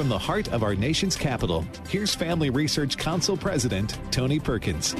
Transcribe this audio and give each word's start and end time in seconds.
From 0.00 0.08
the 0.08 0.18
heart 0.18 0.48
of 0.48 0.62
our 0.62 0.74
nation's 0.74 1.14
capital, 1.14 1.62
here's 1.86 2.14
Family 2.14 2.48
Research 2.48 2.96
Council 2.96 3.36
President 3.36 3.98
Tony 4.10 4.40
Perkins. 4.40 4.94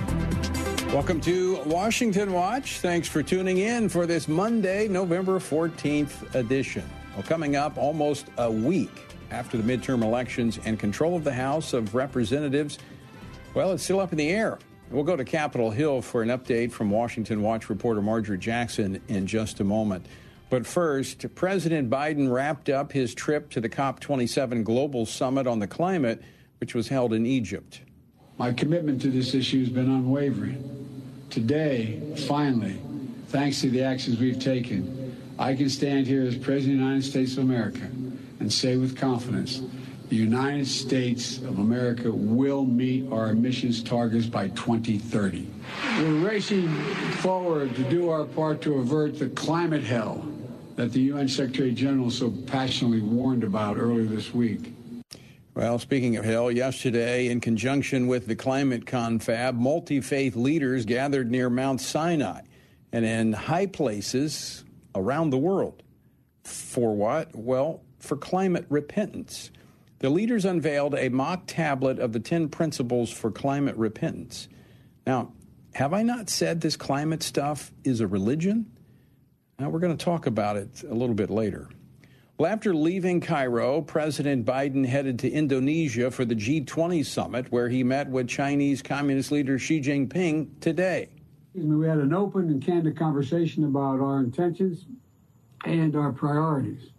Welcome 0.89 1.23
to 1.23 1.59
Washington 1.65 2.35
Watch. 2.35 2.81
Thanks 2.81 3.09
for 3.09 3.23
tuning 3.23 3.57
in 3.57 3.89
for 3.89 4.05
this 4.05 4.29
Monday, 4.29 4.89
November 4.89 5.39
14th 5.39 6.35
edition. 6.35 6.87
Well, 7.15 7.23
coming 7.23 7.57
up 7.57 7.79
almost 7.79 8.27
a 8.37 8.53
week 8.53 8.91
after 9.31 9.57
the 9.57 9.63
midterm 9.63 10.03
elections 10.03 10.59
and 10.67 10.79
control 10.79 11.17
of 11.17 11.25
the 11.25 11.33
House 11.33 11.73
of 11.73 11.95
Representatives, 11.95 12.79
well, 13.55 13.73
it's 13.73 13.83
still 13.83 14.01
up 14.01 14.13
in 14.13 14.19
the 14.19 14.29
air. 14.29 14.59
We'll 14.91 15.05
go 15.05 15.17
to 15.17 15.25
Capitol 15.25 15.71
Hill 15.71 16.03
for 16.03 16.21
an 16.21 16.29
update 16.29 16.73
from 16.73 16.91
Washington 16.91 17.41
Watch 17.41 17.71
reporter 17.71 18.03
Marjorie 18.03 18.37
Jackson 18.37 19.01
in 19.09 19.27
just 19.27 19.61
a 19.61 19.65
moment. 19.65 20.05
But 20.51 20.67
first, 20.67 21.33
President 21.37 21.89
Biden 21.89 22.31
wrapped 22.31 22.69
up 22.69 22.91
his 22.91 23.15
trip 23.15 23.51
to 23.51 23.61
the 23.61 23.69
COP27 23.69 24.65
Global 24.65 25.07
Summit 25.07 25.47
on 25.47 25.61
the 25.61 25.69
Climate, 25.69 26.21
which 26.59 26.75
was 26.75 26.89
held 26.89 27.13
in 27.13 27.25
Egypt. 27.25 27.81
My 28.37 28.53
commitment 28.53 29.01
to 29.03 29.11
this 29.11 29.33
issue 29.33 29.61
has 29.61 29.69
been 29.69 29.89
unwavering. 29.89 30.67
Today, 31.31 32.03
finally, 32.27 32.81
thanks 33.29 33.61
to 33.61 33.71
the 33.71 33.85
actions 33.85 34.19
we've 34.19 34.41
taken, 34.41 35.17
I 35.39 35.55
can 35.55 35.71
stand 35.71 36.09
here 36.09 36.23
as 36.23 36.37
President 36.37 36.75
of 36.75 36.81
the 36.81 36.85
United 36.85 37.05
States 37.05 37.33
of 37.35 37.45
America 37.45 37.89
and 38.41 38.53
say 38.53 38.77
with 38.77 38.99
confidence 38.99 39.63
the 40.09 40.17
United 40.17 40.67
States 40.67 41.39
of 41.39 41.61
America 41.61 42.11
will 42.11 42.65
meet 42.65 43.11
our 43.13 43.31
emissions 43.31 43.81
targets 43.81 44.27
by 44.27 44.49
2030. 44.49 45.47
We're 45.99 46.29
racing 46.29 46.69
forward 47.23 47.77
to 47.77 47.85
do 47.85 48.11
our 48.11 48.25
part 48.25 48.61
to 48.63 48.75
avert 48.81 49.21
the 49.21 49.29
climate 49.29 49.85
hell 49.85 50.27
that 50.81 50.93
the 50.93 51.01
UN 51.01 51.29
Secretary 51.29 51.73
General 51.73 52.11
so 52.11 52.31
passionately 52.31 53.03
warned 53.03 53.45
about 53.45 53.77
earlier 53.77 54.05
this 54.05 54.33
week. 54.33 54.73
Well, 55.55 55.79
speaking 55.79 56.17
of 56.17 56.25
hell, 56.25 56.51
yesterday, 56.51 57.27
in 57.27 57.43
conjunction 57.43 58.07
with 58.07 58.27
the 58.27 58.35
climate 58.35 58.87
confab, 58.87 59.57
multi 59.57 60.01
faith 60.01 60.37
leaders 60.37 60.87
gathered 60.87 61.31
near 61.31 61.51
Mount 61.51 61.83
Sinai 61.83 62.41
and 62.93 63.05
in 63.05 63.35
high 63.35 63.67
places 63.67 64.65
around 64.95 65.31
the 65.31 65.37
world. 65.37 65.83
For 66.45 66.97
what? 66.97 67.37
Well, 67.37 67.83
for 67.99 68.17
climate 68.17 68.65
repentance. 68.71 69.51
The 69.99 70.09
leaders 70.09 70.47
unveiled 70.47 70.95
a 70.95 71.11
mock 71.11 71.43
tablet 71.47 71.99
of 71.99 72.15
the 72.15 72.21
10 72.21 72.49
principles 72.49 73.11
for 73.11 73.31
climate 73.31 73.77
repentance. 73.77 74.49
Now, 75.07 75.33
have 75.75 75.93
I 75.93 76.03
not 76.05 76.31
said 76.31 76.63
this 76.63 76.77
climate 76.77 77.23
stuff 77.23 77.71
is 77.85 78.01
a 78.01 78.07
religion? 78.07 78.65
Now, 79.61 79.69
we're 79.69 79.81
going 79.81 79.95
to 79.95 80.03
talk 80.03 80.27
about 80.27 80.57
it 80.57 80.85
a 80.85 80.95
little 80.95 81.15
bit 81.15 81.29
later. 81.29 81.69
Well, 82.39 82.51
after 82.51 82.75
leaving 82.75 83.21
Cairo, 83.21 83.83
President 83.83 84.47
Biden 84.47 84.87
headed 84.87 85.19
to 85.19 85.31
Indonesia 85.31 86.11
for 86.11 86.25
the 86.25 86.35
G20 86.35 87.05
summit, 87.05 87.53
where 87.53 87.69
he 87.69 87.85
met 87.85 88.09
with 88.09 88.27
Chinese 88.27 88.81
Communist 88.81 89.31
leader 89.31 89.59
Xi 89.59 89.83
Jinping 89.83 90.49
today. 90.61 91.11
We 91.53 91.87
had 91.87 91.99
an 91.99 92.15
open 92.15 92.49
and 92.49 92.65
candid 92.65 92.99
conversation 92.99 93.65
about 93.65 94.01
our 94.01 94.21
intentions 94.21 94.87
and 95.67 95.95
our 95.95 96.11
priorities. 96.11 96.93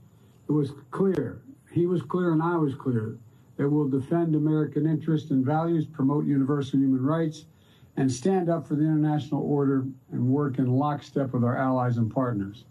It 0.47 0.51
was 0.51 0.73
clear, 0.91 1.41
he 1.71 1.87
was 1.87 2.03
clear, 2.03 2.31
and 2.31 2.43
I 2.43 2.57
was 2.57 2.75
clear, 2.75 3.17
that 3.57 3.67
we'll 3.67 3.89
defend 3.89 4.35
American 4.35 4.85
interests 4.85 5.31
and 5.31 5.43
values, 5.43 5.87
promote 5.87 6.27
universal 6.27 6.77
human 6.77 7.03
rights, 7.03 7.45
and 7.97 8.11
stand 8.11 8.49
up 8.49 8.67
for 8.67 8.75
the 8.75 8.83
international 8.83 9.41
order 9.41 9.85
and 10.11 10.27
work 10.27 10.57
in 10.59 10.67
lockstep 10.67 11.33
with 11.33 11.43
our 11.43 11.57
allies 11.57 11.97
and 11.97 12.13
partners. 12.13 12.65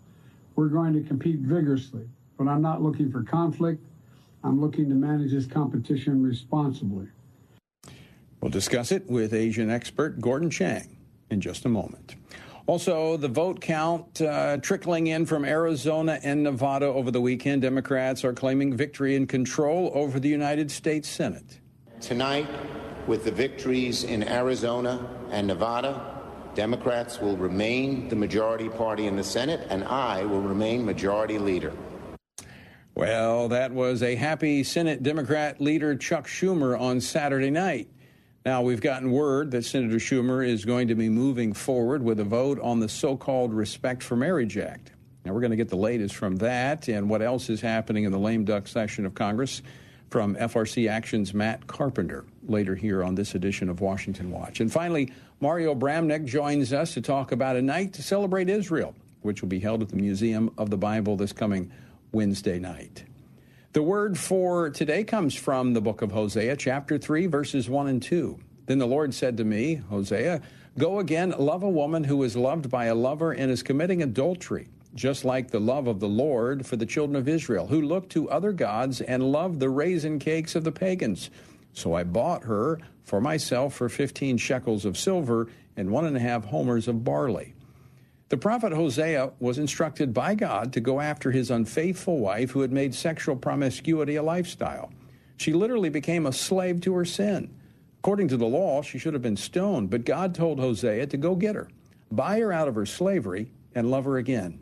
We're 0.56 0.68
going 0.68 0.92
to 0.94 1.02
compete 1.02 1.40
vigorously 1.40 2.08
but 2.40 2.48
I'm 2.48 2.62
not 2.62 2.80
looking 2.80 3.12
for 3.12 3.22
conflict. 3.22 3.84
I'm 4.42 4.62
looking 4.62 4.88
to 4.88 4.94
manage 4.94 5.32
this 5.32 5.44
competition 5.44 6.22
responsibly. 6.22 7.06
We'll 8.40 8.50
discuss 8.50 8.92
it 8.92 9.06
with 9.10 9.34
Asian 9.34 9.68
expert 9.68 10.18
Gordon 10.22 10.48
Chang 10.48 10.96
in 11.28 11.42
just 11.42 11.66
a 11.66 11.68
moment. 11.68 12.14
Also, 12.66 13.18
the 13.18 13.28
vote 13.28 13.60
count 13.60 14.22
uh, 14.22 14.56
trickling 14.56 15.08
in 15.08 15.26
from 15.26 15.44
Arizona 15.44 16.18
and 16.22 16.42
Nevada 16.42 16.86
over 16.86 17.10
the 17.10 17.20
weekend. 17.20 17.60
Democrats 17.60 18.24
are 18.24 18.32
claiming 18.32 18.74
victory 18.74 19.16
and 19.16 19.28
control 19.28 19.90
over 19.92 20.18
the 20.18 20.30
United 20.30 20.70
States 20.70 21.10
Senate. 21.10 21.60
Tonight, 22.00 22.48
with 23.06 23.24
the 23.24 23.32
victories 23.32 24.04
in 24.04 24.26
Arizona 24.26 25.06
and 25.30 25.46
Nevada, 25.46 26.20
Democrats 26.54 27.20
will 27.20 27.36
remain 27.36 28.08
the 28.08 28.16
majority 28.16 28.68
party 28.68 29.06
in 29.06 29.16
the 29.16 29.24
Senate, 29.24 29.66
and 29.70 29.84
I 29.84 30.24
will 30.24 30.40
remain 30.40 30.84
majority 30.84 31.38
leader. 31.38 31.72
Well, 32.94 33.48
that 33.48 33.72
was 33.72 34.02
a 34.02 34.16
happy 34.16 34.64
Senate 34.64 35.02
Democrat 35.02 35.60
leader 35.60 35.94
Chuck 35.96 36.26
Schumer 36.26 36.78
on 36.78 37.00
Saturday 37.00 37.50
night. 37.50 37.88
Now, 38.44 38.62
we've 38.62 38.80
gotten 38.80 39.12
word 39.12 39.52
that 39.52 39.64
Senator 39.64 39.96
Schumer 39.96 40.46
is 40.46 40.64
going 40.64 40.88
to 40.88 40.94
be 40.94 41.08
moving 41.08 41.52
forward 41.52 42.02
with 42.02 42.18
a 42.20 42.24
vote 42.24 42.58
on 42.60 42.80
the 42.80 42.88
so 42.88 43.16
called 43.16 43.54
Respect 43.54 44.02
for 44.02 44.16
Marriage 44.16 44.58
Act. 44.58 44.92
Now, 45.24 45.34
we're 45.34 45.40
going 45.40 45.50
to 45.50 45.56
get 45.56 45.68
the 45.68 45.76
latest 45.76 46.16
from 46.16 46.36
that 46.36 46.88
and 46.88 47.08
what 47.08 47.22
else 47.22 47.50
is 47.50 47.60
happening 47.60 48.04
in 48.04 48.12
the 48.12 48.18
lame 48.18 48.44
duck 48.44 48.66
session 48.66 49.06
of 49.06 49.14
Congress 49.14 49.62
from 50.08 50.34
FRC 50.36 50.88
Action's 50.88 51.32
Matt 51.32 51.66
Carpenter 51.66 52.24
later 52.50 52.74
here 52.74 53.02
on 53.02 53.14
this 53.14 53.34
edition 53.34 53.68
of 53.68 53.80
Washington 53.80 54.30
Watch. 54.30 54.60
And 54.60 54.70
finally, 54.70 55.12
Mario 55.40 55.74
Bramnick 55.74 56.26
joins 56.26 56.72
us 56.72 56.94
to 56.94 57.00
talk 57.00 57.32
about 57.32 57.56
a 57.56 57.62
night 57.62 57.94
to 57.94 58.02
celebrate 58.02 58.50
Israel, 58.50 58.94
which 59.22 59.40
will 59.40 59.48
be 59.48 59.60
held 59.60 59.82
at 59.82 59.88
the 59.88 59.96
Museum 59.96 60.52
of 60.58 60.68
the 60.68 60.76
Bible 60.76 61.16
this 61.16 61.32
coming 61.32 61.70
Wednesday 62.12 62.58
night. 62.58 63.04
The 63.72 63.82
word 63.82 64.18
for 64.18 64.70
today 64.70 65.04
comes 65.04 65.34
from 65.34 65.74
the 65.74 65.80
book 65.80 66.02
of 66.02 66.10
Hosea, 66.10 66.56
chapter 66.56 66.98
3, 66.98 67.26
verses 67.26 67.70
1 67.70 67.86
and 67.86 68.02
2. 68.02 68.36
Then 68.66 68.78
the 68.78 68.86
Lord 68.86 69.14
said 69.14 69.36
to 69.36 69.44
me, 69.44 69.76
Hosea, 69.76 70.42
go 70.76 70.98
again, 70.98 71.34
love 71.38 71.62
a 71.62 71.68
woman 71.68 72.02
who 72.02 72.22
is 72.24 72.36
loved 72.36 72.68
by 72.68 72.86
a 72.86 72.94
lover 72.94 73.32
and 73.32 73.50
is 73.50 73.62
committing 73.62 74.02
adultery, 74.02 74.68
just 74.94 75.24
like 75.24 75.50
the 75.50 75.60
love 75.60 75.86
of 75.86 76.00
the 76.00 76.08
Lord 76.08 76.66
for 76.66 76.76
the 76.76 76.86
children 76.86 77.14
of 77.14 77.28
Israel, 77.28 77.68
who 77.68 77.80
look 77.80 78.08
to 78.10 78.28
other 78.28 78.52
gods 78.52 79.00
and 79.00 79.30
love 79.30 79.60
the 79.60 79.70
raisin 79.70 80.18
cakes 80.18 80.56
of 80.56 80.64
the 80.64 80.72
pagans. 80.72 81.30
So 81.72 81.94
I 81.94 82.04
bought 82.04 82.44
her 82.44 82.80
for 83.04 83.20
myself 83.20 83.74
for 83.74 83.88
15 83.88 84.36
shekels 84.36 84.84
of 84.84 84.98
silver 84.98 85.48
and 85.76 85.90
one 85.90 86.04
and 86.04 86.16
a 86.16 86.20
half 86.20 86.44
homers 86.44 86.88
of 86.88 87.04
barley. 87.04 87.54
The 88.28 88.36
prophet 88.36 88.72
Hosea 88.72 89.32
was 89.40 89.58
instructed 89.58 90.14
by 90.14 90.36
God 90.36 90.72
to 90.74 90.80
go 90.80 91.00
after 91.00 91.32
his 91.32 91.50
unfaithful 91.50 92.18
wife 92.18 92.52
who 92.52 92.60
had 92.60 92.70
made 92.70 92.94
sexual 92.94 93.34
promiscuity 93.34 94.14
a 94.16 94.22
lifestyle. 94.22 94.92
She 95.36 95.52
literally 95.52 95.88
became 95.88 96.26
a 96.26 96.32
slave 96.32 96.80
to 96.82 96.94
her 96.94 97.04
sin. 97.04 97.52
According 97.98 98.28
to 98.28 98.36
the 98.36 98.46
law, 98.46 98.82
she 98.82 98.98
should 98.98 99.14
have 99.14 99.22
been 99.22 99.36
stoned, 99.36 99.90
but 99.90 100.04
God 100.04 100.34
told 100.34 100.60
Hosea 100.60 101.06
to 101.08 101.16
go 101.16 101.34
get 101.34 101.56
her, 101.56 101.68
buy 102.12 102.38
her 102.38 102.52
out 102.52 102.68
of 102.68 102.76
her 102.76 102.86
slavery, 102.86 103.50
and 103.74 103.90
love 103.90 104.04
her 104.04 104.16
again. 104.16 104.60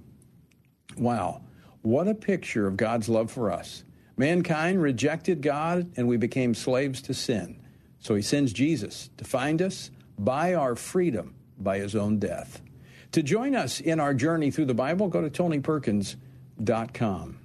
Wow, 0.96 1.42
what 1.82 2.08
a 2.08 2.14
picture 2.14 2.66
of 2.66 2.76
God's 2.76 3.08
love 3.08 3.30
for 3.30 3.52
us. 3.52 3.84
Mankind 4.18 4.82
rejected 4.82 5.40
God, 5.40 5.92
and 5.96 6.08
we 6.08 6.16
became 6.16 6.52
slaves 6.52 7.00
to 7.02 7.14
sin. 7.14 7.60
So 8.00 8.16
he 8.16 8.22
sends 8.22 8.52
Jesus 8.52 9.10
to 9.16 9.24
find 9.24 9.62
us, 9.62 9.92
buy 10.18 10.54
our 10.54 10.74
freedom 10.74 11.36
by 11.56 11.78
his 11.78 11.94
own 11.94 12.18
death. 12.18 12.60
To 13.12 13.22
join 13.22 13.54
us 13.54 13.80
in 13.80 14.00
our 14.00 14.12
journey 14.12 14.50
through 14.50 14.66
the 14.66 14.74
Bible, 14.74 15.08
go 15.08 15.22
to 15.22 15.30
tonyperkins.com. 15.30 17.38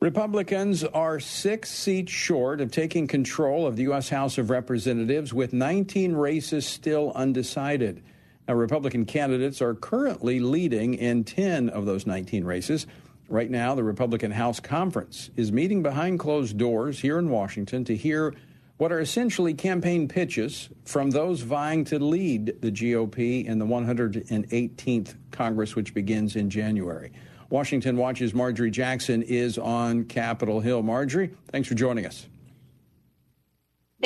Republicans 0.00 0.84
are 0.84 1.20
six 1.20 1.70
seats 1.70 2.12
short 2.12 2.60
of 2.60 2.70
taking 2.70 3.06
control 3.06 3.66
of 3.66 3.76
the 3.76 3.84
U.S. 3.84 4.08
House 4.08 4.38
of 4.38 4.50
Representatives, 4.50 5.32
with 5.32 5.52
19 5.52 6.14
races 6.14 6.66
still 6.66 7.12
undecided. 7.14 8.02
Now, 8.48 8.54
Republican 8.54 9.04
candidates 9.04 9.62
are 9.62 9.74
currently 9.74 10.40
leading 10.40 10.94
in 10.94 11.24
10 11.24 11.68
of 11.70 11.86
those 11.86 12.06
19 12.06 12.44
races. 12.44 12.86
Right 13.28 13.50
now, 13.50 13.74
the 13.74 13.82
Republican 13.82 14.30
House 14.30 14.60
Conference 14.60 15.30
is 15.34 15.50
meeting 15.50 15.82
behind 15.82 16.20
closed 16.20 16.56
doors 16.56 17.00
here 17.00 17.18
in 17.18 17.28
Washington 17.28 17.84
to 17.86 17.96
hear 17.96 18.34
what 18.76 18.92
are 18.92 19.00
essentially 19.00 19.54
campaign 19.54 20.06
pitches 20.06 20.68
from 20.84 21.10
those 21.10 21.40
vying 21.40 21.84
to 21.86 21.98
lead 21.98 22.60
the 22.60 22.70
GOP 22.70 23.44
in 23.44 23.58
the 23.58 23.66
118th 23.66 25.14
Congress, 25.32 25.74
which 25.74 25.92
begins 25.92 26.36
in 26.36 26.50
January. 26.50 27.12
Washington 27.50 27.96
Watch's 27.96 28.34
Marjorie 28.34 28.70
Jackson 28.70 29.22
is 29.22 29.58
on 29.58 30.04
Capitol 30.04 30.60
Hill. 30.60 30.82
Marjorie, 30.82 31.30
thanks 31.50 31.68
for 31.68 31.74
joining 31.74 32.06
us. 32.06 32.26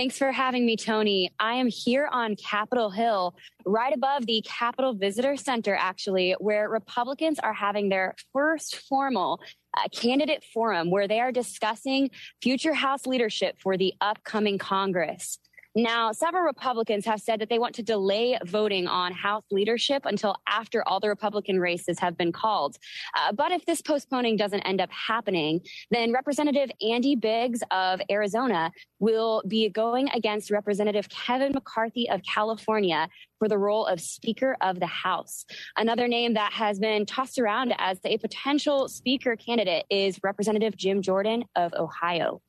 Thanks 0.00 0.16
for 0.16 0.32
having 0.32 0.64
me, 0.64 0.76
Tony. 0.76 1.30
I 1.38 1.56
am 1.56 1.68
here 1.68 2.08
on 2.10 2.34
Capitol 2.34 2.88
Hill, 2.88 3.34
right 3.66 3.92
above 3.92 4.24
the 4.24 4.42
Capitol 4.46 4.94
Visitor 4.94 5.36
Center, 5.36 5.76
actually, 5.78 6.34
where 6.38 6.70
Republicans 6.70 7.38
are 7.38 7.52
having 7.52 7.90
their 7.90 8.14
first 8.32 8.76
formal 8.76 9.42
uh, 9.76 9.88
candidate 9.92 10.42
forum 10.54 10.90
where 10.90 11.06
they 11.06 11.20
are 11.20 11.32
discussing 11.32 12.08
future 12.40 12.72
House 12.72 13.04
leadership 13.06 13.56
for 13.60 13.76
the 13.76 13.92
upcoming 14.00 14.56
Congress. 14.56 15.38
Now, 15.76 16.10
several 16.10 16.42
Republicans 16.42 17.06
have 17.06 17.20
said 17.20 17.40
that 17.40 17.48
they 17.48 17.60
want 17.60 17.76
to 17.76 17.82
delay 17.84 18.36
voting 18.44 18.88
on 18.88 19.12
House 19.12 19.44
leadership 19.52 20.04
until 20.04 20.34
after 20.48 20.82
all 20.86 20.98
the 20.98 21.08
Republican 21.08 21.60
races 21.60 21.96
have 22.00 22.16
been 22.16 22.32
called. 22.32 22.76
Uh, 23.16 23.30
but 23.32 23.52
if 23.52 23.64
this 23.66 23.80
postponing 23.80 24.36
doesn't 24.36 24.62
end 24.62 24.80
up 24.80 24.90
happening, 24.90 25.60
then 25.92 26.12
Representative 26.12 26.70
Andy 26.82 27.14
Biggs 27.14 27.62
of 27.70 28.00
Arizona 28.10 28.72
will 28.98 29.44
be 29.46 29.68
going 29.68 30.08
against 30.10 30.50
Representative 30.50 31.08
Kevin 31.08 31.52
McCarthy 31.52 32.10
of 32.10 32.20
California 32.24 33.08
for 33.38 33.48
the 33.48 33.58
role 33.58 33.86
of 33.86 34.00
Speaker 34.00 34.56
of 34.60 34.80
the 34.80 34.86
House. 34.86 35.44
Another 35.76 36.08
name 36.08 36.34
that 36.34 36.52
has 36.52 36.80
been 36.80 37.06
tossed 37.06 37.38
around 37.38 37.74
as 37.78 38.00
a 38.04 38.18
potential 38.18 38.88
Speaker 38.88 39.36
candidate 39.36 39.84
is 39.88 40.18
Representative 40.24 40.76
Jim 40.76 41.00
Jordan 41.00 41.44
of 41.54 41.72
Ohio. 41.74 42.42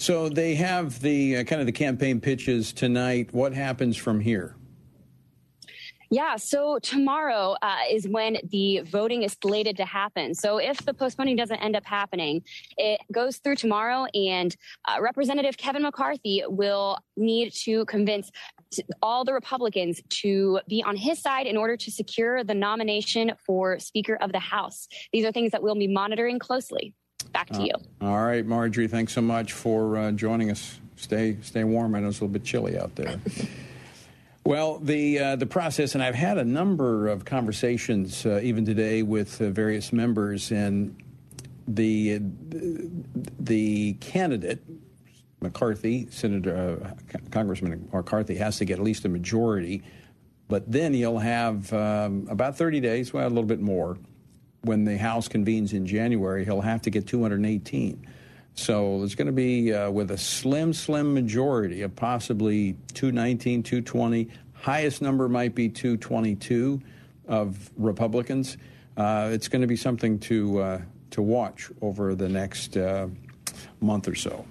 So 0.00 0.30
they 0.30 0.54
have 0.54 0.98
the 1.02 1.36
uh, 1.36 1.44
kind 1.44 1.60
of 1.60 1.66
the 1.66 1.72
campaign 1.72 2.22
pitches 2.22 2.72
tonight. 2.72 3.28
What 3.34 3.52
happens 3.52 3.98
from 3.98 4.18
here? 4.18 4.56
Yeah, 6.10 6.36
so 6.36 6.78
tomorrow 6.78 7.54
uh, 7.60 7.76
is 7.90 8.08
when 8.08 8.38
the 8.50 8.80
voting 8.80 9.24
is 9.24 9.36
slated 9.42 9.76
to 9.76 9.84
happen. 9.84 10.34
So 10.34 10.56
if 10.56 10.78
the 10.86 10.94
postponing 10.94 11.36
doesn't 11.36 11.58
end 11.58 11.76
up 11.76 11.84
happening, 11.84 12.42
it 12.78 13.02
goes 13.12 13.36
through 13.36 13.56
tomorrow, 13.56 14.06
and 14.14 14.56
uh, 14.88 15.02
Representative 15.02 15.58
Kevin 15.58 15.82
McCarthy 15.82 16.44
will 16.48 16.96
need 17.18 17.52
to 17.64 17.84
convince 17.84 18.30
all 19.02 19.26
the 19.26 19.34
Republicans 19.34 20.00
to 20.22 20.60
be 20.66 20.82
on 20.82 20.96
his 20.96 21.20
side 21.20 21.46
in 21.46 21.58
order 21.58 21.76
to 21.76 21.90
secure 21.90 22.42
the 22.42 22.54
nomination 22.54 23.32
for 23.44 23.78
Speaker 23.78 24.16
of 24.22 24.32
the 24.32 24.38
House. 24.40 24.88
These 25.12 25.26
are 25.26 25.30
things 25.30 25.52
that 25.52 25.62
we'll 25.62 25.74
be 25.74 25.88
monitoring 25.88 26.38
closely. 26.38 26.94
Back 27.32 27.48
to 27.50 27.60
uh, 27.60 27.64
you. 27.64 27.72
All 28.00 28.22
right, 28.22 28.44
Marjorie. 28.44 28.88
Thanks 28.88 29.12
so 29.12 29.20
much 29.20 29.52
for 29.52 29.96
uh, 29.96 30.12
joining 30.12 30.50
us. 30.50 30.80
Stay 30.96 31.38
stay 31.42 31.64
warm. 31.64 31.94
I 31.94 32.00
know 32.00 32.08
it's 32.08 32.20
a 32.20 32.24
little 32.24 32.32
bit 32.32 32.44
chilly 32.44 32.78
out 32.78 32.94
there. 32.96 33.20
well, 34.44 34.78
the 34.78 35.18
uh, 35.18 35.36
the 35.36 35.46
process, 35.46 35.94
and 35.94 36.02
I've 36.02 36.14
had 36.14 36.38
a 36.38 36.44
number 36.44 37.08
of 37.08 37.24
conversations 37.24 38.26
uh, 38.26 38.40
even 38.42 38.64
today 38.64 39.02
with 39.02 39.40
uh, 39.40 39.50
various 39.50 39.92
members, 39.92 40.50
and 40.50 40.96
the 41.66 42.20
the 43.38 43.94
candidate 43.94 44.62
McCarthy, 45.40 46.08
Senator 46.10 46.78
uh, 46.84 47.18
Congressman 47.30 47.88
McCarthy, 47.92 48.36
has 48.36 48.58
to 48.58 48.64
get 48.64 48.78
at 48.78 48.84
least 48.84 49.04
a 49.04 49.08
majority. 49.08 49.82
But 50.48 50.70
then 50.70 50.92
he'll 50.92 51.18
have 51.18 51.72
um, 51.72 52.26
about 52.28 52.58
30 52.58 52.80
days, 52.80 53.12
well, 53.12 53.26
a 53.26 53.28
little 53.28 53.44
bit 53.44 53.60
more, 53.60 53.96
when 54.62 54.84
the 54.84 54.98
House 54.98 55.28
convenes 55.28 55.72
in 55.72 55.86
January, 55.86 56.44
he'll 56.44 56.60
have 56.60 56.82
to 56.82 56.90
get 56.90 57.06
218. 57.06 58.06
So 58.54 58.98
there's 58.98 59.14
going 59.14 59.26
to 59.26 59.32
be, 59.32 59.72
uh, 59.72 59.90
with 59.90 60.10
a 60.10 60.18
slim, 60.18 60.72
slim 60.72 61.14
majority 61.14 61.82
of 61.82 61.94
possibly 61.96 62.76
219, 62.94 63.62
220, 63.62 64.28
highest 64.54 65.00
number 65.00 65.28
might 65.28 65.54
be 65.54 65.68
222 65.68 66.80
of 67.26 67.70
Republicans. 67.76 68.56
Uh, 68.96 69.30
it's 69.32 69.48
going 69.48 69.62
to 69.62 69.68
be 69.68 69.76
something 69.76 70.18
to 70.18 70.60
uh, 70.60 70.80
to 71.10 71.22
watch 71.22 71.70
over 71.80 72.14
the 72.14 72.28
next 72.28 72.76
uh, 72.76 73.08
month 73.80 74.08
or 74.08 74.14
so. 74.14 74.44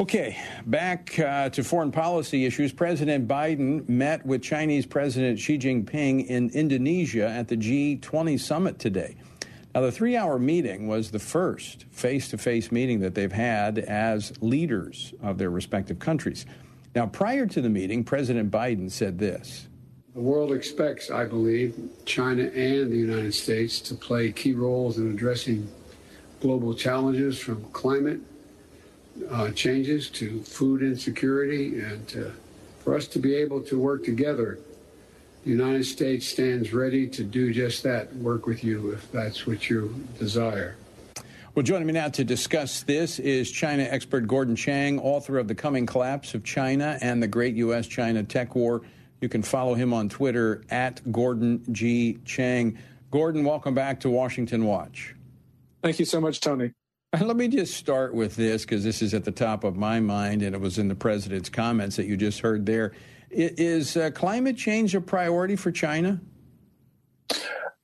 Okay, 0.00 0.38
back 0.64 1.18
uh, 1.18 1.48
to 1.48 1.64
foreign 1.64 1.90
policy 1.90 2.46
issues. 2.46 2.72
President 2.72 3.26
Biden 3.26 3.88
met 3.88 4.24
with 4.24 4.44
Chinese 4.44 4.86
President 4.86 5.40
Xi 5.40 5.58
Jinping 5.58 6.24
in 6.26 6.50
Indonesia 6.50 7.28
at 7.28 7.48
the 7.48 7.56
G20 7.56 8.38
summit 8.38 8.78
today. 8.78 9.16
Now, 9.74 9.80
the 9.80 9.90
three 9.90 10.16
hour 10.16 10.38
meeting 10.38 10.86
was 10.86 11.10
the 11.10 11.18
first 11.18 11.84
face 11.90 12.28
to 12.28 12.38
face 12.38 12.70
meeting 12.70 13.00
that 13.00 13.16
they've 13.16 13.32
had 13.32 13.80
as 13.80 14.32
leaders 14.40 15.14
of 15.20 15.36
their 15.36 15.50
respective 15.50 15.98
countries. 15.98 16.46
Now, 16.94 17.06
prior 17.06 17.46
to 17.46 17.60
the 17.60 17.68
meeting, 17.68 18.04
President 18.04 18.52
Biden 18.52 18.92
said 18.92 19.18
this 19.18 19.66
The 20.14 20.20
world 20.20 20.52
expects, 20.52 21.10
I 21.10 21.24
believe, 21.24 21.76
China 22.04 22.44
and 22.44 22.92
the 22.92 22.96
United 22.96 23.34
States 23.34 23.80
to 23.80 23.96
play 23.96 24.30
key 24.30 24.52
roles 24.52 24.98
in 24.98 25.10
addressing 25.10 25.68
global 26.40 26.72
challenges 26.72 27.36
from 27.36 27.64
climate 27.72 28.20
uh, 29.30 29.50
changes 29.50 30.10
to 30.10 30.42
food 30.42 30.82
insecurity 30.82 31.80
and 31.80 32.34
for 32.88 32.96
us 32.96 33.06
to 33.06 33.18
be 33.18 33.34
able 33.34 33.60
to 33.60 33.78
work 33.78 34.04
together. 34.04 34.58
The 35.44 35.50
United 35.50 35.84
States 35.84 36.26
stands 36.26 36.72
ready 36.72 37.06
to 37.08 37.22
do 37.22 37.52
just 37.52 37.82
that, 37.82 38.14
work 38.16 38.46
with 38.46 38.64
you 38.64 38.92
if 38.92 39.12
that's 39.12 39.46
what 39.46 39.68
you 39.68 39.94
desire. 40.18 40.76
Well, 41.54 41.62
joining 41.62 41.86
me 41.86 41.92
now 41.92 42.08
to 42.08 42.24
discuss 42.24 42.82
this 42.84 43.18
is 43.18 43.50
China 43.50 43.82
expert 43.82 44.26
Gordon 44.26 44.56
Chang, 44.56 44.98
author 45.00 45.38
of 45.38 45.48
The 45.48 45.54
Coming 45.54 45.86
Collapse 45.86 46.34
of 46.34 46.44
China 46.44 46.98
and 47.00 47.22
the 47.22 47.28
Great 47.28 47.56
U.S. 47.56 47.86
China 47.86 48.22
Tech 48.22 48.54
War. 48.54 48.82
You 49.20 49.28
can 49.28 49.42
follow 49.42 49.74
him 49.74 49.92
on 49.92 50.08
Twitter 50.08 50.62
at 50.70 51.00
Gordon 51.10 51.62
G. 51.72 52.18
Chang. 52.24 52.78
Gordon, 53.10 53.44
welcome 53.44 53.74
back 53.74 54.00
to 54.00 54.10
Washington 54.10 54.64
Watch. 54.64 55.14
Thank 55.82 55.98
you 55.98 56.04
so 56.04 56.20
much, 56.20 56.40
Tony. 56.40 56.72
Let 57.20 57.36
me 57.36 57.48
just 57.48 57.74
start 57.74 58.12
with 58.12 58.36
this 58.36 58.62
because 58.62 58.84
this 58.84 59.00
is 59.00 59.14
at 59.14 59.24
the 59.24 59.32
top 59.32 59.64
of 59.64 59.76
my 59.76 59.98
mind, 59.98 60.42
and 60.42 60.54
it 60.54 60.60
was 60.60 60.78
in 60.78 60.88
the 60.88 60.94
president's 60.94 61.48
comments 61.48 61.96
that 61.96 62.06
you 62.06 62.18
just 62.18 62.40
heard 62.40 62.66
there. 62.66 62.92
Is 63.30 63.96
uh, 63.96 64.10
climate 64.10 64.58
change 64.58 64.94
a 64.94 65.00
priority 65.00 65.56
for 65.56 65.72
China? 65.72 66.20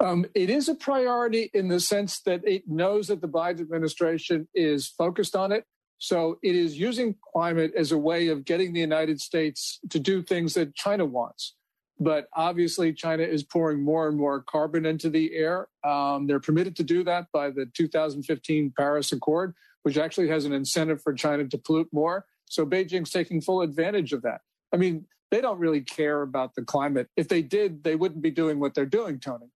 Um, 0.01 0.27
it 0.35 0.51
is 0.51 0.69
a 0.69 0.75
priority 0.75 1.51
in 1.55 1.69
the 1.69 1.81
sense 1.81 2.21
that 2.23 2.47
it 2.47 2.69
knows 2.69 3.09
that 3.09 3.23
the 3.23 3.29
Biden 3.29 3.61
administration 3.61 4.47
is 4.55 4.89
focused 4.89 5.35
on 5.35 5.53
it. 5.53 5.65
So 5.99 6.39
it 6.43 6.55
is 6.55 6.79
using 6.79 7.15
climate 7.33 7.73
as 7.75 7.93
a 7.93 7.99
way 7.99 8.29
of 8.29 8.45
getting 8.45 8.75
the 8.75 8.81
United 8.81 9.21
States 9.21 9.81
to 9.89 9.99
do 9.99 10.23
things 10.23 10.53
that 10.55 10.75
China 10.75 11.07
wants. 11.07 11.55
But 12.01 12.29
obviously, 12.35 12.93
China 12.93 13.23
is 13.23 13.45
pouring 13.45 13.83
more 13.83 14.09
and 14.09 14.17
more 14.17 14.43
carbon 14.43 14.85
into 14.85 15.09
the 15.09 15.35
air. 15.35 15.69
Um, 15.85 16.27
they're 16.27 16.41
permitted 16.41 16.75
to 16.77 16.83
do 16.83 17.05
that 17.05 17.27
by 17.33 17.51
the 17.51 17.67
2015 17.67 18.73
Paris 18.77 19.13
Accord, 19.13 19.55
which 19.83 19.97
actually 19.97 20.29
has 20.29 20.45
an 20.45 20.53
incentive 20.53 21.01
for 21.01 21.13
China 21.13 21.47
to 21.47 21.59
pollute 21.59 21.89
more. 21.93 22.27
So 22.47 22.67
Beijing's 22.67 23.11
taking 23.11 23.41
full 23.41 23.63
advantage 23.63 24.13
of 24.13 24.23
that. 24.23 24.41
I 24.73 24.77
mean, 24.77 25.07
they 25.31 25.41
don't 25.41 25.59
really 25.59 25.81
care 25.81 26.23
about 26.23 26.55
the 26.55 26.63
climate. 26.63 27.09
If 27.17 27.29
they 27.29 27.43
did, 27.43 27.85
they 27.85 27.97
wouldn't 27.97 28.23
be 28.23 28.31
doing 28.31 28.59
what 28.59 28.75
they're 28.75 28.87
doing, 28.87 29.21
Tony. 29.21 29.47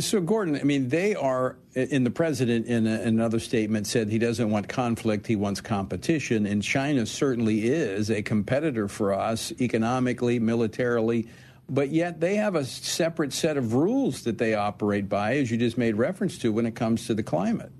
So, 0.00 0.20
Gordon, 0.20 0.56
I 0.56 0.64
mean, 0.64 0.88
they 0.88 1.14
are, 1.14 1.56
in 1.74 2.04
the 2.04 2.10
president, 2.10 2.66
in, 2.66 2.86
a, 2.86 3.00
another 3.02 3.38
statement, 3.38 3.86
said 3.86 4.08
he 4.08 4.18
doesn't 4.18 4.50
want 4.50 4.68
conflict, 4.68 5.26
he 5.26 5.36
wants 5.36 5.60
competition. 5.60 6.46
And 6.46 6.62
China 6.62 7.06
certainly 7.06 7.66
is 7.66 8.10
a 8.10 8.22
competitor 8.22 8.88
for 8.88 9.14
us 9.14 9.52
economically, 9.60 10.40
militarily. 10.40 11.28
But 11.70 11.90
yet 11.90 12.20
they 12.20 12.36
have 12.36 12.54
a 12.54 12.64
separate 12.64 13.32
set 13.32 13.56
of 13.56 13.74
rules 13.74 14.22
that 14.24 14.38
they 14.38 14.54
operate 14.54 15.08
by, 15.08 15.36
as 15.36 15.50
you 15.50 15.56
just 15.56 15.78
made 15.78 15.96
reference 15.96 16.38
to, 16.38 16.52
when 16.52 16.66
it 16.66 16.74
comes 16.74 17.06
to 17.06 17.14
the 17.14 17.22
climate. 17.22 17.72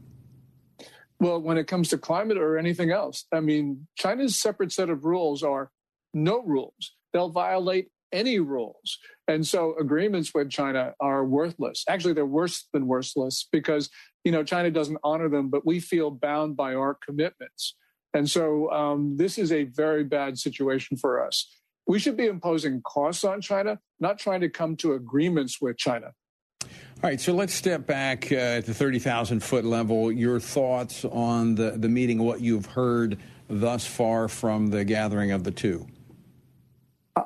Well, 1.21 1.41
when 1.41 1.59
it 1.59 1.67
comes 1.67 1.89
to 1.89 1.99
climate 1.99 2.39
or 2.39 2.59
anything 2.59 2.91
else, 2.91 3.25
I 3.33 3.41
mean, 3.41 3.87
China's 3.97 4.37
separate 4.37 4.73
set 4.73 4.89
of 4.89 5.05
rules 5.05 5.43
are 5.43 5.71
no 6.15 6.43
rules. 6.43 6.95
They'll 7.13 7.31
violate 7.31 7.91
any 8.13 8.39
rules. 8.39 8.99
And 9.27 9.47
so 9.47 9.75
agreements 9.79 10.33
with 10.35 10.51
China 10.51 10.95
are 11.01 11.25
worthless. 11.25 11.85
Actually, 11.89 12.15
they're 12.15 12.27
worse 12.27 12.67
than 12.73 12.87
worthless 12.87 13.49
because, 13.51 13.91
you 14.25 14.33
know, 14.33 14.43
China 14.43 14.71
doesn't 14.71 14.99
honor 15.05 15.29
them, 15.29 15.49
but 15.49 15.67
we 15.67 15.81
feel 15.81 16.11
bound 16.11 16.57
by 16.57 16.75
our 16.75 16.95
commitments. 16.95 17.75
And 18.15 18.29
so 18.31 18.71
um, 18.71 19.17
this 19.17 19.39
is 19.39 19.53
a 19.53 19.65
very 19.65 20.05
bad 20.05 20.39
situation 20.39 20.97
for 20.97 21.25
us. 21.25 21.47
We 21.87 21.99
should 21.99 22.17
be 22.17 22.27
imposing 22.27 22.83
costs 22.83 23.25
on 23.25 23.41
China, 23.41 23.79
not 24.01 24.19
trying 24.19 24.41
to 24.43 24.49
come 24.49 24.77
to 24.77 24.95
agreements 24.95 25.61
with 25.61 25.77
China. 25.77 26.13
All 26.61 27.09
right, 27.09 27.21
so 27.21 27.33
let's 27.33 27.55
step 27.55 27.87
back 27.87 28.33
uh, 28.33 28.35
at 28.35 28.67
the 28.67 28.75
30,000 28.75 29.41
foot 29.41 29.65
level. 29.65 30.11
Your 30.11 30.41
thoughts 30.41 31.05
on 31.05 31.55
the, 31.55 31.73
the 31.77 31.89
meeting, 31.89 32.19
what 32.19 32.41
you've 32.41 32.67
heard 32.67 33.19
thus 33.49 33.87
far 33.87 34.29
from 34.29 34.67
the 34.69 34.85
gathering 34.85 35.31
of 35.33 35.45
the 35.45 35.51
two? 35.51 35.87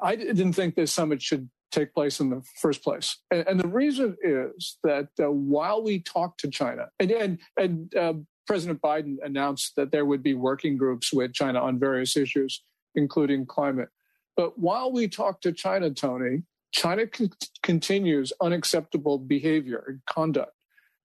I 0.00 0.16
didn't 0.16 0.52
think 0.52 0.74
this 0.74 0.92
summit 0.92 1.20
should 1.20 1.48
take 1.72 1.94
place 1.94 2.20
in 2.20 2.30
the 2.30 2.42
first 2.60 2.84
place. 2.84 3.18
And, 3.30 3.46
and 3.48 3.60
the 3.60 3.68
reason 3.68 4.16
is 4.22 4.78
that 4.84 5.08
uh, 5.20 5.30
while 5.30 5.82
we 5.82 6.00
talk 6.00 6.36
to 6.38 6.50
China, 6.50 6.88
and, 7.00 7.10
and, 7.10 7.38
and 7.56 7.96
uh, 7.96 8.12
President 8.46 8.80
Biden 8.80 9.16
announced 9.22 9.72
that 9.76 9.90
there 9.90 10.04
would 10.04 10.22
be 10.22 10.34
working 10.34 10.76
groups 10.76 11.12
with 11.12 11.32
China 11.32 11.60
on 11.60 11.78
various 11.78 12.16
issues, 12.16 12.62
including 12.94 13.46
climate. 13.46 13.88
But 14.36 14.58
while 14.58 14.92
we 14.92 15.08
talk 15.08 15.40
to 15.42 15.52
China, 15.52 15.90
Tony, 15.90 16.42
China 16.72 17.06
con- 17.06 17.30
continues 17.62 18.32
unacceptable 18.40 19.18
behavior 19.18 19.84
and 19.86 20.00
conduct, 20.06 20.52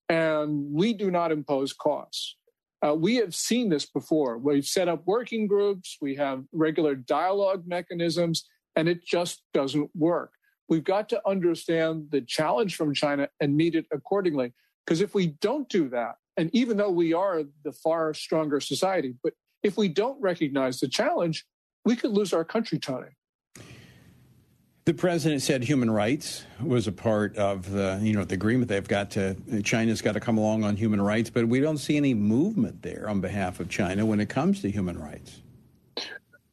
and 0.08 0.72
we 0.72 0.92
do 0.92 1.10
not 1.10 1.32
impose 1.32 1.72
costs. 1.72 2.36
Uh, 2.86 2.94
we 2.94 3.16
have 3.16 3.34
seen 3.34 3.68
this 3.68 3.86
before. 3.86 4.38
We've 4.38 4.66
set 4.66 4.88
up 4.88 5.02
working 5.06 5.46
groups, 5.46 5.96
we 6.00 6.14
have 6.16 6.44
regular 6.52 6.94
dialogue 6.94 7.64
mechanisms, 7.66 8.46
and 8.76 8.88
it 8.88 9.04
just 9.04 9.42
doesn't 9.52 9.90
work. 9.96 10.32
We've 10.68 10.84
got 10.84 11.08
to 11.10 11.28
understand 11.28 12.08
the 12.10 12.20
challenge 12.20 12.76
from 12.76 12.94
China 12.94 13.28
and 13.40 13.56
meet 13.56 13.74
it 13.74 13.86
accordingly. 13.90 14.52
Because 14.84 15.00
if 15.00 15.14
we 15.14 15.28
don't 15.40 15.68
do 15.68 15.88
that, 15.88 16.16
and 16.36 16.50
even 16.52 16.76
though 16.76 16.90
we 16.90 17.12
are 17.12 17.42
the 17.64 17.72
far 17.72 18.12
stronger 18.14 18.60
society, 18.60 19.14
but 19.22 19.32
if 19.62 19.76
we 19.76 19.88
don't 19.88 20.20
recognize 20.20 20.78
the 20.78 20.88
challenge, 20.88 21.44
we 21.84 21.96
could 21.96 22.10
lose 22.10 22.32
our 22.32 22.44
country, 22.44 22.78
Tony. 22.78 23.08
The 24.84 24.94
president 24.94 25.42
said 25.42 25.64
human 25.64 25.90
rights 25.90 26.44
was 26.62 26.86
a 26.86 26.92
part 26.92 27.36
of 27.36 27.68
the, 27.70 27.98
you 28.00 28.12
know, 28.12 28.24
the 28.24 28.34
agreement 28.34 28.68
they've 28.68 28.86
got 28.86 29.10
to. 29.12 29.34
China's 29.64 30.00
got 30.00 30.12
to 30.12 30.20
come 30.20 30.38
along 30.38 30.62
on 30.62 30.76
human 30.76 31.00
rights, 31.00 31.28
but 31.28 31.48
we 31.48 31.58
don't 31.58 31.78
see 31.78 31.96
any 31.96 32.14
movement 32.14 32.82
there 32.82 33.08
on 33.08 33.20
behalf 33.20 33.58
of 33.58 33.68
China 33.68 34.06
when 34.06 34.20
it 34.20 34.28
comes 34.28 34.60
to 34.62 34.70
human 34.70 34.96
rights. 34.96 35.40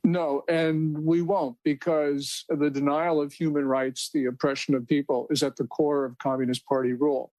No, 0.04 0.44
and 0.50 0.98
we 0.98 1.22
won't 1.22 1.56
because 1.64 2.44
the 2.50 2.70
denial 2.70 3.22
of 3.22 3.32
human 3.32 3.66
rights, 3.66 4.10
the 4.14 4.26
oppression 4.26 4.76
of 4.76 4.88
people, 4.88 5.28
is 5.30 5.44
at 5.44 5.56
the 5.56 5.66
core 5.66 6.04
of 6.04 6.18
Communist 6.18 6.66
Party 6.66 6.94
rule. 6.94 7.32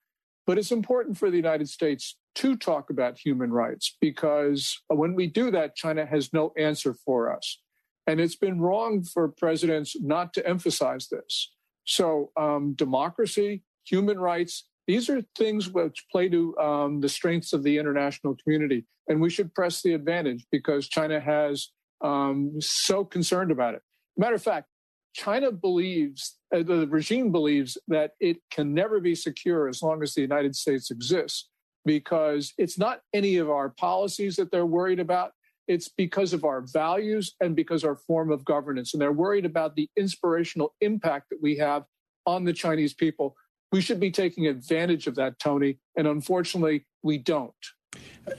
But 0.46 0.58
it's 0.58 0.72
important 0.72 1.18
for 1.18 1.30
the 1.30 1.36
United 1.36 1.68
States 1.68 2.16
to 2.36 2.56
talk 2.56 2.90
about 2.90 3.18
human 3.18 3.52
rights 3.52 3.96
because 4.00 4.78
when 4.88 5.14
we 5.14 5.26
do 5.26 5.50
that, 5.50 5.76
China 5.76 6.06
has 6.06 6.32
no 6.32 6.52
answer 6.58 6.94
for 6.94 7.34
us. 7.34 7.60
And 8.06 8.20
it's 8.20 8.36
been 8.36 8.60
wrong 8.60 9.02
for 9.02 9.28
presidents 9.28 9.96
not 10.00 10.34
to 10.34 10.46
emphasize 10.46 11.08
this. 11.08 11.52
So, 11.84 12.30
um, 12.36 12.74
democracy, 12.74 13.62
human 13.84 14.18
rights, 14.18 14.66
these 14.86 15.08
are 15.08 15.22
things 15.36 15.70
which 15.70 16.04
play 16.10 16.28
to 16.28 16.56
um, 16.58 17.00
the 17.00 17.08
strengths 17.08 17.52
of 17.52 17.62
the 17.62 17.78
international 17.78 18.36
community. 18.42 18.84
And 19.08 19.20
we 19.20 19.30
should 19.30 19.54
press 19.54 19.82
the 19.82 19.94
advantage 19.94 20.46
because 20.50 20.88
China 20.88 21.20
has 21.20 21.70
um, 22.02 22.52
so 22.60 23.04
concerned 23.04 23.50
about 23.50 23.74
it. 23.74 23.82
Matter 24.16 24.34
of 24.34 24.42
fact, 24.42 24.68
China 25.14 25.52
believes, 25.52 26.36
uh, 26.54 26.62
the 26.62 26.86
regime 26.88 27.30
believes 27.30 27.78
that 27.88 28.12
it 28.20 28.38
can 28.50 28.74
never 28.74 29.00
be 29.00 29.14
secure 29.14 29.68
as 29.68 29.80
long 29.80 30.02
as 30.02 30.14
the 30.14 30.20
United 30.20 30.56
States 30.56 30.90
exists 30.90 31.48
because 31.84 32.52
it's 32.58 32.78
not 32.78 33.00
any 33.12 33.36
of 33.36 33.48
our 33.48 33.68
policies 33.68 34.36
that 34.36 34.50
they're 34.50 34.66
worried 34.66 34.98
about. 35.00 35.32
It's 35.68 35.88
because 35.88 36.32
of 36.32 36.44
our 36.44 36.62
values 36.62 37.34
and 37.40 37.54
because 37.54 37.84
our 37.84 37.96
form 37.96 38.30
of 38.30 38.44
governance. 38.44 38.92
And 38.92 39.00
they're 39.00 39.12
worried 39.12 39.46
about 39.46 39.76
the 39.76 39.88
inspirational 39.96 40.74
impact 40.80 41.30
that 41.30 41.40
we 41.40 41.56
have 41.58 41.84
on 42.26 42.44
the 42.44 42.52
Chinese 42.52 42.92
people. 42.92 43.36
We 43.72 43.80
should 43.80 44.00
be 44.00 44.10
taking 44.10 44.46
advantage 44.46 45.06
of 45.06 45.14
that, 45.16 45.38
Tony. 45.38 45.78
And 45.96 46.06
unfortunately, 46.06 46.86
we 47.02 47.18
don't. 47.18 47.52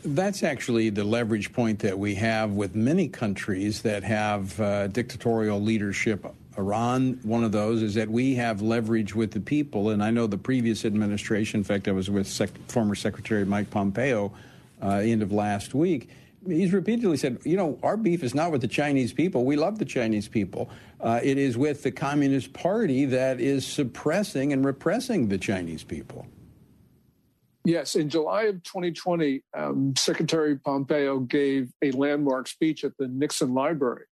That's 0.04 0.44
actually 0.44 0.90
the 0.90 1.04
leverage 1.04 1.54
point 1.54 1.80
that 1.80 1.98
we 1.98 2.16
have 2.16 2.52
with 2.52 2.76
many 2.76 3.08
countries 3.08 3.84
that 3.84 4.04
have 4.04 4.60
uh, 4.60 4.88
dictatorial 4.88 5.62
leadership. 5.62 6.26
Iran, 6.58 7.20
one 7.24 7.44
of 7.44 7.52
those, 7.52 7.84
is 7.84 7.94
that 7.96 8.10
we 8.10 8.36
have 8.36 8.62
leverage 8.62 9.14
with 9.14 9.32
the 9.32 9.40
people. 9.40 9.90
And 9.90 10.04
I 10.04 10.10
know 10.10 10.26
the 10.26 10.38
previous 10.38 10.86
administration, 10.86 11.60
in 11.60 11.64
fact, 11.64 11.88
I 11.88 11.92
was 11.92 12.10
with 12.10 12.28
Sec- 12.28 12.58
former 12.70 12.96
Secretary 12.96 13.46
Mike 13.46 13.70
Pompeo 13.70 14.32
uh, 14.82 14.88
end 14.88 15.22
of 15.22 15.32
last 15.32 15.74
week 15.74 16.10
he's 16.48 16.74
repeatedly 16.74 17.18
said, 17.18 17.40
you 17.44 17.58
know, 17.58 17.80
our 17.84 17.98
beef 17.98 18.24
is 18.24 18.36
not 18.36 18.52
with 18.52 18.62
the 18.62 18.68
Chinese 18.68 19.14
people. 19.14 19.46
We 19.46 19.56
love 19.56 19.80
the 19.80 19.86
Chinese 19.86 20.28
people. 20.28 20.70
Uh, 21.00 21.20
it 21.24 21.38
is 21.38 21.58
with 21.58 21.84
the 21.84 21.92
Communist 21.92 22.54
Party 22.54 23.06
that 23.06 23.40
is 23.40 23.66
suppressing 23.66 24.54
and 24.54 24.66
repressing 24.66 25.28
the 25.28 25.38
Chinese 25.38 25.84
people. 25.84 26.28
Yes, 27.66 27.96
in 27.96 28.10
July 28.10 28.44
of 28.44 28.62
2020, 28.64 29.42
um, 29.58 29.96
Secretary 29.98 30.56
Pompeo 30.58 31.20
gave 31.20 31.72
a 31.84 31.90
landmark 31.92 32.48
speech 32.48 32.84
at 32.84 32.92
the 33.00 33.08
Nixon 33.08 33.56
Library. 33.56 34.06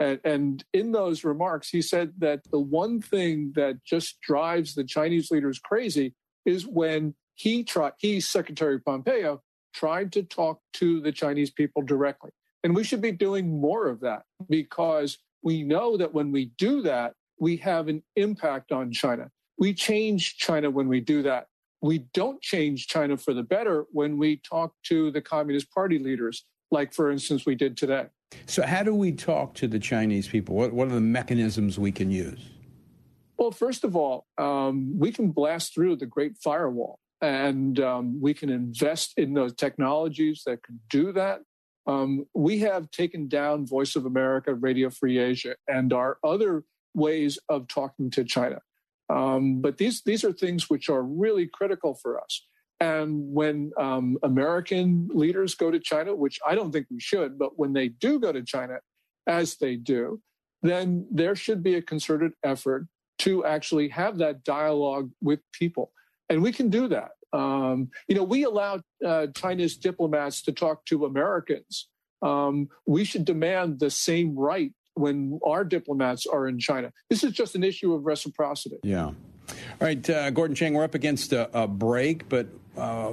And, 0.00 0.20
and, 0.24 0.64
in 0.72 0.90
those 0.90 1.22
remarks, 1.22 1.68
he 1.68 1.80
said 1.80 2.14
that 2.18 2.40
the 2.50 2.58
one 2.58 3.00
thing 3.00 3.52
that 3.54 3.84
just 3.84 4.20
drives 4.22 4.74
the 4.74 4.84
Chinese 4.84 5.30
leaders 5.30 5.60
crazy 5.60 6.14
is 6.44 6.66
when 6.66 7.14
he 7.34 7.62
tried, 7.62 7.92
he, 7.98 8.20
Secretary 8.20 8.80
Pompeo, 8.80 9.40
tried 9.72 10.10
to 10.12 10.22
talk 10.22 10.60
to 10.74 11.00
the 11.00 11.12
Chinese 11.12 11.50
people 11.50 11.82
directly. 11.82 12.30
And 12.64 12.74
we 12.74 12.84
should 12.84 13.02
be 13.02 13.12
doing 13.12 13.60
more 13.60 13.86
of 13.86 14.00
that 14.00 14.22
because 14.48 15.18
we 15.42 15.62
know 15.62 15.96
that 15.96 16.14
when 16.14 16.32
we 16.32 16.46
do 16.56 16.80
that, 16.82 17.12
we 17.38 17.56
have 17.58 17.88
an 17.88 18.02
impact 18.16 18.72
on 18.72 18.92
China. 18.92 19.30
We 19.58 19.74
change 19.74 20.38
China 20.38 20.70
when 20.70 20.88
we 20.88 21.00
do 21.00 21.22
that. 21.22 21.46
We 21.84 21.98
don't 22.14 22.40
change 22.40 22.86
China 22.86 23.18
for 23.18 23.34
the 23.34 23.42
better 23.42 23.84
when 23.92 24.16
we 24.16 24.38
talk 24.38 24.72
to 24.84 25.10
the 25.10 25.20
Communist 25.20 25.70
Party 25.70 25.98
leaders, 25.98 26.46
like, 26.70 26.94
for 26.94 27.10
instance, 27.10 27.44
we 27.44 27.56
did 27.56 27.76
today. 27.76 28.06
So, 28.46 28.62
how 28.62 28.82
do 28.82 28.94
we 28.94 29.12
talk 29.12 29.52
to 29.56 29.68
the 29.68 29.78
Chinese 29.78 30.26
people? 30.26 30.54
What, 30.54 30.72
what 30.72 30.88
are 30.88 30.94
the 30.94 31.02
mechanisms 31.02 31.78
we 31.78 31.92
can 31.92 32.10
use? 32.10 32.40
Well, 33.36 33.50
first 33.50 33.84
of 33.84 33.96
all, 33.96 34.24
um, 34.38 34.98
we 34.98 35.12
can 35.12 35.30
blast 35.30 35.74
through 35.74 35.96
the 35.96 36.06
Great 36.06 36.38
Firewall 36.42 37.00
and 37.20 37.78
um, 37.80 38.18
we 38.18 38.32
can 38.32 38.48
invest 38.48 39.12
in 39.18 39.34
those 39.34 39.52
technologies 39.52 40.40
that 40.46 40.62
can 40.62 40.80
do 40.88 41.12
that. 41.12 41.40
Um, 41.86 42.24
we 42.34 42.60
have 42.60 42.90
taken 42.92 43.28
down 43.28 43.66
Voice 43.66 43.94
of 43.94 44.06
America, 44.06 44.54
Radio 44.54 44.88
Free 44.88 45.18
Asia, 45.18 45.56
and 45.68 45.92
our 45.92 46.16
other 46.24 46.64
ways 46.94 47.38
of 47.50 47.68
talking 47.68 48.10
to 48.12 48.24
China. 48.24 48.60
Um, 49.08 49.60
but 49.60 49.78
these 49.78 50.02
these 50.04 50.24
are 50.24 50.32
things 50.32 50.70
which 50.70 50.88
are 50.88 51.02
really 51.02 51.46
critical 51.46 51.94
for 51.94 52.20
us. 52.20 52.46
And 52.80 53.32
when 53.32 53.72
um, 53.78 54.18
American 54.22 55.08
leaders 55.12 55.54
go 55.54 55.70
to 55.70 55.78
China, 55.78 56.14
which 56.14 56.38
I 56.46 56.54
don't 56.54 56.72
think 56.72 56.86
we 56.90 57.00
should, 57.00 57.38
but 57.38 57.58
when 57.58 57.72
they 57.72 57.88
do 57.88 58.18
go 58.18 58.32
to 58.32 58.42
China, 58.42 58.78
as 59.26 59.56
they 59.56 59.76
do, 59.76 60.20
then 60.62 61.06
there 61.10 61.36
should 61.36 61.62
be 61.62 61.76
a 61.76 61.82
concerted 61.82 62.32
effort 62.42 62.86
to 63.18 63.44
actually 63.44 63.88
have 63.88 64.18
that 64.18 64.42
dialogue 64.42 65.10
with 65.22 65.40
people 65.52 65.92
and 66.28 66.42
we 66.42 66.52
can 66.52 66.68
do 66.68 66.88
that. 66.88 67.10
Um, 67.32 67.90
you 68.08 68.14
know, 68.14 68.22
we 68.22 68.44
allow 68.44 68.80
uh, 69.04 69.26
China's 69.36 69.76
diplomats 69.76 70.42
to 70.42 70.52
talk 70.52 70.84
to 70.86 71.04
Americans. 71.04 71.88
Um, 72.22 72.68
we 72.86 73.04
should 73.04 73.24
demand 73.24 73.80
the 73.80 73.90
same 73.90 74.36
right 74.36 74.72
when 74.94 75.40
our 75.44 75.64
diplomats 75.64 76.26
are 76.26 76.46
in 76.48 76.58
China. 76.58 76.92
This 77.10 77.24
is 77.24 77.32
just 77.32 77.54
an 77.54 77.64
issue 77.64 77.92
of 77.92 78.06
reciprocity. 78.06 78.78
Yeah. 78.82 79.06
All 79.06 79.16
right, 79.80 80.08
uh, 80.08 80.30
Gordon 80.30 80.54
Chang, 80.54 80.72
we're 80.74 80.84
up 80.84 80.94
against 80.94 81.32
a, 81.32 81.50
a 81.58 81.68
break, 81.68 82.28
but 82.28 82.46
uh, 82.78 83.10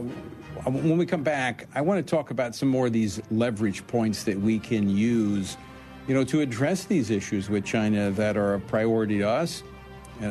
when 0.66 0.98
we 0.98 1.06
come 1.06 1.24
back, 1.24 1.68
I 1.76 1.82
want 1.82 2.06
to 2.06 2.10
talk 2.10 2.32
about 2.32 2.56
some 2.56 2.70
more 2.70 2.88
of 2.88 2.94
these 2.94 3.22
leverage 3.32 3.86
points 3.88 4.24
that 4.24 4.40
we 4.40 4.58
can 4.58 4.90
use, 4.90 5.58
you 6.08 6.14
know, 6.14 6.24
to 6.26 6.40
address 6.40 6.86
these 6.86 7.10
issues 7.10 7.50
with 7.50 7.66
China 7.66 8.12
that 8.12 8.38
are 8.38 8.54
a 8.54 8.60
priority 8.60 9.18
to 9.20 9.28
us 9.28 9.64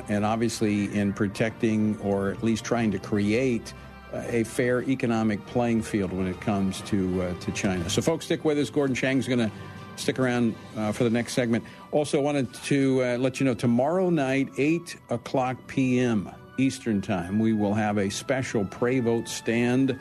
and, 0.09 0.25
obviously 0.25 0.95
in 0.97 1.12
protecting 1.12 1.99
or 1.99 2.30
at 2.30 2.42
least 2.42 2.64
trying 2.64 2.90
to 2.92 2.99
create 2.99 3.75
a 4.12 4.45
fair 4.45 4.83
economic 4.83 5.45
playing 5.47 5.83
field 5.83 6.12
when 6.12 6.26
it 6.26 6.40
comes 6.40 6.80
to 6.83 7.23
uh, 7.23 7.35
to 7.40 7.52
China. 7.52 7.88
So, 7.88 8.02
folks, 8.02 8.25
stick 8.25 8.45
with 8.45 8.59
us. 8.59 8.71
Gordon 8.71 8.95
Chang's 8.95 9.28
going 9.28 9.38
to 9.38 9.50
stick 10.00 10.19
around 10.19 10.54
uh, 10.76 10.92
for 10.92 11.04
the 11.04 11.11
next 11.11 11.35
segment. 11.35 11.64
Also, 11.92 12.21
wanted 12.21 12.52
to 12.54 13.02
uh, 13.02 13.16
let 13.19 13.40
you 13.40 13.47
know 13.47 13.54
tomorrow 13.54 14.11
night, 14.11 14.49
8 14.57 14.97
o'clock 15.11 15.57
p.m. 15.66 16.30
Eastern 16.59 17.00
Time, 17.00 17.38
we 17.38 17.52
will 17.52 17.75
have 17.75 17.99
a 17.99 18.11
special 18.11 18.64
Pray 18.64 19.00
Vote 19.00 19.28
Stand 19.28 19.99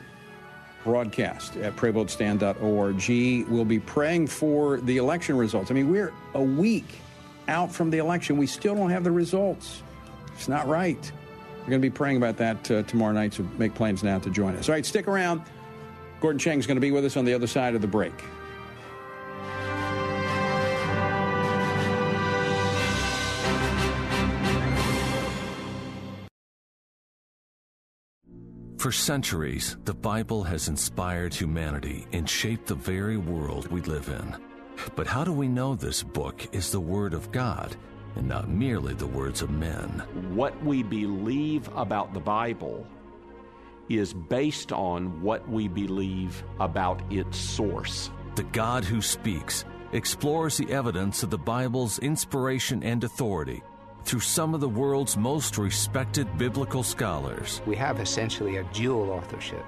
broadcast 0.84 1.56
at 1.56 1.76
prayvotestand.org. 1.76 3.48
We'll 3.48 3.64
be 3.64 3.80
praying 3.80 4.26
for 4.28 4.80
the 4.80 4.96
election 4.96 5.36
results. 5.36 5.70
I 5.70 5.74
mean, 5.74 5.90
we're 5.90 6.12
a 6.34 6.42
week 6.42 7.00
out 7.48 7.72
from 7.72 7.90
the 7.90 7.98
election. 7.98 8.36
We 8.36 8.46
still 8.46 8.74
don't 8.74 8.90
have 8.90 9.04
the 9.04 9.10
results. 9.10 9.82
It's 10.34 10.48
not 10.48 10.66
right. 10.68 11.12
We're 11.60 11.70
going 11.70 11.82
to 11.82 11.90
be 11.90 11.90
praying 11.90 12.16
about 12.16 12.38
that 12.38 12.70
uh, 12.70 12.82
tomorrow 12.84 13.12
night, 13.12 13.34
so 13.34 13.46
make 13.58 13.74
plans 13.74 14.02
now 14.02 14.18
to 14.20 14.30
join 14.30 14.56
us. 14.56 14.68
All 14.68 14.74
right, 14.74 14.86
stick 14.86 15.06
around. 15.06 15.42
Gordon 16.20 16.38
Chang 16.38 16.58
is 16.58 16.66
going 16.66 16.76
to 16.76 16.80
be 16.80 16.90
with 16.90 17.04
us 17.04 17.16
on 17.16 17.24
the 17.24 17.34
other 17.34 17.46
side 17.46 17.74
of 17.74 17.80
the 17.80 17.86
break. 17.86 18.12
For 28.80 28.92
centuries, 28.92 29.76
the 29.84 29.92
Bible 29.92 30.42
has 30.44 30.68
inspired 30.68 31.34
humanity 31.34 32.06
and 32.14 32.26
shaped 32.26 32.64
the 32.64 32.74
very 32.74 33.18
world 33.18 33.70
we 33.70 33.82
live 33.82 34.08
in. 34.08 34.34
But 34.96 35.06
how 35.06 35.22
do 35.22 35.34
we 35.34 35.48
know 35.48 35.74
this 35.74 36.02
book 36.02 36.48
is 36.52 36.72
the 36.72 36.80
Word 36.80 37.12
of 37.12 37.30
God 37.30 37.76
and 38.16 38.26
not 38.26 38.48
merely 38.48 38.94
the 38.94 39.06
words 39.06 39.42
of 39.42 39.50
men? 39.50 40.02
What 40.34 40.58
we 40.64 40.82
believe 40.82 41.68
about 41.76 42.14
the 42.14 42.20
Bible 42.20 42.86
is 43.90 44.14
based 44.14 44.72
on 44.72 45.20
what 45.20 45.46
we 45.46 45.68
believe 45.68 46.42
about 46.58 47.02
its 47.12 47.36
source. 47.36 48.10
The 48.34 48.44
God 48.44 48.86
who 48.86 49.02
speaks 49.02 49.66
explores 49.92 50.56
the 50.56 50.72
evidence 50.72 51.22
of 51.22 51.28
the 51.28 51.36
Bible's 51.36 51.98
inspiration 51.98 52.82
and 52.82 53.04
authority 53.04 53.62
through 54.04 54.20
some 54.20 54.54
of 54.54 54.60
the 54.60 54.68
world's 54.68 55.16
most 55.16 55.58
respected 55.58 56.26
biblical 56.38 56.82
scholars. 56.82 57.60
We 57.66 57.76
have 57.76 58.00
essentially 58.00 58.56
a 58.56 58.64
dual 58.72 59.10
authorship. 59.10 59.64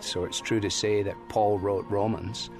So 0.00 0.24
it's 0.24 0.40
true 0.40 0.60
to 0.60 0.70
say 0.70 1.02
that 1.02 1.16
Paul 1.28 1.58
wrote 1.58 1.86
Romans 1.88 2.50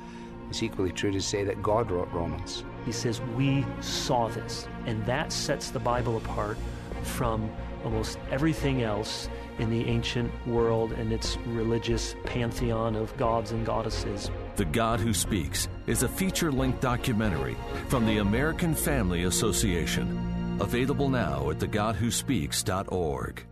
it's 0.51 0.63
equally 0.63 0.93
true 0.93 1.11
to 1.11 1.21
say 1.21 1.45
that 1.45 1.63
God 1.63 1.91
wrote 1.91 2.11
Romans. 2.13 2.65
He 2.85 2.93
says, 2.93 3.21
We 3.37 3.67
saw 3.81 4.29
this. 4.29 4.69
And 4.87 5.05
that 5.07 5.33
sets 5.33 5.71
the 5.71 5.79
Bible 5.79 6.17
apart 6.17 6.57
from 7.03 7.51
almost 7.85 8.19
everything 8.31 8.83
else 8.83 9.29
in 9.59 9.71
the 9.71 9.85
ancient 9.87 10.31
world 10.47 10.93
and 10.93 11.13
its 11.13 11.37
religious 11.47 12.17
pantheon 12.25 12.97
of 12.97 13.17
gods 13.17 13.53
and 13.53 13.65
goddesses. 13.65 14.31
The 14.57 14.65
God 14.65 15.01
Who 15.01 15.13
Speaks 15.13 15.69
is 15.87 16.03
a 16.03 16.09
feature 16.09 16.51
length 16.51 16.81
documentary 16.81 17.57
from 17.89 18.07
the 18.07 18.19
American 18.19 18.75
Family 18.75 19.25
Association. 19.25 20.34
Available 20.61 21.09
now 21.09 21.51
at 21.51 21.59
thegodwhospeaks.org. 21.59 23.47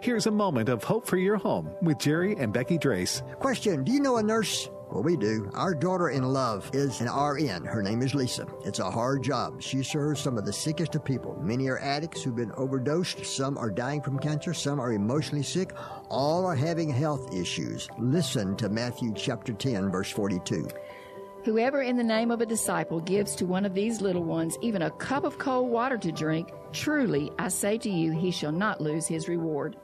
Here's 0.00 0.26
a 0.26 0.30
moment 0.30 0.68
of 0.68 0.84
hope 0.84 1.06
for 1.06 1.16
your 1.16 1.36
home 1.36 1.70
with 1.82 1.98
Jerry 1.98 2.36
and 2.36 2.52
Becky 2.52 2.78
Drace. 2.78 3.22
Question 3.40 3.82
Do 3.82 3.92
you 3.92 4.00
know 4.00 4.18
a 4.18 4.22
nurse? 4.22 4.68
Well, 4.90 5.02
we 5.02 5.16
do. 5.16 5.50
Our 5.54 5.74
daughter 5.74 6.10
in 6.10 6.22
love 6.22 6.70
is 6.72 7.00
an 7.00 7.08
RN. 7.08 7.64
Her 7.64 7.82
name 7.82 8.02
is 8.02 8.14
Lisa. 8.14 8.46
It's 8.64 8.78
a 8.78 8.88
hard 8.88 9.24
job. 9.24 9.60
She 9.60 9.82
serves 9.82 10.20
some 10.20 10.38
of 10.38 10.44
the 10.44 10.52
sickest 10.52 10.94
of 10.94 11.04
people. 11.04 11.36
Many 11.42 11.66
are 11.68 11.78
addicts 11.78 12.22
who've 12.22 12.36
been 12.36 12.52
overdosed. 12.52 13.26
Some 13.26 13.58
are 13.58 13.70
dying 13.70 14.00
from 14.00 14.20
cancer. 14.20 14.54
Some 14.54 14.78
are 14.78 14.92
emotionally 14.92 15.42
sick. 15.42 15.72
All 16.08 16.46
are 16.46 16.54
having 16.54 16.88
health 16.88 17.34
issues. 17.34 17.88
Listen 17.98 18.54
to 18.58 18.68
Matthew 18.68 19.12
chapter 19.12 19.52
10, 19.52 19.90
verse 19.90 20.10
42. 20.10 20.68
Whoever 21.46 21.80
in 21.80 21.96
the 21.96 22.02
name 22.02 22.32
of 22.32 22.40
a 22.40 22.44
disciple 22.44 22.98
gives 22.98 23.36
to 23.36 23.46
one 23.46 23.64
of 23.64 23.72
these 23.72 24.00
little 24.00 24.24
ones 24.24 24.58
even 24.62 24.82
a 24.82 24.90
cup 24.90 25.22
of 25.22 25.38
cold 25.38 25.70
water 25.70 25.96
to 25.96 26.10
drink, 26.10 26.50
truly 26.72 27.30
I 27.38 27.46
say 27.50 27.78
to 27.78 27.88
you, 27.88 28.10
he 28.10 28.32
shall 28.32 28.50
not 28.50 28.80
lose 28.80 29.06
his 29.06 29.28
reward. 29.28 29.76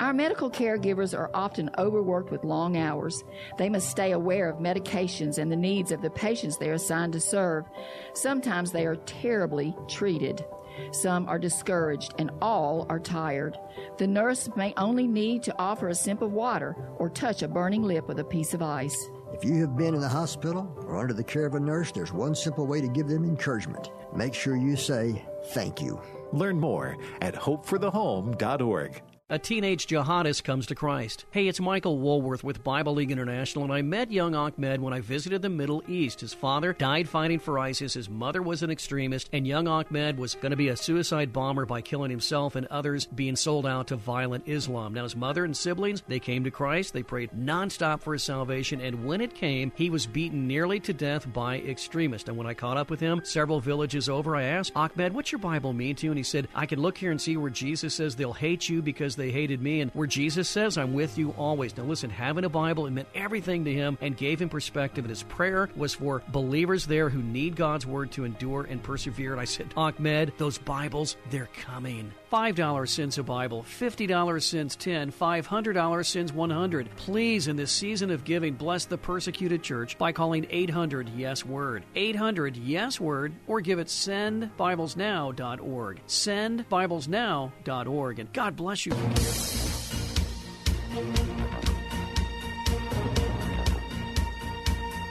Our 0.00 0.12
medical 0.12 0.50
caregivers 0.50 1.16
are 1.16 1.30
often 1.32 1.70
overworked 1.78 2.30
with 2.30 2.44
long 2.44 2.76
hours. 2.76 3.24
They 3.56 3.70
must 3.70 3.88
stay 3.88 4.12
aware 4.12 4.50
of 4.50 4.58
medications 4.58 5.38
and 5.38 5.50
the 5.50 5.56
needs 5.56 5.92
of 5.92 6.02
the 6.02 6.10
patients 6.10 6.58
they 6.58 6.68
are 6.68 6.74
assigned 6.74 7.14
to 7.14 7.20
serve. 7.20 7.64
Sometimes 8.12 8.70
they 8.70 8.84
are 8.84 8.96
terribly 8.96 9.74
treated. 9.88 10.44
Some 10.92 11.26
are 11.26 11.38
discouraged, 11.38 12.14
and 12.18 12.30
all 12.42 12.86
are 12.90 13.00
tired. 13.00 13.56
The 13.96 14.06
nurse 14.06 14.50
may 14.56 14.74
only 14.76 15.08
need 15.08 15.42
to 15.44 15.58
offer 15.58 15.88
a 15.88 15.94
sip 15.94 16.20
of 16.20 16.34
water 16.34 16.76
or 16.98 17.08
touch 17.08 17.42
a 17.42 17.48
burning 17.48 17.82
lip 17.82 18.06
with 18.06 18.20
a 18.20 18.24
piece 18.24 18.52
of 18.52 18.60
ice. 18.60 19.08
If 19.32 19.44
you 19.44 19.60
have 19.60 19.76
been 19.76 19.94
in 19.94 20.00
the 20.00 20.08
hospital 20.08 20.74
or 20.86 20.96
under 20.98 21.12
the 21.12 21.22
care 21.22 21.46
of 21.46 21.54
a 21.54 21.60
nurse, 21.60 21.92
there's 21.92 22.12
one 22.12 22.34
simple 22.34 22.66
way 22.66 22.80
to 22.80 22.88
give 22.88 23.08
them 23.08 23.24
encouragement. 23.24 23.90
Make 24.14 24.34
sure 24.34 24.56
you 24.56 24.74
say 24.76 25.24
thank 25.52 25.80
you. 25.80 26.00
Learn 26.32 26.58
more 26.58 26.96
at 27.20 27.34
hopeforthehome.org. 27.34 29.02
A 29.30 29.38
teenage 29.38 29.86
jihadist 29.86 30.42
comes 30.42 30.64
to 30.68 30.74
Christ. 30.74 31.26
Hey, 31.32 31.48
it's 31.48 31.60
Michael 31.60 31.98
Woolworth 31.98 32.42
with 32.42 32.64
Bible 32.64 32.94
League 32.94 33.10
International, 33.10 33.62
and 33.62 33.70
I 33.70 33.82
met 33.82 34.10
young 34.10 34.34
Ahmed 34.34 34.80
when 34.80 34.94
I 34.94 35.02
visited 35.02 35.42
the 35.42 35.50
Middle 35.50 35.82
East. 35.86 36.22
His 36.22 36.32
father 36.32 36.72
died 36.72 37.10
fighting 37.10 37.38
for 37.38 37.58
ISIS, 37.58 37.92
his 37.92 38.08
mother 38.08 38.40
was 38.40 38.62
an 38.62 38.70
extremist, 38.70 39.28
and 39.34 39.46
young 39.46 39.68
Ahmed 39.68 40.16
was 40.16 40.34
going 40.34 40.52
to 40.52 40.56
be 40.56 40.68
a 40.68 40.76
suicide 40.78 41.30
bomber 41.30 41.66
by 41.66 41.82
killing 41.82 42.10
himself 42.10 42.56
and 42.56 42.66
others 42.68 43.04
being 43.04 43.36
sold 43.36 43.66
out 43.66 43.88
to 43.88 43.96
violent 43.96 44.44
Islam. 44.48 44.94
Now, 44.94 45.02
his 45.02 45.14
mother 45.14 45.44
and 45.44 45.54
siblings, 45.54 46.02
they 46.08 46.20
came 46.20 46.44
to 46.44 46.50
Christ, 46.50 46.94
they 46.94 47.02
prayed 47.02 47.32
nonstop 47.32 48.00
for 48.00 48.14
his 48.14 48.22
salvation, 48.22 48.80
and 48.80 49.04
when 49.04 49.20
it 49.20 49.34
came, 49.34 49.72
he 49.74 49.90
was 49.90 50.06
beaten 50.06 50.48
nearly 50.48 50.80
to 50.80 50.94
death 50.94 51.30
by 51.34 51.58
extremists. 51.58 52.30
And 52.30 52.38
when 52.38 52.46
I 52.46 52.54
caught 52.54 52.78
up 52.78 52.88
with 52.88 53.00
him 53.00 53.20
several 53.24 53.60
villages 53.60 54.08
over, 54.08 54.34
I 54.34 54.44
asked, 54.44 54.72
Ahmed, 54.74 55.12
what's 55.12 55.32
your 55.32 55.38
Bible 55.38 55.74
mean 55.74 55.96
to 55.96 56.06
you? 56.06 56.12
And 56.12 56.18
he 56.18 56.24
said, 56.24 56.48
I 56.54 56.64
can 56.64 56.80
look 56.80 56.96
here 56.96 57.10
and 57.10 57.20
see 57.20 57.36
where 57.36 57.50
Jesus 57.50 57.92
says 57.92 58.16
they'll 58.16 58.32
hate 58.32 58.70
you 58.70 58.80
because 58.80 59.17
they 59.18 59.30
hated 59.30 59.60
me, 59.60 59.82
and 59.82 59.90
where 59.90 60.06
Jesus 60.06 60.48
says, 60.48 60.78
I'm 60.78 60.94
with 60.94 61.18
you 61.18 61.32
always. 61.32 61.76
Now, 61.76 61.84
listen, 61.84 62.08
having 62.08 62.44
a 62.44 62.48
Bible, 62.48 62.86
it 62.86 62.92
meant 62.92 63.08
everything 63.14 63.66
to 63.66 63.72
him 63.72 63.98
and 64.00 64.16
gave 64.16 64.40
him 64.40 64.48
perspective. 64.48 65.04
And 65.04 65.10
his 65.10 65.24
prayer 65.24 65.68
was 65.76 65.94
for 65.94 66.22
believers 66.28 66.86
there 66.86 67.10
who 67.10 67.22
need 67.22 67.56
God's 67.56 67.86
word 67.86 68.12
to 68.12 68.24
endure 68.24 68.62
and 68.62 68.82
persevere. 68.82 69.32
And 69.32 69.40
I 69.40 69.44
said, 69.44 69.74
Ahmed, 69.76 70.32
those 70.38 70.56
Bibles, 70.56 71.16
they're 71.30 71.50
coming. 71.60 72.12
$5 72.30 72.88
since 72.88 73.18
a 73.18 73.22
Bible, 73.22 73.62
$50 73.62 74.42
since 74.42 74.74
10, 74.76 75.12
$500 75.12 76.06
since 76.06 76.32
100. 76.32 76.88
Please, 76.96 77.48
in 77.48 77.56
this 77.56 77.72
season 77.72 78.10
of 78.10 78.24
giving, 78.24 78.54
bless 78.54 78.84
the 78.84 78.98
persecuted 78.98 79.62
church 79.62 79.96
by 79.98 80.12
calling 80.12 80.46
800 80.50 81.08
Yes 81.10 81.44
Word. 81.44 81.84
800 81.94 82.56
Yes 82.56 83.00
Word, 83.00 83.32
or 83.46 83.60
give 83.60 83.78
it 83.78 83.88
sendbiblesnow.org. 83.88 86.00
Sendbiblesnow.org. 86.06 88.18
And 88.18 88.32
God 88.32 88.56
bless 88.56 88.86
you. 88.86 89.57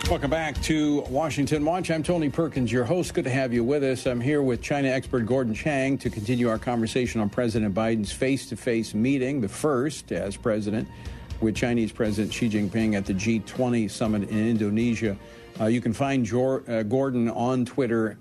Welcome 0.10 0.30
back 0.30 0.62
to 0.62 1.02
Washington 1.10 1.66
Watch. 1.66 1.92
I'm 1.92 2.02
Tony 2.02 2.30
Perkins, 2.30 2.72
your 2.72 2.86
host. 2.86 3.14
Good 3.14 3.26
to 3.26 3.30
have 3.30 3.54
you 3.54 3.66
with 3.66 3.84
us. 3.84 4.06
I'm 4.06 4.22
here 4.22 4.42
with 4.42 4.62
China 4.62 4.88
expert 4.88 5.26
Gordon 5.26 5.54
Chang 5.54 5.98
to 5.98 6.10
continue 6.10 6.48
our 6.48 6.58
conversation 6.58 7.20
on 7.20 7.30
President 7.30 7.76
Biden's 7.76 8.14
face 8.14 8.48
to 8.48 8.56
face 8.56 8.94
meeting, 8.94 9.42
the 9.42 9.50
first 9.50 10.14
as 10.14 10.38
president, 10.38 10.88
with 11.42 11.58
Chinese 11.58 11.92
President 11.92 12.34
Xi 12.34 12.48
Jinping 12.50 12.96
at 12.96 13.06
the 13.06 13.14
G20 13.14 13.92
summit 13.92 14.30
in 14.30 14.48
Indonesia. 14.48 15.18
Uh, 15.60 15.66
you 15.66 15.82
can 15.82 15.92
find 15.92 16.26
uh, 16.34 16.84
Gordon 16.84 17.30
on 17.30 17.66
Twitter 17.66 18.18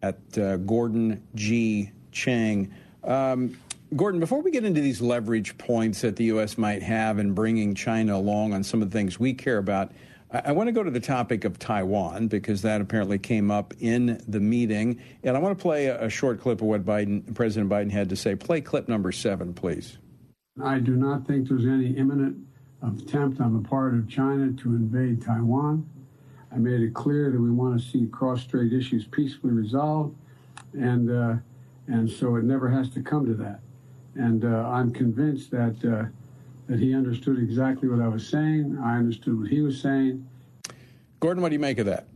at 0.00 0.16
uh, 0.38 0.56
Gordon 0.56 1.22
G. 1.34 1.90
Chang. 2.12 2.72
Um, 3.04 3.58
Gordon, 3.94 4.20
before 4.20 4.40
we 4.40 4.50
get 4.50 4.64
into 4.64 4.80
these 4.80 5.02
leverage 5.02 5.58
points 5.58 6.00
that 6.00 6.16
the 6.16 6.24
U.S. 6.24 6.56
might 6.56 6.82
have 6.82 7.18
in 7.18 7.34
bringing 7.34 7.74
China 7.74 8.16
along 8.16 8.54
on 8.54 8.64
some 8.64 8.80
of 8.80 8.90
the 8.90 8.98
things 8.98 9.20
we 9.20 9.34
care 9.34 9.58
about, 9.58 9.92
I, 10.30 10.52
want 10.52 10.66
to 10.68 10.72
go 10.72 10.82
to 10.82 10.90
the 10.90 11.00
topic 11.00 11.44
of 11.44 11.58
Taiwan 11.58 12.28
because 12.28 12.62
that 12.62 12.80
apparently 12.80 13.18
came 13.18 13.50
up 13.50 13.74
in 13.78 14.20
the 14.26 14.40
meeting. 14.40 15.00
And 15.22 15.36
I 15.36 15.40
want 15.40 15.56
to 15.56 15.62
play 15.62 15.86
a, 15.86 16.06
a 16.06 16.10
short 16.10 16.40
clip 16.40 16.60
of 16.60 16.66
what 16.66 16.84
Biden, 16.84 17.34
President 17.34 17.70
Biden 17.70 17.90
had 17.90 18.08
to 18.10 18.16
say. 18.16 18.34
Play 18.34 18.60
clip 18.60 18.88
number 18.88 19.12
seven, 19.12 19.54
please. 19.54 19.98
I 20.62 20.78
do 20.78 20.96
not 20.96 21.26
think 21.26 21.48
there's 21.48 21.66
any 21.66 21.96
imminent 21.96 22.38
attempt 22.82 23.40
on 23.40 23.60
the 23.60 23.68
part 23.68 23.94
of 23.94 24.08
China 24.08 24.52
to 24.52 24.68
invade 24.70 25.22
Taiwan. 25.22 25.88
I 26.52 26.56
made 26.58 26.80
it 26.80 26.94
clear 26.94 27.30
that 27.30 27.40
we 27.40 27.50
want 27.50 27.80
to 27.80 27.86
see 27.86 28.06
cross-strait 28.06 28.72
issues 28.72 29.06
peacefully 29.06 29.52
resolved, 29.52 30.16
and 30.72 31.10
uh, 31.10 31.34
and 31.88 32.10
so 32.10 32.36
it 32.36 32.44
never 32.44 32.68
has 32.68 32.88
to 32.90 33.02
come 33.02 33.26
to 33.26 33.34
that. 33.34 33.60
And 34.14 34.44
uh, 34.44 34.68
I'm 34.68 34.90
convinced 34.92 35.50
that 35.50 35.76
uh, 35.84 36.08
that 36.66 36.78
he 36.80 36.94
understood 36.94 37.38
exactly 37.38 37.88
what 37.88 38.00
I 38.00 38.08
was 38.08 38.26
saying. 38.26 38.78
I 38.82 38.96
understood 38.96 39.38
what 39.38 39.48
he 39.48 39.60
was 39.60 39.80
saying. 39.80 40.26
Gordon, 41.20 41.42
what 41.42 41.50
do 41.50 41.54
you 41.54 41.60
make 41.60 41.78
of 41.78 41.86
that? 41.86 42.06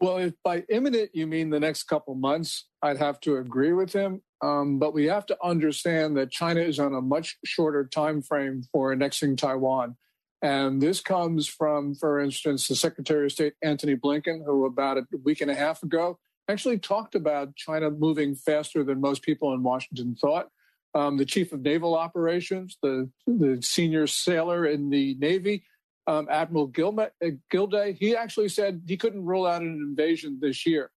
Well, 0.00 0.16
if 0.16 0.32
by 0.42 0.64
imminent 0.70 1.10
you 1.12 1.26
mean 1.26 1.50
the 1.50 1.60
next 1.60 1.82
couple 1.84 2.14
months, 2.14 2.66
I'd 2.82 2.96
have 2.96 3.20
to 3.20 3.36
agree 3.36 3.74
with 3.74 3.92
him. 3.92 4.22
Um, 4.42 4.78
but 4.78 4.94
we 4.94 5.04
have 5.06 5.26
to 5.26 5.36
understand 5.44 6.16
that 6.16 6.30
China 6.30 6.60
is 6.60 6.78
on 6.78 6.94
a 6.94 7.02
much 7.02 7.36
shorter 7.44 7.84
time 7.84 8.22
frame 8.22 8.62
for 8.72 8.92
annexing 8.92 9.36
Taiwan. 9.36 9.96
And 10.42 10.80
this 10.80 11.02
comes 11.02 11.46
from, 11.46 11.94
for 11.94 12.18
instance, 12.18 12.66
the 12.66 12.74
Secretary 12.74 13.26
of 13.26 13.32
State 13.32 13.52
Antony 13.62 13.94
Blinken, 13.94 14.42
who 14.46 14.64
about 14.64 14.96
a 14.96 15.04
week 15.22 15.42
and 15.42 15.50
a 15.50 15.54
half 15.54 15.82
ago 15.82 16.18
actually 16.48 16.78
talked 16.78 17.14
about 17.14 17.54
China 17.54 17.90
moving 17.90 18.34
faster 18.34 18.82
than 18.82 19.00
most 19.00 19.22
people 19.22 19.52
in 19.52 19.62
Washington 19.62 20.16
thought. 20.18 20.48
Um, 20.94 21.16
the 21.16 21.24
chief 21.24 21.52
of 21.52 21.60
naval 21.62 21.96
operations, 21.96 22.76
the, 22.82 23.08
the 23.26 23.60
senior 23.62 24.06
sailor 24.08 24.66
in 24.66 24.90
the 24.90 25.14
Navy, 25.20 25.64
um, 26.06 26.26
Admiral 26.30 26.68
Gilme- 26.68 27.10
uh, 27.24 27.30
Gilday, 27.50 27.92
he 27.92 28.16
actually 28.16 28.48
said 28.48 28.82
he 28.86 28.96
couldn't 28.96 29.24
rule 29.24 29.46
out 29.46 29.62
an 29.62 29.78
invasion 29.88 30.38
this 30.40 30.66
year. 30.66 30.90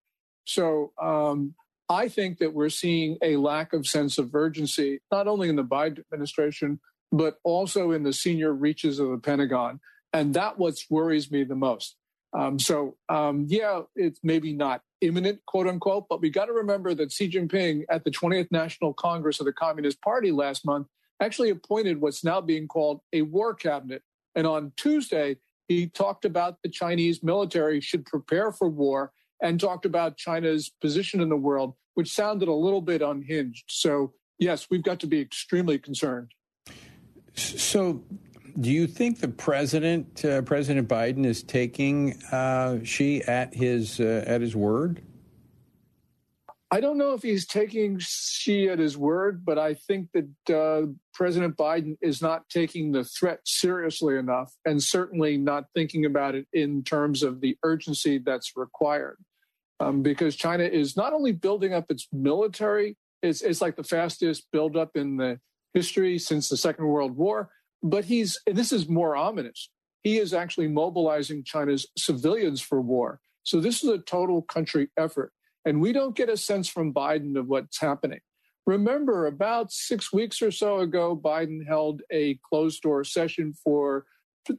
So 0.46 0.94
um, 1.02 1.54
I 1.90 2.08
think 2.08 2.40
that 2.40 2.54
we're 2.54 2.70
seeing 2.70 3.18
a 3.22 3.38
lack 3.38 3.74
of 3.74 3.86
sense 3.86 4.18
of 4.18 4.34
urgency, 4.34 5.00
not 5.12 5.28
only 5.28 5.50
in 5.50 5.56
the 5.56 5.64
Biden 5.64 6.00
administration, 6.00 6.80
but 7.12 7.38
also 7.44 7.92
in 7.92 8.04
the 8.04 8.14
senior 8.14 8.54
reaches 8.54 9.00
of 9.00 9.10
the 9.12 9.20
Pentagon. 9.20 9.80
And 10.12 10.34
that 10.34 10.58
what 10.58 10.76
worries 10.90 11.32
me 11.32 11.44
the 11.44 11.56
most. 11.56 11.96
Um, 12.36 12.58
so, 12.58 12.98
um, 13.10 13.46
yeah, 13.48 13.82
it's 13.96 14.20
maybe 14.24 14.54
not 14.54 14.82
imminent, 15.04 15.40
quote 15.46 15.68
unquote, 15.68 16.08
but 16.10 16.22
we 16.22 16.30
got 16.30 16.46
to 16.46 16.54
remember 16.54 16.94
that 16.96 17.12
Xi 17.12 17.30
Jinping 17.30 17.84
at 17.90 18.04
the 18.04 18.12
20th 18.12 18.52
National 18.52 18.94
Congress 18.94 19.40
of 19.40 19.46
the 19.46 19.54
Communist 19.54 20.02
Party 20.02 20.32
last 20.32 20.66
month 20.66 20.88
actually 21.22 21.50
appointed 21.50 22.02
what's 22.02 22.24
now 22.24 22.42
being 22.42 22.68
called 22.68 23.02
a 23.14 23.22
war 23.22 23.54
cabinet. 23.54 24.02
And 24.36 24.48
on 24.48 24.72
Tuesday, 24.78 25.38
he 25.68 25.88
talked 25.88 26.26
about 26.26 26.58
the 26.64 26.70
Chinese 26.70 27.24
military 27.24 27.80
should 27.82 28.06
prepare 28.06 28.52
for 28.52 28.70
war 28.70 29.12
and 29.42 29.60
talked 29.60 29.86
about 29.86 30.18
China's 30.18 30.72
position 30.82 31.22
in 31.22 31.30
the 31.30 31.38
world, 31.38 31.76
which 31.94 32.12
sounded 32.12 32.48
a 32.48 32.54
little 32.54 32.82
bit 32.82 33.02
unhinged. 33.02 33.66
So, 33.68 34.14
yes, 34.40 34.68
we've 34.70 34.84
got 34.84 35.00
to 35.02 35.08
be 35.08 35.20
extremely 35.20 35.78
concerned. 35.78 36.32
So, 37.36 38.04
do 38.60 38.72
you 38.72 38.88
think 38.88 39.20
the 39.20 39.28
president, 39.28 40.24
uh, 40.24 40.42
President 40.44 40.88
Biden, 40.88 41.26
is 41.26 41.44
taking 41.44 42.22
uh, 42.32 42.80
Xi 42.84 43.24
at 43.24 43.54
his 43.54 44.00
uh, 44.00 44.24
at 44.28 44.42
his 44.42 44.56
word? 44.56 45.02
I 46.72 46.80
don't 46.82 46.98
know 46.98 47.14
if 47.14 47.22
he's 47.22 47.46
taking 47.46 48.00
Xi 48.00 48.68
at 48.68 48.80
his 48.80 48.98
word, 48.98 49.46
but 49.46 49.60
I 49.60 49.76
think 49.76 50.10
that 50.14 50.56
uh, 50.56 50.88
President 51.14 51.56
Biden 51.56 51.98
is 52.02 52.20
not 52.20 52.50
taking 52.50 52.92
the 52.92 53.04
threat 53.04 53.42
seriously 53.46 54.18
enough, 54.18 54.52
and 54.66 54.82
certainly 54.82 55.38
not 55.38 55.66
thinking 55.76 56.06
about 56.06 56.34
it 56.34 56.48
in 56.52 56.84
terms 56.84 57.22
of 57.22 57.42
the 57.42 57.56
urgency 57.64 58.18
that's 58.18 58.58
required. 58.58 59.18
um, 59.80 60.02
because 60.02 60.36
China 60.36 60.64
is 60.64 60.96
not 60.96 61.14
only 61.14 61.32
building 61.32 61.74
up 61.74 61.86
its 61.90 62.08
military, 62.12 62.98
it's, 63.22 63.42
it's 63.42 63.62
like 63.62 63.76
the 63.76 63.84
fastest 63.84 64.48
buildup 64.52 64.92
in 64.96 65.18
the 65.18 65.40
history 65.74 66.18
since 66.20 66.50
the 66.50 66.58
Second 66.58 66.88
World 66.88 67.16
War, 67.16 67.50
but 67.84 68.06
he's, 68.06 68.40
and 68.48 68.56
this 68.56 68.72
is 68.72 68.88
more 68.88 69.16
ominous, 69.16 69.70
he 70.02 70.18
is 70.18 70.34
actually 70.34 70.68
mobilizing 70.68 71.44
China's 71.44 71.86
civilians 71.98 72.62
for 72.62 72.82
war. 72.82 73.20
So 73.44 73.60
this 73.60 73.84
is 73.84 73.90
a 73.90 73.98
total 73.98 74.42
country 74.42 74.90
effort. 74.98 75.34
And 75.66 75.82
we 75.82 75.94
don't 75.94 76.16
get 76.16 76.30
a 76.30 76.38
sense 76.38 76.68
from 76.68 76.94
Biden 76.94 77.38
of 77.38 77.48
what's 77.48 77.80
happening. 77.80 78.20
Remember, 78.66 79.28
about 79.28 79.72
six 79.72 80.14
weeks 80.14 80.42
or 80.42 80.52
so 80.52 80.80
ago, 80.80 81.20
Biden 81.22 81.68
held 81.68 82.02
a 82.12 82.40
closed 82.50 82.82
door 82.82 83.04
session 83.04 83.54
for 83.64 84.06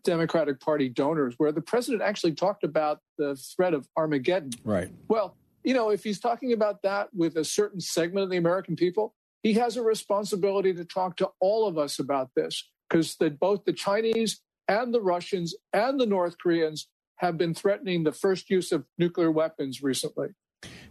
Democratic 0.02 0.60
Party 0.60 0.88
donors 0.88 1.34
where 1.38 1.52
the 1.52 1.60
president 1.60 2.02
actually 2.02 2.34
talked 2.34 2.64
about 2.64 3.00
the 3.18 3.34
threat 3.56 3.74
of 3.74 3.88
Armageddon. 3.96 4.50
Right. 4.62 4.90
Well, 5.08 5.36
you 5.62 5.72
know, 5.72 5.90
if 5.90 6.04
he's 6.04 6.20
talking 6.20 6.52
about 6.52 6.82
that 6.82 7.08
with 7.14 7.36
a 7.36 7.44
certain 7.44 7.80
segment 7.80 8.24
of 8.24 8.30
the 8.30 8.36
American 8.36 8.76
people, 8.76 9.14
he 9.42 9.54
has 9.54 9.76
a 9.76 9.82
responsibility 9.82 10.74
to 10.74 10.84
talk 10.84 11.16
to 11.16 11.30
all 11.40 11.66
of 11.66 11.78
us 11.78 11.98
about 11.98 12.30
this 12.36 12.62
because 12.88 13.16
both 13.40 13.64
the 13.64 13.72
Chinese 13.72 14.40
and 14.68 14.92
the 14.92 15.00
Russians 15.00 15.54
and 15.72 16.00
the 16.00 16.06
North 16.06 16.36
Koreans 16.38 16.88
have 17.16 17.38
been 17.38 17.54
threatening 17.54 18.04
the 18.04 18.12
first 18.12 18.50
use 18.50 18.72
of 18.72 18.84
nuclear 18.98 19.30
weapons 19.30 19.82
recently. 19.82 20.28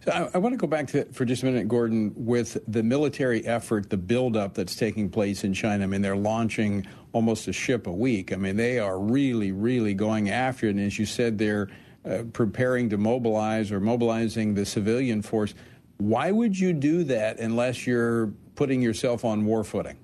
So 0.05 0.11
I, 0.11 0.29
I, 0.35 0.37
want 0.37 0.53
to 0.53 0.57
go 0.57 0.67
back 0.67 0.87
to 0.87 1.05
for 1.13 1.25
just 1.25 1.43
a 1.43 1.45
minute, 1.45 1.67
Gordon, 1.67 2.13
with 2.15 2.57
the 2.67 2.83
military 2.83 3.45
effort, 3.45 3.89
the 3.89 3.97
buildup 3.97 4.53
that's 4.53 4.75
taking 4.75 5.09
place 5.09 5.43
in 5.43 5.53
China. 5.53 5.83
I 5.83 5.87
mean, 5.87 6.01
they're 6.01 6.15
launching 6.15 6.85
almost 7.11 7.47
a 7.47 7.53
ship 7.53 7.87
a 7.87 7.91
week. 7.91 8.33
I 8.33 8.35
mean, 8.35 8.55
they 8.55 8.79
are 8.79 8.99
really, 8.99 9.51
really 9.51 9.93
going 9.93 10.29
after 10.29 10.67
it. 10.67 10.71
And 10.71 10.79
as 10.81 10.99
you 10.99 11.05
said, 11.05 11.37
they're 11.37 11.69
uh, 12.05 12.23
preparing 12.33 12.89
to 12.89 12.97
mobilize 12.97 13.71
or 13.71 13.79
mobilizing 13.79 14.53
the 14.53 14.65
civilian 14.65 15.21
force. 15.21 15.53
Why 15.97 16.31
would 16.31 16.59
you 16.59 16.73
do 16.73 17.03
that 17.05 17.39
unless 17.39 17.87
you're 17.87 18.27
putting 18.55 18.81
yourself 18.81 19.23
on 19.23 19.45
war 19.45 19.63
footing? 19.63 19.97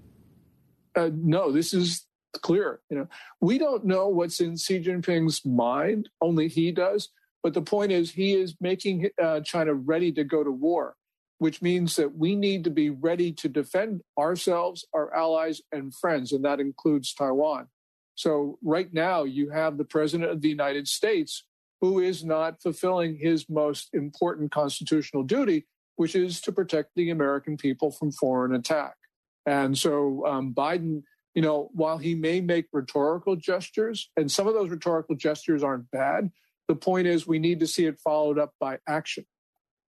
Uh, 1.00 1.10
no, 1.16 1.52
this 1.52 1.74
is 1.74 2.06
clear. 2.42 2.82
You 2.90 2.98
know, 2.98 3.08
we 3.40 3.58
don't 3.58 3.86
know 3.86 4.10
what's 4.10 4.42
in 4.42 4.58
Xi 4.58 4.82
Jinping's 4.82 5.46
mind. 5.46 6.10
Only 6.22 6.48
he 6.48 6.72
does. 6.72 7.10
But 7.42 7.54
the 7.54 7.62
point 7.62 7.94
is, 7.94 8.12
he 8.12 8.34
is 8.34 8.56
making 8.60 9.10
uh, 9.22 9.40
China 9.42 9.74
ready 9.74 10.12
to 10.12 10.26
go 10.26 10.44
to 10.44 10.52
war, 10.52 10.96
which 11.38 11.62
means 11.62 11.96
that 11.96 12.18
we 12.18 12.36
need 12.36 12.66
to 12.66 12.70
be 12.70 12.90
ready 12.90 13.32
to 13.34 13.48
defend 13.48 14.02
ourselves, 14.18 14.86
our 14.94 15.16
allies, 15.16 15.62
and 15.72 15.96
friends, 15.96 16.34
and 16.34 16.44
that 16.44 16.60
includes 16.60 17.14
Taiwan. 17.14 17.68
So, 18.16 18.60
right 18.62 18.94
now, 18.94 19.24
you 19.24 19.52
have 19.52 19.78
the 19.78 19.86
President 19.86 20.30
of 20.30 20.42
the 20.42 20.50
United 20.50 20.90
States 20.90 21.46
who 21.80 22.00
is 22.00 22.26
not 22.26 22.62
fulfilling 22.62 23.18
his 23.18 23.50
most 23.50 23.88
important 23.94 24.52
constitutional 24.52 25.24
duty, 25.24 25.66
which 25.96 26.14
is 26.14 26.42
to 26.42 26.52
protect 26.52 26.90
the 26.98 27.10
American 27.10 27.56
people 27.56 27.90
from 27.90 28.12
foreign 28.12 28.54
attack. 28.54 28.99
And 29.46 29.78
so, 29.78 30.26
um, 30.26 30.54
Biden 30.54 31.04
you 31.36 31.42
know, 31.42 31.70
while 31.74 31.98
he 31.98 32.16
may 32.16 32.42
make 32.42 32.66
rhetorical 32.74 33.36
gestures, 33.36 34.10
and 34.18 34.32
some 34.32 34.48
of 34.48 34.54
those 34.54 34.70
rhetorical 34.70 35.16
gestures 35.16 35.64
aren't 35.64 35.90
bad, 35.92 36.32
the 36.68 36.76
point 36.76 37.08
is 37.08 37.28
we 37.28 37.40
need 37.40 37.60
to 37.60 37.68
see 37.68 37.86
it 37.86 38.00
followed 38.00 38.38
up 38.38 38.54
by 38.60 38.80
action. 38.88 39.26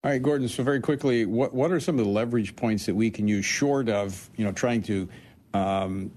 All 0.04 0.10
right, 0.10 0.22
Gordon. 0.22 0.48
So 0.48 0.62
very 0.62 0.80
quickly, 0.80 1.26
what 1.26 1.52
what 1.52 1.72
are 1.72 1.80
some 1.80 1.98
of 1.98 2.04
the 2.04 2.10
leverage 2.10 2.56
points 2.56 2.86
that 2.86 2.94
we 2.94 3.10
can 3.10 3.28
use 3.28 3.44
short 3.44 3.88
of 3.88 4.30
you 4.36 4.44
know 4.44 4.52
trying 4.52 4.82
to 4.84 5.08
um, 5.52 6.10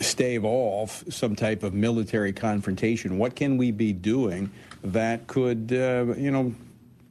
stave 0.00 0.44
off 0.44 1.04
some 1.08 1.36
type 1.36 1.62
of 1.62 1.72
military 1.72 2.32
confrontation? 2.32 3.16
What 3.16 3.34
can 3.34 3.56
we 3.56 3.70
be 3.70 3.92
doing 3.92 4.50
that 4.82 5.26
could 5.26 5.72
uh, 5.72 6.14
you 6.16 6.30
know 6.30 6.54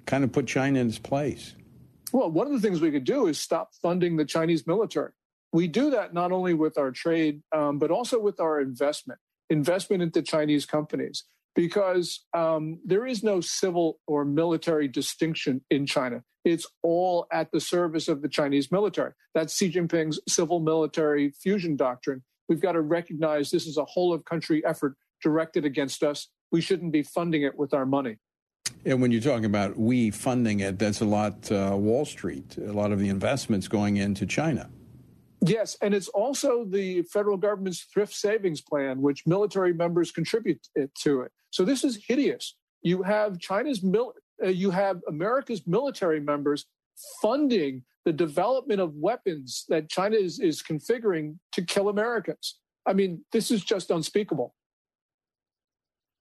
kind 0.06 0.24
of 0.24 0.32
put 0.32 0.46
China 0.48 0.80
in 0.80 0.88
its 0.88 1.00
place? 1.00 1.56
Well, 2.12 2.32
one 2.32 2.48
of 2.48 2.54
the 2.54 2.60
things 2.60 2.82
we 2.82 2.92
could 2.92 3.04
do 3.04 3.28
is 3.28 3.40
stop 3.40 3.72
funding 3.82 4.18
the 4.18 4.26
Chinese 4.26 4.66
military. 4.66 5.12
We 5.52 5.68
do 5.68 5.90
that 5.92 6.14
not 6.14 6.32
only 6.32 6.54
with 6.54 6.78
our 6.78 6.92
trade, 6.92 7.42
um, 7.56 7.80
but 7.80 7.92
also 7.92 8.20
with 8.20 8.40
our 8.40 8.62
investment, 8.62 9.20
investment 9.50 10.04
into 10.04 10.22
Chinese 10.22 10.66
companies 10.66 11.24
because 11.56 12.26
um, 12.34 12.80
there 12.86 13.06
is 13.06 13.24
no 13.24 13.42
civil 13.42 14.00
or 14.08 14.24
military 14.26 14.88
distinction 14.88 15.62
in 15.70 15.86
China. 15.86 16.24
It's 16.46 16.66
all 16.84 17.28
at 17.32 17.52
the 17.52 17.60
service 17.60 18.08
of 18.08 18.22
the 18.22 18.30
Chinese 18.30 18.72
military. 18.72 19.12
That's 19.34 19.56
Xi 19.56 19.72
Jinping's 19.72 20.20
civil 20.28 20.60
military 20.60 21.32
fusion 21.32 21.76
doctrine. 21.76 22.24
We've 22.48 22.62
got 22.62 22.74
to 22.74 22.82
recognize 22.82 23.52
this 23.52 23.68
is 23.68 23.78
a 23.78 23.86
whole 23.86 24.14
of 24.14 24.26
country 24.26 24.64
effort 24.66 24.96
directed 25.22 25.66
against 25.66 26.02
us. 26.02 26.30
We 26.52 26.62
shouldn't 26.62 26.94
be 26.94 27.04
funding 27.04 27.44
it 27.44 27.58
with 27.58 27.74
our 27.74 27.86
money. 27.86 28.18
And 28.86 29.02
when 29.02 29.12
you're 29.12 29.22
talking 29.22 29.46
about 29.46 29.78
we 29.78 30.12
funding 30.12 30.62
it, 30.62 30.80
that's 30.80 31.02
a 31.02 31.06
lot 31.06 31.52
uh, 31.52 31.76
Wall 31.76 32.06
Street, 32.06 32.58
a 32.58 32.72
lot 32.72 32.92
of 32.92 33.00
the 33.00 33.10
investments 33.10 33.68
going 33.68 33.98
into 33.98 34.26
China. 34.26 34.70
Yes, 35.46 35.78
and 35.82 35.94
it's 35.94 36.10
also 36.10 36.66
the 36.66 37.04
federal 37.04 37.38
government's 37.38 37.82
thrift 37.94 38.14
savings 38.14 38.62
plan, 38.62 39.02
which 39.02 39.26
military 39.26 39.74
members 39.74 40.12
contribute 40.12 40.60
to 41.02 41.22
it. 41.22 41.32
So 41.50 41.64
this 41.64 41.84
is 41.84 42.04
hideous. 42.06 42.56
You 42.82 43.04
have 43.04 43.40
China's 43.40 43.82
mil- 43.82 44.14
uh, 44.44 44.48
you 44.48 44.72
have 44.72 45.02
America's 45.08 45.66
military 45.66 46.20
members 46.20 46.66
funding 47.22 47.84
the 48.06 48.14
development 48.14 48.82
of 48.82 48.96
weapons 48.96 49.66
that 49.70 49.90
China 49.90 50.16
is, 50.16 50.40
is 50.40 50.64
configuring 50.64 51.38
to 51.54 51.62
kill 51.62 51.90
Americans. 51.90 52.60
I 52.86 52.94
mean, 52.94 53.24
this 53.32 53.52
is 53.52 53.64
just 53.64 53.92
unspeakable. 53.92 54.54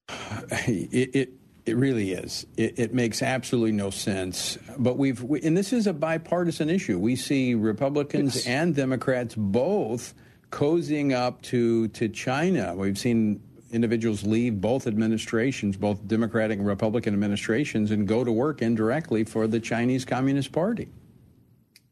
It, 0.50 1.14
it 1.14 1.32
it 1.68 1.76
really 1.76 2.12
is. 2.12 2.46
It, 2.56 2.78
it, 2.78 2.94
makes 2.94 3.22
absolutely 3.22 3.72
no 3.72 3.90
sense. 3.90 4.58
But 4.78 4.96
we've, 4.96 5.22
we, 5.22 5.40
and 5.42 5.56
this 5.56 5.72
is 5.72 5.86
a 5.86 5.92
bipartisan 5.92 6.70
issue. 6.70 6.98
We 6.98 7.16
see 7.16 7.54
Republicans 7.54 8.36
yes. 8.36 8.46
and 8.46 8.74
Democrats 8.74 9.34
both 9.36 10.14
cozying 10.50 11.12
up 11.14 11.42
to 11.42 11.88
to 11.88 12.08
China. 12.08 12.74
We've 12.74 12.98
seen 12.98 13.42
individuals 13.70 14.24
leave 14.24 14.60
both 14.60 14.86
administrations, 14.86 15.76
both 15.76 16.06
Democratic 16.08 16.58
and 16.58 16.66
Republican 16.66 17.14
administrations, 17.14 17.90
and 17.90 18.08
go 18.08 18.24
to 18.24 18.32
work 18.32 18.62
indirectly 18.62 19.24
for 19.24 19.46
the 19.46 19.60
Chinese 19.60 20.04
Communist 20.04 20.52
Party. 20.52 20.88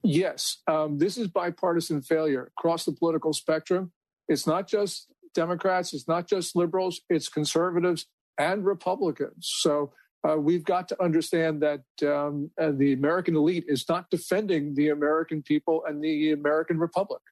Yes, 0.02 0.58
um, 0.66 0.98
this 0.98 1.18
is 1.18 1.28
bipartisan 1.28 2.00
failure 2.00 2.50
across 2.56 2.84
the 2.84 2.92
political 2.92 3.32
spectrum. 3.32 3.92
It's 4.28 4.46
not 4.46 4.68
just 4.68 5.08
Democrats, 5.34 5.92
it's 5.92 6.08
not 6.08 6.26
just 6.28 6.56
liberals, 6.56 7.00
it's 7.10 7.28
conservatives 7.28 8.06
and 8.38 8.64
Republicans. 8.64 9.51
So 9.61 9.92
uh, 10.27 10.37
we've 10.37 10.64
got 10.64 10.88
to 10.88 11.03
understand 11.03 11.62
that 11.62 11.83
um, 12.03 12.51
uh, 12.61 12.72
the 12.72 12.92
American 12.92 13.37
elite 13.37 13.64
is 13.68 13.85
not 13.88 14.11
defending 14.11 14.75
the 14.75 14.88
American 14.88 15.42
people 15.42 15.85
and 15.87 16.03
the 16.03 16.33
American 16.33 16.79
Republic. 16.79 17.22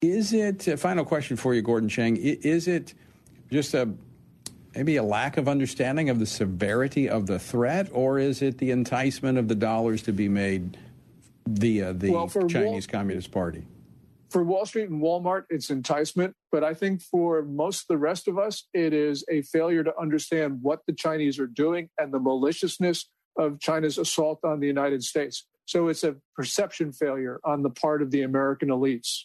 Is 0.00 0.32
it, 0.32 0.66
a 0.66 0.76
final 0.76 1.04
question 1.04 1.36
for 1.36 1.54
you, 1.54 1.62
Gordon 1.62 1.88
Chang, 1.88 2.16
is 2.16 2.66
it 2.66 2.94
just 3.50 3.74
a 3.74 3.88
maybe 4.74 4.96
a 4.96 5.02
lack 5.02 5.36
of 5.36 5.48
understanding 5.48 6.10
of 6.10 6.18
the 6.18 6.26
severity 6.26 7.08
of 7.08 7.26
the 7.26 7.38
threat, 7.38 7.88
or 7.92 8.18
is 8.18 8.42
it 8.42 8.58
the 8.58 8.70
enticement 8.70 9.38
of 9.38 9.46
the 9.48 9.54
dollars 9.54 10.02
to 10.02 10.12
be 10.12 10.28
made 10.28 10.78
via 11.46 11.92
the 11.92 12.10
well, 12.10 12.28
Chinese 12.28 12.88
Wall, 12.88 13.00
Communist 13.00 13.30
Party? 13.30 13.64
For 14.32 14.42
Wall 14.42 14.64
Street 14.64 14.88
and 14.88 15.02
Walmart, 15.02 15.44
it's 15.50 15.68
enticement. 15.68 16.34
But 16.50 16.64
I 16.64 16.72
think 16.72 17.02
for 17.02 17.42
most 17.42 17.82
of 17.82 17.88
the 17.88 17.98
rest 17.98 18.28
of 18.28 18.38
us, 18.38 18.66
it 18.72 18.94
is 18.94 19.24
a 19.30 19.42
failure 19.42 19.84
to 19.84 19.92
understand 20.00 20.60
what 20.62 20.80
the 20.86 20.94
Chinese 20.94 21.38
are 21.38 21.46
doing 21.46 21.90
and 21.98 22.14
the 22.14 22.18
maliciousness 22.18 23.10
of 23.38 23.60
China's 23.60 23.98
assault 23.98 24.40
on 24.42 24.58
the 24.58 24.66
United 24.66 25.04
States. 25.04 25.46
So 25.66 25.88
it's 25.88 26.02
a 26.02 26.16
perception 26.34 26.92
failure 26.92 27.40
on 27.44 27.62
the 27.62 27.68
part 27.68 28.00
of 28.00 28.10
the 28.10 28.22
American 28.22 28.70
elites. 28.70 29.24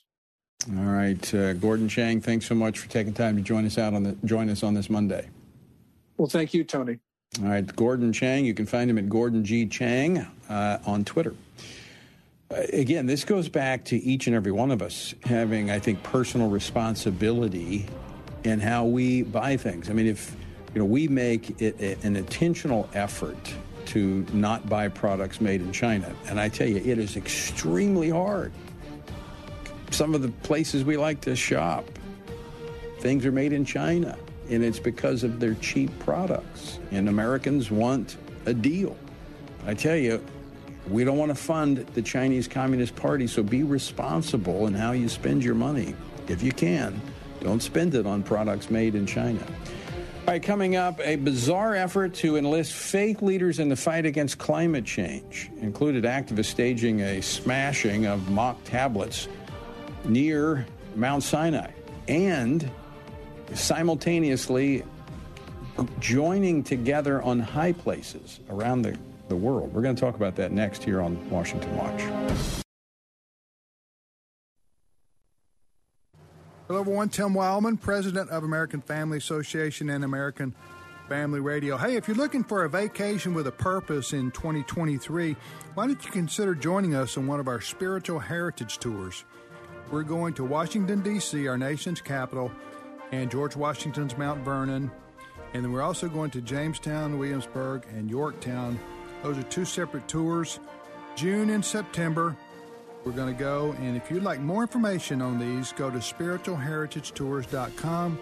All 0.78 0.84
right, 0.84 1.34
uh, 1.34 1.54
Gordon 1.54 1.88
Chang, 1.88 2.20
thanks 2.20 2.46
so 2.46 2.56
much 2.56 2.78
for 2.78 2.90
taking 2.90 3.14
time 3.14 3.38
to 3.38 3.42
join 3.42 3.66
us 3.66 3.78
out 3.78 3.94
on 3.94 4.04
the 4.04 4.18
join 4.26 4.50
us 4.50 4.62
on 4.62 4.74
this 4.74 4.90
Monday. 4.90 5.30
Well, 6.18 6.28
thank 6.28 6.54
you, 6.54 6.66
Tony. 6.66 7.00
All 7.42 7.48
right, 7.48 7.76
Gordon 7.76 8.12
Chang. 8.12 8.44
You 8.44 8.54
can 8.54 8.66
find 8.66 8.90
him 8.90 8.98
at 8.98 9.08
Gordon 9.08 9.46
G 9.46 9.68
Chang 9.68 10.28
uh, 10.50 10.80
on 10.86 11.06
Twitter. 11.06 11.34
Uh, 12.50 12.62
again, 12.74 13.06
this 13.06 13.26
goes 13.26 13.50
back 13.50 13.86
to 13.86 13.98
each 13.98 14.28
and 14.28 14.36
every 14.36 14.52
one 14.52 14.72
of 14.72 14.82
us 14.82 15.14
having, 15.24 15.70
I 15.70 15.80
think, 15.80 16.02
personal 16.04 16.50
responsibility 16.50 17.88
in 18.44 18.60
how 18.60 18.86
we 18.86 19.24
buy 19.24 19.58
things. 19.58 19.90
I 19.90 19.94
mean, 19.94 20.08
if 20.08 20.36
you 20.74 20.80
know, 20.80 20.86
we 20.86 21.08
make 21.08 21.62
it 21.62 21.80
an 22.04 22.16
intentional 22.16 22.90
effort 22.94 23.54
to 23.88 24.26
not 24.34 24.70
buy 24.70 24.88
products 24.88 25.42
made 25.42 25.62
in 25.62 25.72
China, 25.72 26.14
and 26.28 26.40
I 26.40 26.50
tell 26.50 26.68
you, 26.68 26.78
it 26.78 26.98
is 26.98 27.16
extremely 27.18 28.10
hard 28.10 28.52
some 29.92 30.14
of 30.14 30.22
the 30.22 30.30
places 30.30 30.84
we 30.84 30.98
like 30.98 31.22
to 31.22 31.36
shop, 31.36 31.86
things 33.00 33.26
are 33.26 33.32
made 33.32 33.54
in 33.54 33.66
China, 33.66 34.18
and 34.50 34.64
it's 34.64 34.80
because 34.80 35.24
of 35.24 35.40
their 35.40 35.56
cheap 35.56 35.90
products. 36.00 36.80
And 36.92 37.10
Americans 37.10 37.72
want 37.72 38.18
a 38.46 38.54
deal. 38.54 38.96
I 39.66 39.74
tell 39.74 39.96
you, 39.96 40.24
we 40.90 41.04
don't 41.04 41.18
want 41.18 41.30
to 41.30 41.36
fund 41.36 41.78
the 41.94 42.02
Chinese 42.02 42.48
Communist 42.48 42.96
Party, 42.96 43.28
so 43.28 43.44
be 43.44 43.64
responsible 43.64 44.68
in 44.68 44.74
how 44.74 44.92
you 44.92 45.10
spend 45.10 45.44
your 45.44 45.56
money. 45.56 45.96
If 46.28 46.44
you 46.44 46.52
can, 46.52 47.02
don't 47.42 47.62
spend 47.62 47.96
it 47.96 48.06
on 48.06 48.24
products 48.24 48.70
made 48.70 48.96
in 48.96 49.06
China. 49.06 49.42
All 50.28 50.34
right, 50.34 50.44
coming 50.44 50.76
up, 50.76 51.00
a 51.02 51.16
bizarre 51.16 51.74
effort 51.76 52.14
to 52.16 52.36
enlist 52.36 52.74
fake 52.74 53.22
leaders 53.22 53.60
in 53.60 53.70
the 53.70 53.78
fight 53.78 54.06
against 54.06 54.38
climate 54.38 54.84
change 54.84 55.50
included 55.62 56.04
activists 56.04 56.48
staging 56.48 57.00
a 57.00 57.22
smashing 57.22 58.06
of 58.06 58.30
mock 58.30 58.62
tablets 58.66 59.30
near 60.04 60.66
Mount 60.96 61.24
Sinai 61.24 61.72
and 62.10 62.70
simultaneously 63.54 64.84
joining 66.00 66.64
together 66.64 67.22
on 67.22 67.40
high 67.40 67.72
places 67.72 68.40
around 68.50 68.82
the, 68.82 68.98
the 69.30 69.36
world. 69.36 69.74
We're 69.74 69.82
going 69.82 69.96
to 69.96 70.02
talk 70.02 70.16
about 70.16 70.36
that 70.36 70.52
next 70.52 70.84
here 70.84 71.02
on 71.02 71.30
Washington 71.30 71.76
Watch. 71.76 72.02
Hello, 76.68 76.82
everyone. 76.82 77.08
Tim 77.10 77.34
Wildmon, 77.34 77.80
president 77.80 78.30
of 78.30 78.44
American 78.44 78.82
Family 78.82 79.18
Association 79.18 79.90
and 79.90 80.04
American 80.04 80.54
Family 81.08 81.40
Radio. 81.40 81.78
Hey, 81.78 81.96
if 81.96 82.10
you're 82.10 82.18
looking 82.18 82.44
for 82.44 82.66
a 82.66 82.70
vacation 82.70 83.34
with 83.34 83.48
a 83.48 83.52
purpose 83.52 84.12
in 84.12 84.32
2023, 84.32 85.38
why 85.74 85.88
don't 85.88 86.04
you 86.04 86.12
consider 86.12 86.54
joining 86.54 86.94
us 86.94 87.18
on 87.18 87.26
one 87.26 87.40
of 87.40 87.48
our 87.48 87.62
spiritual 87.62 88.20
heritage 88.20 88.80
tours? 88.80 89.24
We're 89.90 90.04
going 90.04 90.34
to 90.34 90.44
Washington, 90.44 91.02
D.C., 91.02 91.48
our 91.48 91.58
nation's 91.58 92.02
capital, 92.02 92.52
and 93.14 93.32
George 93.32 93.56
Washington's 93.56 94.18
Mount 94.18 94.44
Vernon. 94.44 94.92
And 95.54 95.64
then 95.64 95.72
we're 95.72 95.82
also 95.82 96.10
going 96.10 96.32
to 96.32 96.42
Jamestown, 96.42 97.18
Williamsburg, 97.18 97.86
and 97.96 98.10
Yorktown. 98.10 98.78
Those 99.24 99.38
are 99.38 99.44
two 99.44 99.66
separate 99.66 100.08
tours. 100.08 100.60
June 101.16 101.50
and 101.50 101.66
September, 101.66 102.38
we're 103.04 103.12
going 103.12 103.34
to 103.34 103.40
go. 103.40 103.76
And 103.80 103.98
if 103.98 104.12
you'd 104.12 104.24
like 104.24 104.40
more 104.40 104.62
information 104.62 105.22
on 105.22 105.40
these, 105.40 105.72
go 105.72 105.90
to 105.90 105.98
spiritualheritagetours.com. 105.98 108.20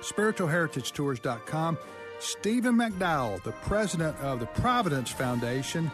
Spiritualheritagetours.com. 0.00 1.78
Stephen 2.18 2.74
McDowell, 2.74 3.42
the 3.42 3.52
president 3.52 4.16
of 4.18 4.40
the 4.40 4.46
Providence 4.46 5.10
Foundation 5.10 5.90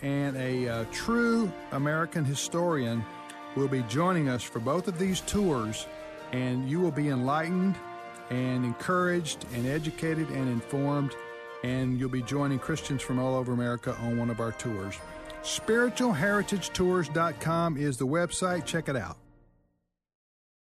and 0.00 0.36
a 0.36 0.68
uh, 0.68 0.84
true 0.90 1.52
American 1.72 2.24
historian, 2.24 3.04
will 3.56 3.68
be 3.68 3.82
joining 3.82 4.28
us 4.28 4.42
for 4.42 4.58
both 4.58 4.88
of 4.88 4.98
these 4.98 5.20
tours. 5.20 5.86
And 6.32 6.68
you 6.68 6.80
will 6.80 6.92
be 6.92 7.08
enlightened 7.08 7.76
and 8.30 8.64
encouraged 8.64 9.44
and 9.54 9.66
educated 9.66 10.30
and 10.30 10.48
informed. 10.48 11.14
And 11.62 12.00
you'll 12.00 12.08
be 12.08 12.22
joining 12.22 12.58
Christians 12.58 13.02
from 13.02 13.18
all 13.18 13.34
over 13.34 13.52
America 13.52 13.94
on 14.00 14.16
one 14.16 14.30
of 14.30 14.40
our 14.40 14.52
tours. 14.52 14.94
SpiritualHeritageTours.com 15.42 17.76
is 17.76 17.96
the 17.96 18.06
website. 18.06 18.64
Check 18.64 18.88
it 18.88 18.96
out. 18.96 19.19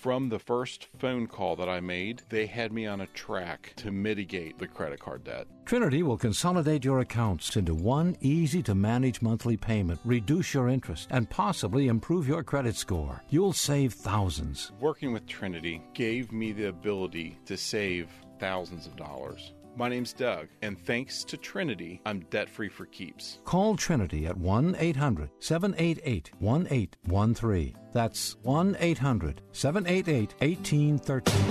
From 0.00 0.28
the 0.28 0.38
first 0.38 0.88
phone 0.98 1.26
call 1.26 1.56
that 1.56 1.68
I 1.68 1.80
made, 1.80 2.22
they 2.28 2.44
had 2.46 2.72
me 2.72 2.86
on 2.86 3.00
a 3.00 3.06
track 3.08 3.72
to 3.76 3.90
mitigate 3.90 4.58
the 4.58 4.66
credit 4.66 5.00
card 5.00 5.24
debt. 5.24 5.46
Trinity 5.64 6.02
will 6.02 6.18
consolidate 6.18 6.84
your 6.84 7.00
accounts 7.00 7.56
into 7.56 7.74
one 7.74 8.14
easy 8.20 8.62
to 8.64 8.74
manage 8.74 9.22
monthly 9.22 9.56
payment, 9.56 10.00
reduce 10.04 10.52
your 10.52 10.68
interest, 10.68 11.08
and 11.10 11.30
possibly 11.30 11.88
improve 11.88 12.28
your 12.28 12.42
credit 12.42 12.76
score. 12.76 13.22
You'll 13.30 13.54
save 13.54 13.94
thousands. 13.94 14.72
Working 14.78 15.12
with 15.14 15.26
Trinity 15.26 15.82
gave 15.94 16.32
me 16.32 16.52
the 16.52 16.68
ability 16.68 17.38
to 17.46 17.56
save 17.56 18.10
thousands 18.38 18.86
of 18.86 18.96
dollars. 18.96 19.54
My 19.76 19.88
name's 19.88 20.12
Doug, 20.12 20.46
and 20.62 20.78
thanks 20.78 21.24
to 21.24 21.36
Trinity, 21.36 22.00
I'm 22.06 22.20
debt 22.30 22.48
free 22.48 22.68
for 22.68 22.86
keeps. 22.86 23.40
Call 23.44 23.74
Trinity 23.74 24.24
at 24.26 24.36
1 24.36 24.76
800 24.78 25.30
788 25.40 26.30
1813. 26.38 27.74
That's 27.92 28.36
1 28.42 28.76
800 28.78 29.42
788 29.50 30.34
1813. 30.38 31.44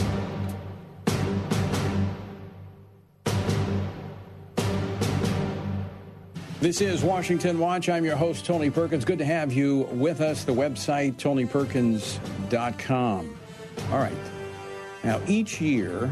This 6.62 6.80
is 6.80 7.04
Washington 7.04 7.60
Watch. 7.60 7.90
I'm 7.90 8.06
your 8.06 8.16
host, 8.16 8.46
Tony 8.46 8.70
Perkins. 8.70 9.04
Good 9.04 9.20
to 9.20 9.26
have 9.26 9.52
you 9.52 9.80
with 9.92 10.22
us. 10.22 10.46
The 10.46 10.54
website, 10.54 11.16
tonyperkins.com. 11.16 13.38
All 13.92 13.98
right. 13.98 14.14
Now, 15.04 15.20
each 15.28 15.60
year, 15.60 16.10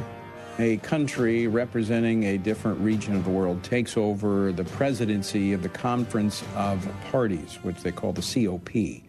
a 0.60 0.78
country 0.78 1.48
representing 1.48 2.24
a 2.26 2.38
different 2.38 2.80
region 2.80 3.16
of 3.16 3.24
the 3.24 3.30
world 3.30 3.64
takes 3.64 3.98
over 3.98 4.52
the 4.52 4.64
presidency 4.64 5.54
of 5.54 5.64
the 5.64 5.70
Conference 5.70 6.44
of 6.56 6.88
Parties, 7.12 7.60
which 7.64 7.78
they 7.82 7.92
call 7.92 8.14
the 8.14 8.22
COP. 8.22 9.04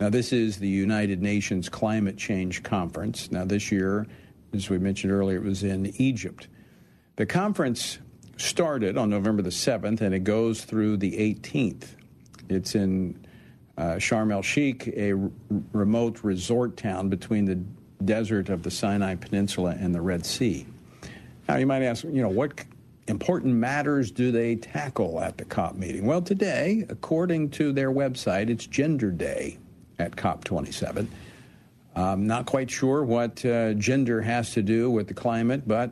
Now, 0.00 0.08
this 0.08 0.32
is 0.32 0.58
the 0.58 0.68
United 0.68 1.22
Nations 1.22 1.68
Climate 1.68 2.16
Change 2.16 2.62
Conference. 2.62 3.30
Now, 3.30 3.44
this 3.44 3.70
year, 3.70 4.06
as 4.52 4.68
we 4.68 4.78
mentioned 4.78 5.12
earlier, 5.12 5.36
it 5.36 5.44
was 5.44 5.62
in 5.62 5.92
Egypt. 5.96 6.48
The 7.16 7.26
conference 7.26 7.98
started 8.36 8.96
on 8.96 9.10
November 9.10 9.42
the 9.42 9.50
7th 9.50 10.00
and 10.00 10.14
it 10.14 10.24
goes 10.24 10.64
through 10.64 10.96
the 10.96 11.12
18th. 11.12 11.84
It's 12.48 12.74
in 12.74 13.26
uh, 13.76 13.96
Sharm 13.96 14.32
el 14.32 14.42
Sheikh, 14.42 14.88
a 14.88 15.12
r- 15.12 15.30
remote 15.72 16.24
resort 16.24 16.76
town 16.76 17.08
between 17.08 17.44
the 17.44 17.56
desert 18.04 18.48
of 18.48 18.62
the 18.62 18.70
Sinai 18.70 19.14
Peninsula 19.14 19.76
and 19.78 19.94
the 19.94 20.00
Red 20.00 20.24
Sea. 20.24 20.66
Now, 21.50 21.56
you 21.56 21.66
might 21.66 21.82
ask, 21.82 22.04
you 22.04 22.22
know, 22.22 22.28
what 22.28 22.64
important 23.08 23.56
matters 23.56 24.12
do 24.12 24.30
they 24.30 24.54
tackle 24.54 25.18
at 25.18 25.36
the 25.36 25.44
COP 25.44 25.74
meeting? 25.74 26.06
Well, 26.06 26.22
today, 26.22 26.86
according 26.88 27.50
to 27.50 27.72
their 27.72 27.90
website, 27.90 28.48
it's 28.48 28.68
Gender 28.68 29.10
Day 29.10 29.58
at 29.98 30.12
COP27. 30.12 31.08
I'm 31.96 32.28
not 32.28 32.46
quite 32.46 32.70
sure 32.70 33.02
what 33.02 33.44
uh, 33.44 33.74
gender 33.74 34.22
has 34.22 34.52
to 34.52 34.62
do 34.62 34.92
with 34.92 35.08
the 35.08 35.14
climate, 35.14 35.66
but 35.66 35.90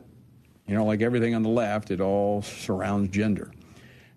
you 0.65 0.75
know, 0.75 0.85
like 0.85 1.01
everything 1.01 1.35
on 1.35 1.43
the 1.43 1.49
left, 1.49 1.91
it 1.91 1.99
all 1.99 2.41
surrounds 2.41 3.09
gender. 3.09 3.51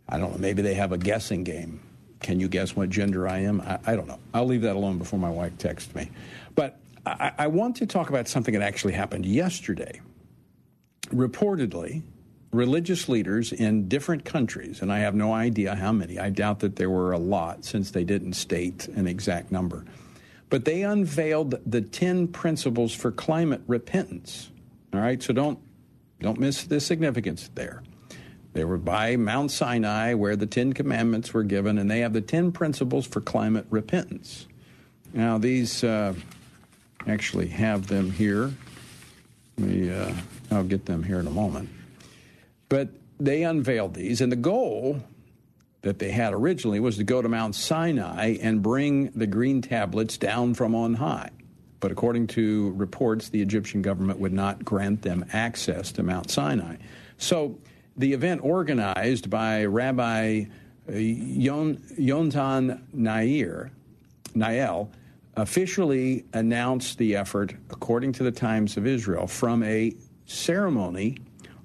I 0.09 0.19
don't 0.19 0.31
know. 0.31 0.39
Maybe 0.39 0.63
they 0.63 0.75
have 0.75 0.93
a 0.93 0.99
guessing 0.99 1.43
game. 1.43 1.81
Can 2.21 2.39
you 2.39 2.47
guess 2.47 2.77
what 2.77 2.89
gender 2.89 3.27
I 3.27 3.39
am? 3.39 3.63
I, 3.63 3.81
I 3.85 3.97
don't 3.97 4.07
know. 4.07 4.21
I'll 4.33 4.47
leave 4.47 4.63
that 4.63 4.77
alone 4.77 4.97
before 4.97 5.19
my 5.19 5.31
wife 5.31 5.59
texts 5.59 5.93
me. 5.93 6.09
But 6.55 6.79
I, 7.05 7.33
I 7.37 7.47
want 7.49 7.75
to 7.79 7.87
talk 7.87 8.11
about 8.11 8.29
something 8.29 8.55
that 8.55 8.63
actually 8.63 8.93
happened 8.93 9.27
yesterday. 9.27 10.01
Reportedly, 11.13 12.03
religious 12.53 13.09
leaders 13.09 13.53
in 13.53 13.89
different 13.89 14.25
countries, 14.25 14.83
and 14.83 14.93
I 14.93 15.01
have 15.01 15.15
no 15.15 15.33
idea 15.33 15.75
how 15.75 15.93
many, 15.93 16.19
I 16.19 16.31
doubt 16.31 16.61
that 16.61 16.77
there 16.77 16.91
were 16.91 17.13
a 17.13 17.19
lot 17.19 17.65
since 17.65 17.91
they 17.91 18.05
didn't 18.05 18.35
state 18.35 18.89
an 18.89 19.07
exact 19.07 19.53
number, 19.53 19.85
but 20.51 20.65
they 20.65 20.83
unveiled 20.83 21.55
the 21.71 21.81
10 21.81 22.29
principles 22.29 22.95
for 22.95 23.11
climate 23.11 23.63
repentance. 23.67 24.51
All 24.93 25.01
right, 25.01 25.23
so 25.23 25.33
don't 25.33 25.59
don't 26.21 26.39
miss 26.39 26.65
the 26.65 26.79
significance 26.79 27.51
there. 27.57 27.83
They 28.53 28.65
were 28.65 28.79
by 28.79 29.17
Mount 29.17 29.51
Sinai 29.51 30.15
where 30.15 30.37
the 30.37 30.47
Ten 30.47 30.73
Commandments 30.73 31.35
were 31.35 31.43
given, 31.43 31.79
and 31.79 31.91
they 31.91 32.01
have 32.01 32.13
the 32.13 32.21
Ten 32.21 32.53
Principles 32.53 33.07
for 33.07 33.21
Climate 33.21 33.67
Repentance. 33.71 34.47
Now, 35.13 35.39
these 35.39 35.83
uh, 35.83 36.15
actually 37.07 37.49
have 37.49 37.87
them 37.87 38.11
here. 38.11 38.53
I'll 40.53 40.65
get 40.65 40.87
them 40.87 41.03
here 41.03 41.19
in 41.21 41.27
a 41.27 41.31
moment. 41.31 41.69
But 42.69 42.89
they 43.19 43.43
unveiled 43.43 43.95
these, 43.95 44.21
and 44.21 44.31
the 44.31 44.37
goal 44.37 45.03
that 45.83 45.99
they 45.99 46.11
had 46.11 46.33
originally 46.33 46.81
was 46.81 46.97
to 46.97 47.05
go 47.05 47.21
to 47.21 47.29
Mount 47.29 47.55
Sinai 47.55 48.37
and 48.41 48.63
bring 48.63 49.11
the 49.11 49.27
green 49.27 49.61
tablets 49.63 50.17
down 50.17 50.55
from 50.55 50.75
on 50.75 50.95
high. 50.95 51.31
But 51.81 51.91
according 51.91 52.29
to 52.29 52.73
reports, 52.77 53.29
the 53.29 53.43
Egyptian 53.43 53.83
government 53.83 54.21
would 54.21 54.33
not 54.33 54.65
grant 54.65 55.03
them 55.03 55.25
access 55.33 55.91
to 55.93 56.05
Mount 56.05 56.31
Sinai. 56.31 56.77
So 57.19 57.59
the 57.97 58.13
event 58.13 58.43
organized 58.45 59.29
by 59.29 59.65
Rabbi 59.65 60.45
uh, 60.89 60.93
Yon, 60.93 61.77
Yonatan 61.99 62.81
Nair, 62.93 63.73
Nael 64.35 64.89
officially 65.37 66.25
announced 66.33 66.99
the 66.99 67.17
effort, 67.17 67.55
according 67.71 68.13
to 68.13 68.23
the 68.23 68.31
Times 68.31 68.77
of 68.77 68.87
Israel, 68.87 69.27
from 69.27 69.63
a 69.63 69.93
ceremony 70.27 71.19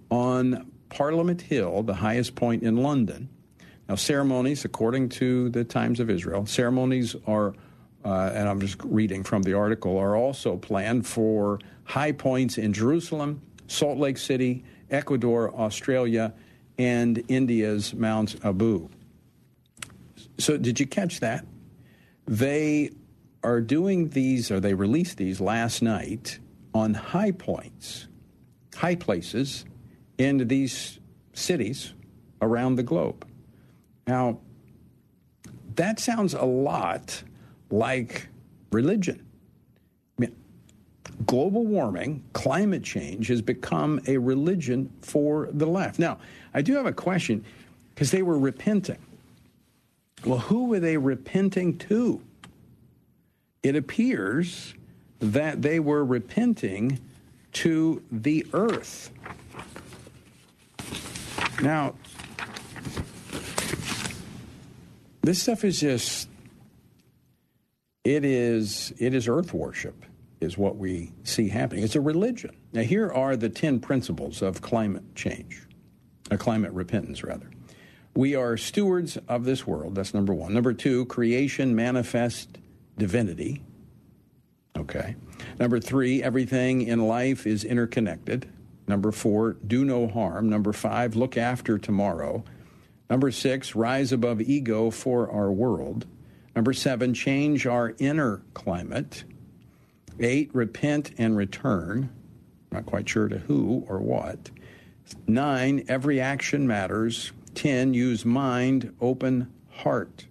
on 0.10 0.72
Parliament 0.90 1.42
Hill, 1.42 1.84
the 1.84 1.94
highest 1.94 2.36
point 2.36 2.64
in 2.64 2.78
London. 2.78 3.30
Now, 3.88 3.96
ceremonies, 3.96 4.66
according 4.66 5.10
to 5.10 5.50
the 5.50 5.64
Times 5.64 6.00
of 6.00 6.10
Israel, 6.10 6.46
ceremonies 6.46 7.16
are 7.26 7.54
uh, 8.08 8.32
and 8.34 8.48
I'm 8.48 8.62
just 8.62 8.82
reading 8.86 9.24
from 9.24 9.44
the 9.44 9.54
article, 9.54 9.98
are 9.98 10.16
also 10.16 10.56
planned 10.56 11.06
for 11.06 11.60
high 11.84 12.14
points 12.14 12.58
in 12.58 12.72
Jerusalem, 12.72 13.42
Salt 13.68 13.98
Lake 13.98 14.18
City, 14.18 14.64
Ecuador, 14.90 15.54
Australia, 15.54 16.34
and 16.78 17.22
India's 17.28 17.94
Mount 17.94 18.38
Abu. 18.46 18.90
So, 20.38 20.56
did 20.58 20.80
you 20.80 20.88
catch 20.88 21.20
that? 21.20 21.46
They 22.26 22.92
are 23.44 23.60
doing 23.60 24.10
these, 24.10 24.52
or 24.52 24.62
they 24.62 24.74
released 24.74 25.18
these 25.18 25.42
last 25.42 25.82
night 25.82 26.40
on 26.74 26.94
high 26.94 27.32
points, 27.32 28.08
high 28.78 28.96
places 28.96 29.66
in 30.20 30.48
these 30.48 31.00
cities 31.34 31.94
around 32.42 32.76
the 32.76 32.84
globe. 32.84 33.26
Now, 34.06 34.40
that 35.76 36.00
sounds 36.00 36.36
a 36.36 36.46
lot 36.46 37.24
like 37.72 38.28
religion. 38.72 39.26
I 40.18 40.22
mean, 40.22 40.36
global 41.26 41.66
warming, 41.66 42.24
climate 42.34 42.84
change 42.84 43.28
has 43.28 43.42
become 43.42 44.00
a 44.08 44.18
religion 44.18 44.92
for 45.02 45.50
the 45.52 45.66
left. 45.66 45.98
Now, 45.98 46.20
I 46.54 46.62
do 46.62 46.76
have 46.76 46.86
a 46.86 46.94
question 46.94 47.44
because 47.94 48.12
they 48.12 48.22
were 48.22 48.38
repenting. 48.38 49.00
Well, 50.24 50.40
who 50.40 50.66
were 50.66 50.80
they 50.80 50.98
repenting 50.98 51.80
to? 51.80 52.22
It 53.64 53.76
appears 53.76 54.76
that 55.20 55.64
they 55.64 55.80
were 55.80 56.06
repenting 56.06 57.00
to 57.54 58.04
the 58.12 58.46
earth. 58.54 59.12
Now, 61.62 61.96
this 65.22 65.42
stuff 65.42 65.64
is 65.64 65.80
just 65.80 66.30
it 68.04 68.24
is 68.24 68.94
it 69.00 69.14
is 69.14 69.28
earth 69.28 69.54
worship 69.54 70.06
is 70.40 70.58
what 70.58 70.78
we 70.78 71.12
see 71.24 71.50
happening. 71.50 71.84
It's 71.84 71.96
a 71.96 72.02
religion. 72.02 72.56
Now 72.72 72.84
here 72.84 73.12
are 73.12 73.36
the 73.36 73.50
10 73.50 73.80
principles 73.80 74.42
of 74.42 74.62
climate 74.62 75.16
change. 75.16 75.64
A 76.30 76.38
climate 76.38 76.72
repentance 76.72 77.24
rather. 77.24 77.50
We 78.16 78.36
are 78.36 78.56
stewards 78.58 79.18
of 79.28 79.46
this 79.46 79.68
world. 79.68 79.96
That's 79.96 80.14
number 80.14 80.34
1. 80.34 80.54
Number 80.54 80.74
2, 80.74 81.06
creation 81.06 81.76
manifest 81.76 82.58
divinity. 82.98 83.62
Okay. 84.78 85.16
Number 85.60 85.80
3, 85.80 86.24
everything 86.24 86.82
in 86.82 87.08
life 87.08 87.48
is 87.48 87.64
interconnected. 87.64 88.50
Number 88.88 89.12
4, 89.12 89.58
do 89.66 89.84
no 89.84 90.08
harm. 90.08 90.50
Number 90.50 90.74
5, 90.74 91.16
look 91.16 91.38
after 91.38 91.78
tomorrow. 91.78 92.44
Number 93.10 93.32
6, 93.32 93.76
rise 93.76 94.12
above 94.12 94.42
ego 94.42 94.90
for 94.90 95.30
our 95.32 95.52
world. 95.52 96.06
Number 96.58 96.74
seven, 96.74 97.14
change 97.14 97.68
our 97.68 97.94
inner 98.00 98.42
climate. 98.56 99.26
Eight, 100.20 100.50
repent 100.56 101.12
and 101.20 101.38
return. 101.38 102.10
Not 102.72 102.88
quite 102.88 103.08
sure 103.08 103.28
to 103.28 103.38
who 103.38 103.86
or 103.88 104.00
what. 104.00 104.50
Nine, 105.28 105.86
every 105.88 106.20
action 106.20 106.66
matters. 106.66 107.32
Ten, 107.54 107.94
use 107.94 108.26
mind, 108.26 108.92
open 109.00 109.54
heart. 109.70 110.26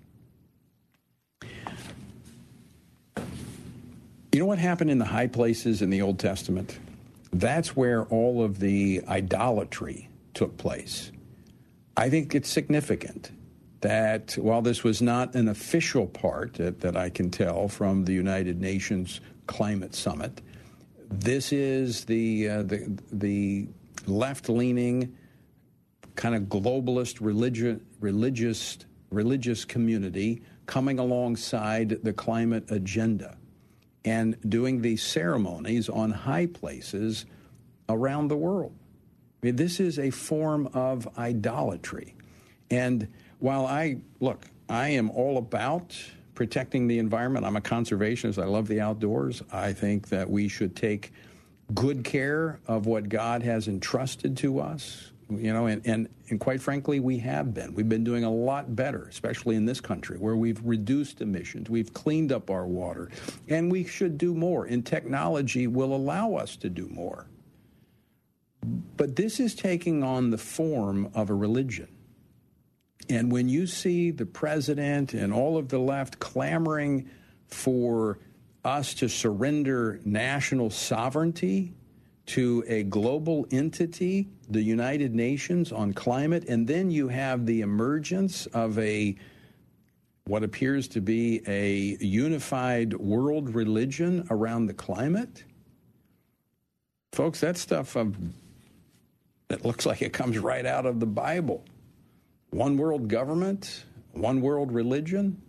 You 4.37 4.41
know 4.41 4.47
what 4.49 4.59
happened 4.59 4.91
in 4.91 4.99
the 4.99 5.07
high 5.07 5.29
places 5.29 5.81
in 5.81 5.89
the 5.89 6.03
Old 6.03 6.19
Testament? 6.19 6.79
That's 7.33 7.75
where 7.75 8.03
all 8.05 8.45
of 8.45 8.61
the 8.61 9.01
idolatry 9.09 10.11
took 10.35 10.59
place. 10.59 11.11
I 11.97 12.11
think 12.11 12.35
it's 12.35 12.51
significant 12.51 13.31
that 13.81 14.35
while 14.35 14.61
this 14.61 14.85
was 14.85 15.01
not 15.01 15.35
an 15.37 15.49
official 15.49 16.07
part 16.07 16.53
that, 16.57 16.81
that 16.81 16.99
I 16.99 17.09
can 17.09 17.31
tell 17.31 17.67
from 17.67 18.05
the 18.05 18.13
United 18.13 18.61
Nations 18.61 19.23
Climate 19.47 19.95
Summit, 19.95 20.43
this 21.09 21.51
is 21.51 22.05
the 22.05 22.51
uh, 22.51 22.63
the, 22.65 22.95
the 23.13 23.69
left 24.07 24.51
leaning 24.51 25.17
kind 26.15 26.35
of 26.35 26.43
globalist 26.43 27.23
religious 27.23 27.81
religious 28.01 28.77
religious 29.09 29.65
community 29.65 30.43
coming 30.67 30.99
alongside 30.99 31.89
the 32.03 32.13
climate 32.13 32.71
agenda 32.71 33.35
and 34.07 34.37
doing 34.49 34.81
these 34.81 35.03
ceremonies 35.03 35.89
on 35.89 36.13
high 36.13 36.47
places 36.47 37.27
around 37.89 38.29
the 38.29 38.37
world. 38.37 38.73
I 39.43 39.47
mean, 39.47 39.57
this 39.57 39.81
is 39.81 39.99
a 39.99 40.11
form 40.11 40.69
of 40.73 41.07
idolatry. 41.19 42.15
And 42.71 43.09
while 43.41 43.67
I 43.67 43.99
look, 44.21 44.47
I 44.69 44.91
am 44.91 45.11
all 45.11 45.39
about 45.39 45.95
protecting 46.35 46.87
the 46.87 46.99
environment. 46.99 47.45
I'm 47.45 47.57
a 47.57 47.61
conservationist. 47.61 48.41
I 48.43 48.47
love 48.47 48.69
the 48.69 48.81
outdoors. 48.81 49.43
I 49.53 49.73
think 49.73 50.09
that 50.09 50.31
we 50.31 50.49
should 50.49 50.77
take 50.77 51.13
good 51.75 52.05
care 52.05 52.61
of 52.67 52.87
what 52.87 53.09
God 53.09 53.43
has 53.43 53.67
entrusted 53.67 54.37
to 54.39 54.61
us. 54.61 55.11
You 55.29 55.53
know, 55.53 55.67
and, 55.67 55.85
and, 55.85 56.09
and 56.29 56.39
quite 56.39 56.63
frankly, 56.63 57.01
we 57.01 57.19
have 57.19 57.53
been. 57.53 57.75
We've 57.75 57.89
been 57.89 58.05
doing 58.05 58.23
a 58.23 58.31
lot 58.31 58.77
better, 58.77 59.09
especially 59.09 59.57
in 59.57 59.65
this 59.65 59.81
country, 59.81 60.19
where 60.19 60.37
we've 60.37 60.61
reduced 60.63 61.21
emissions, 61.21 61.69
we've 61.69 61.93
cleaned 61.93 62.31
up 62.31 62.49
our 62.49 62.67
water, 62.67 63.11
and 63.49 63.71
we 63.71 63.85
should 63.85 64.19
do 64.19 64.35
more. 64.35 64.67
And 64.67 64.87
technology 64.87 65.67
will 65.67 65.95
allow 65.95 66.35
us 66.35 66.55
to 66.57 66.71
do 66.71 66.89
more. 66.89 67.27
But 68.97 69.17
this 69.17 69.41
is 69.41 69.55
taking 69.57 70.05
on 70.05 70.31
the 70.31 70.39
form 70.39 71.11
of 71.15 71.29
a 71.29 71.35
religion. 71.35 71.89
And 73.09 73.31
when 73.31 73.49
you 73.49 73.67
see 73.67 74.13
the 74.13 74.27
president 74.27 75.13
and 75.13 75.33
all 75.33 75.59
of 75.59 75.69
the 75.69 75.79
left 75.79 76.19
clamoring 76.19 77.09
for 77.49 78.19
us 78.65 78.95
to 78.95 79.09
surrender 79.09 80.01
national 80.05 80.71
sovereignty 80.71 81.75
to 82.27 82.65
a 82.67 82.83
global 82.83 83.47
entity, 83.51 84.29
the 84.49 84.63
United 84.63 85.15
Nations 85.15 85.73
on 85.73 85.93
climate, 85.93 86.45
and 86.49 86.67
then 86.67 86.91
you 86.91 87.09
have 87.09 87.47
the 87.47 87.61
emergence 87.61 88.47
of 88.47 88.79
a 88.79 89.17
what 90.27 90.43
appears 90.43 90.89
to 90.89 91.01
be 91.01 91.41
a 91.47 91.97
unified 92.05 92.93
world 92.95 93.55
religion 93.55 94.27
around 94.31 94.67
the 94.67 94.75
climate. 94.75 95.45
Folks, 97.13 97.41
that 97.41 97.57
stuff 97.57 97.97
um, 97.97 98.35
that 99.49 99.65
looks 99.65 99.87
like 99.87 100.03
it 100.03 100.13
comes 100.13 100.37
right 100.39 100.67
out 100.67 100.85
of 100.85 100.99
the 100.99 101.07
Bible 101.07 101.65
one 102.51 102.77
world 102.77 103.09
government, 103.09 103.85
one 104.13 104.41
world 104.41 104.73
religion. 104.73 105.41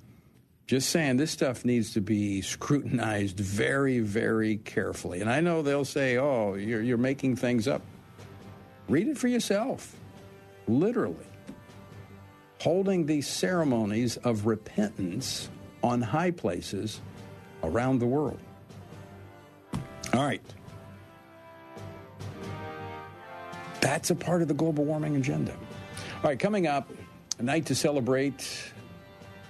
Just 0.67 0.89
saying, 0.89 1.15
this 1.15 1.31
stuff 1.31 1.63
needs 1.63 1.93
to 1.93 2.01
be 2.01 2.41
scrutinized 2.41 3.39
very, 3.39 4.01
very 4.01 4.57
carefully. 4.57 5.21
And 5.21 5.29
I 5.29 5.39
know 5.39 5.61
they'll 5.61 5.85
say, 5.85 6.17
oh, 6.17 6.55
you're, 6.55 6.81
you're 6.81 6.97
making 6.97 7.37
things 7.37 7.69
up. 7.69 7.81
Read 8.89 9.07
it 9.07 9.17
for 9.17 9.29
yourself, 9.29 9.95
literally. 10.67 11.25
Holding 12.59 13.05
these 13.05 13.27
ceremonies 13.27 14.17
of 14.17 14.45
repentance 14.45 15.49
on 15.83 16.01
high 16.01 16.31
places 16.31 16.99
around 17.63 17.99
the 17.99 18.05
world. 18.05 18.39
All 20.13 20.25
right. 20.25 20.41
That's 23.79 24.09
a 24.09 24.15
part 24.15 24.41
of 24.41 24.49
the 24.49 24.53
global 24.53 24.83
warming 24.83 25.15
agenda. 25.15 25.53
All 25.53 26.29
right, 26.29 26.39
coming 26.39 26.67
up, 26.67 26.91
a 27.39 27.43
night 27.43 27.67
to 27.67 27.75
celebrate 27.75 28.73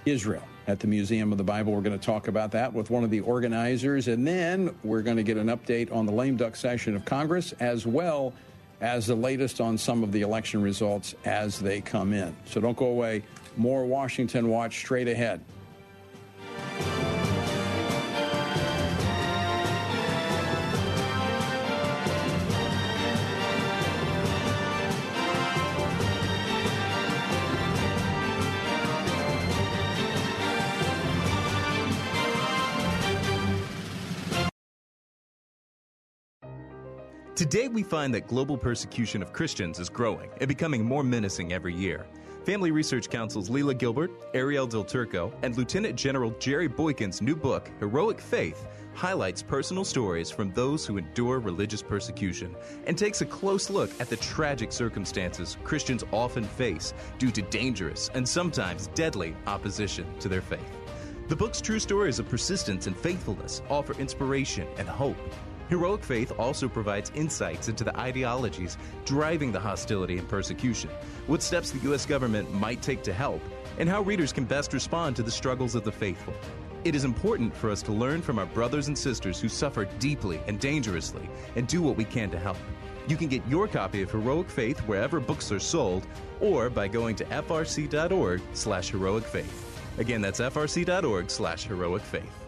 Israel 0.04 0.44
at 0.68 0.78
the 0.78 0.86
Museum 0.86 1.32
of 1.32 1.38
the 1.38 1.44
Bible. 1.44 1.72
We're 1.72 1.80
going 1.80 1.98
to 1.98 2.04
talk 2.04 2.28
about 2.28 2.52
that 2.52 2.72
with 2.72 2.90
one 2.90 3.02
of 3.02 3.10
the 3.10 3.20
organizers, 3.20 4.06
and 4.06 4.24
then 4.24 4.72
we're 4.84 5.00
going 5.00 5.16
to 5.16 5.22
get 5.22 5.38
an 5.38 5.48
update 5.48 5.90
on 5.90 6.04
the 6.04 6.12
lame 6.12 6.36
duck 6.36 6.54
session 6.54 6.94
of 6.94 7.06
Congress 7.06 7.52
as 7.58 7.86
well 7.86 8.34
as 8.82 9.06
the 9.06 9.14
latest 9.14 9.60
on 9.60 9.78
some 9.78 10.04
of 10.04 10.12
the 10.12 10.20
election 10.20 10.62
results 10.62 11.14
as 11.24 11.58
they 11.58 11.80
come 11.80 12.12
in. 12.12 12.36
So 12.44 12.60
don't 12.60 12.76
go 12.76 12.86
away. 12.86 13.24
More 13.56 13.86
Washington 13.86 14.48
Watch 14.48 14.78
straight 14.78 15.08
ahead. 15.08 15.40
Today, 37.38 37.68
we 37.68 37.84
find 37.84 38.12
that 38.14 38.26
global 38.26 38.58
persecution 38.58 39.22
of 39.22 39.32
Christians 39.32 39.78
is 39.78 39.88
growing 39.88 40.28
and 40.40 40.48
becoming 40.48 40.84
more 40.84 41.04
menacing 41.04 41.52
every 41.52 41.72
year. 41.72 42.04
Family 42.44 42.72
Research 42.72 43.08
Council's 43.08 43.48
Lela 43.48 43.74
Gilbert, 43.74 44.10
Arielle 44.34 44.68
Del 44.68 44.82
Turco, 44.82 45.32
and 45.42 45.56
Lieutenant 45.56 45.94
General 45.94 46.32
Jerry 46.40 46.66
Boykin's 46.66 47.22
new 47.22 47.36
book, 47.36 47.70
Heroic 47.78 48.20
Faith, 48.20 48.66
highlights 48.92 49.40
personal 49.40 49.84
stories 49.84 50.32
from 50.32 50.50
those 50.50 50.84
who 50.84 50.98
endure 50.98 51.38
religious 51.38 51.80
persecution 51.80 52.56
and 52.88 52.98
takes 52.98 53.20
a 53.20 53.26
close 53.26 53.70
look 53.70 53.90
at 54.00 54.10
the 54.10 54.16
tragic 54.16 54.72
circumstances 54.72 55.58
Christians 55.62 56.02
often 56.10 56.42
face 56.42 56.92
due 57.18 57.30
to 57.30 57.42
dangerous 57.42 58.10
and 58.14 58.28
sometimes 58.28 58.88
deadly 58.96 59.36
opposition 59.46 60.06
to 60.18 60.28
their 60.28 60.42
faith. 60.42 60.72
The 61.28 61.36
book's 61.36 61.60
true 61.60 61.78
stories 61.78 62.18
of 62.18 62.28
persistence 62.28 62.88
and 62.88 62.96
faithfulness 62.96 63.62
offer 63.70 63.92
inspiration 64.00 64.66
and 64.76 64.88
hope. 64.88 65.16
Heroic 65.68 66.02
Faith 66.02 66.32
also 66.38 66.66
provides 66.66 67.12
insights 67.14 67.68
into 67.68 67.84
the 67.84 67.96
ideologies 67.98 68.78
driving 69.04 69.52
the 69.52 69.60
hostility 69.60 70.16
and 70.16 70.26
persecution, 70.26 70.88
what 71.26 71.42
steps 71.42 71.70
the 71.70 71.78
U.S. 71.80 72.06
government 72.06 72.50
might 72.52 72.80
take 72.80 73.02
to 73.02 73.12
help, 73.12 73.42
and 73.78 73.88
how 73.88 74.00
readers 74.00 74.32
can 74.32 74.44
best 74.44 74.72
respond 74.72 75.14
to 75.16 75.22
the 75.22 75.30
struggles 75.30 75.74
of 75.74 75.84
the 75.84 75.92
faithful. 75.92 76.34
It 76.84 76.94
is 76.94 77.04
important 77.04 77.54
for 77.54 77.70
us 77.70 77.82
to 77.82 77.92
learn 77.92 78.22
from 78.22 78.38
our 78.38 78.46
brothers 78.46 78.88
and 78.88 78.96
sisters 78.96 79.40
who 79.40 79.48
suffer 79.48 79.84
deeply 79.98 80.40
and 80.46 80.58
dangerously 80.58 81.28
and 81.54 81.66
do 81.66 81.82
what 81.82 81.96
we 81.96 82.04
can 82.04 82.30
to 82.30 82.38
help. 82.38 82.56
You 83.06 83.16
can 83.16 83.28
get 83.28 83.46
your 83.46 83.68
copy 83.68 84.00
of 84.00 84.10
Heroic 84.10 84.48
Faith 84.48 84.78
wherever 84.80 85.20
books 85.20 85.52
are 85.52 85.60
sold 85.60 86.06
or 86.40 86.70
by 86.70 86.88
going 86.88 87.16
to 87.16 87.24
frc.org 87.24 88.40
slash 88.54 88.90
heroic 88.90 89.24
faith. 89.24 89.80
Again, 89.98 90.22
that's 90.22 90.40
frc.org 90.40 91.30
slash 91.30 91.64
heroic 91.64 92.02
faith. 92.02 92.47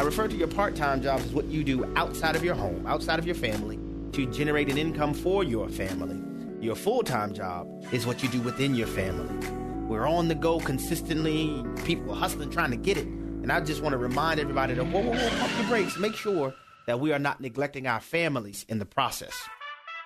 I 0.00 0.02
refer 0.02 0.28
to 0.28 0.34
your 0.34 0.48
part 0.48 0.74
time 0.76 1.02
job 1.02 1.20
as 1.20 1.30
what 1.30 1.44
you 1.44 1.62
do 1.62 1.84
outside 1.94 2.34
of 2.34 2.42
your 2.42 2.54
home, 2.54 2.86
outside 2.86 3.18
of 3.18 3.26
your 3.26 3.34
family, 3.34 3.78
to 4.12 4.24
generate 4.32 4.70
an 4.70 4.78
income 4.78 5.12
for 5.12 5.44
your 5.44 5.68
family. 5.68 6.18
Your 6.64 6.74
full 6.74 7.02
time 7.02 7.34
job 7.34 7.68
is 7.92 8.06
what 8.06 8.22
you 8.22 8.30
do 8.30 8.40
within 8.40 8.74
your 8.74 8.86
family. 8.86 9.46
We're 9.88 10.08
on 10.08 10.28
the 10.28 10.34
go 10.34 10.58
consistently, 10.58 11.62
people 11.84 12.14
hustling, 12.14 12.48
trying 12.48 12.70
to 12.70 12.78
get 12.78 12.96
it. 12.96 13.04
And 13.04 13.52
I 13.52 13.60
just 13.60 13.82
want 13.82 13.92
to 13.92 13.98
remind 13.98 14.40
everybody 14.40 14.74
to 14.74 14.84
whoa, 14.84 15.02
whoa, 15.02 15.12
whoa, 15.12 15.38
pump 15.38 15.52
your 15.58 15.68
brakes. 15.68 15.98
Make 15.98 16.14
sure 16.14 16.54
that 16.86 16.98
we 16.98 17.12
are 17.12 17.18
not 17.18 17.42
neglecting 17.42 17.86
our 17.86 18.00
families 18.00 18.64
in 18.70 18.78
the 18.78 18.86
process. 18.86 19.34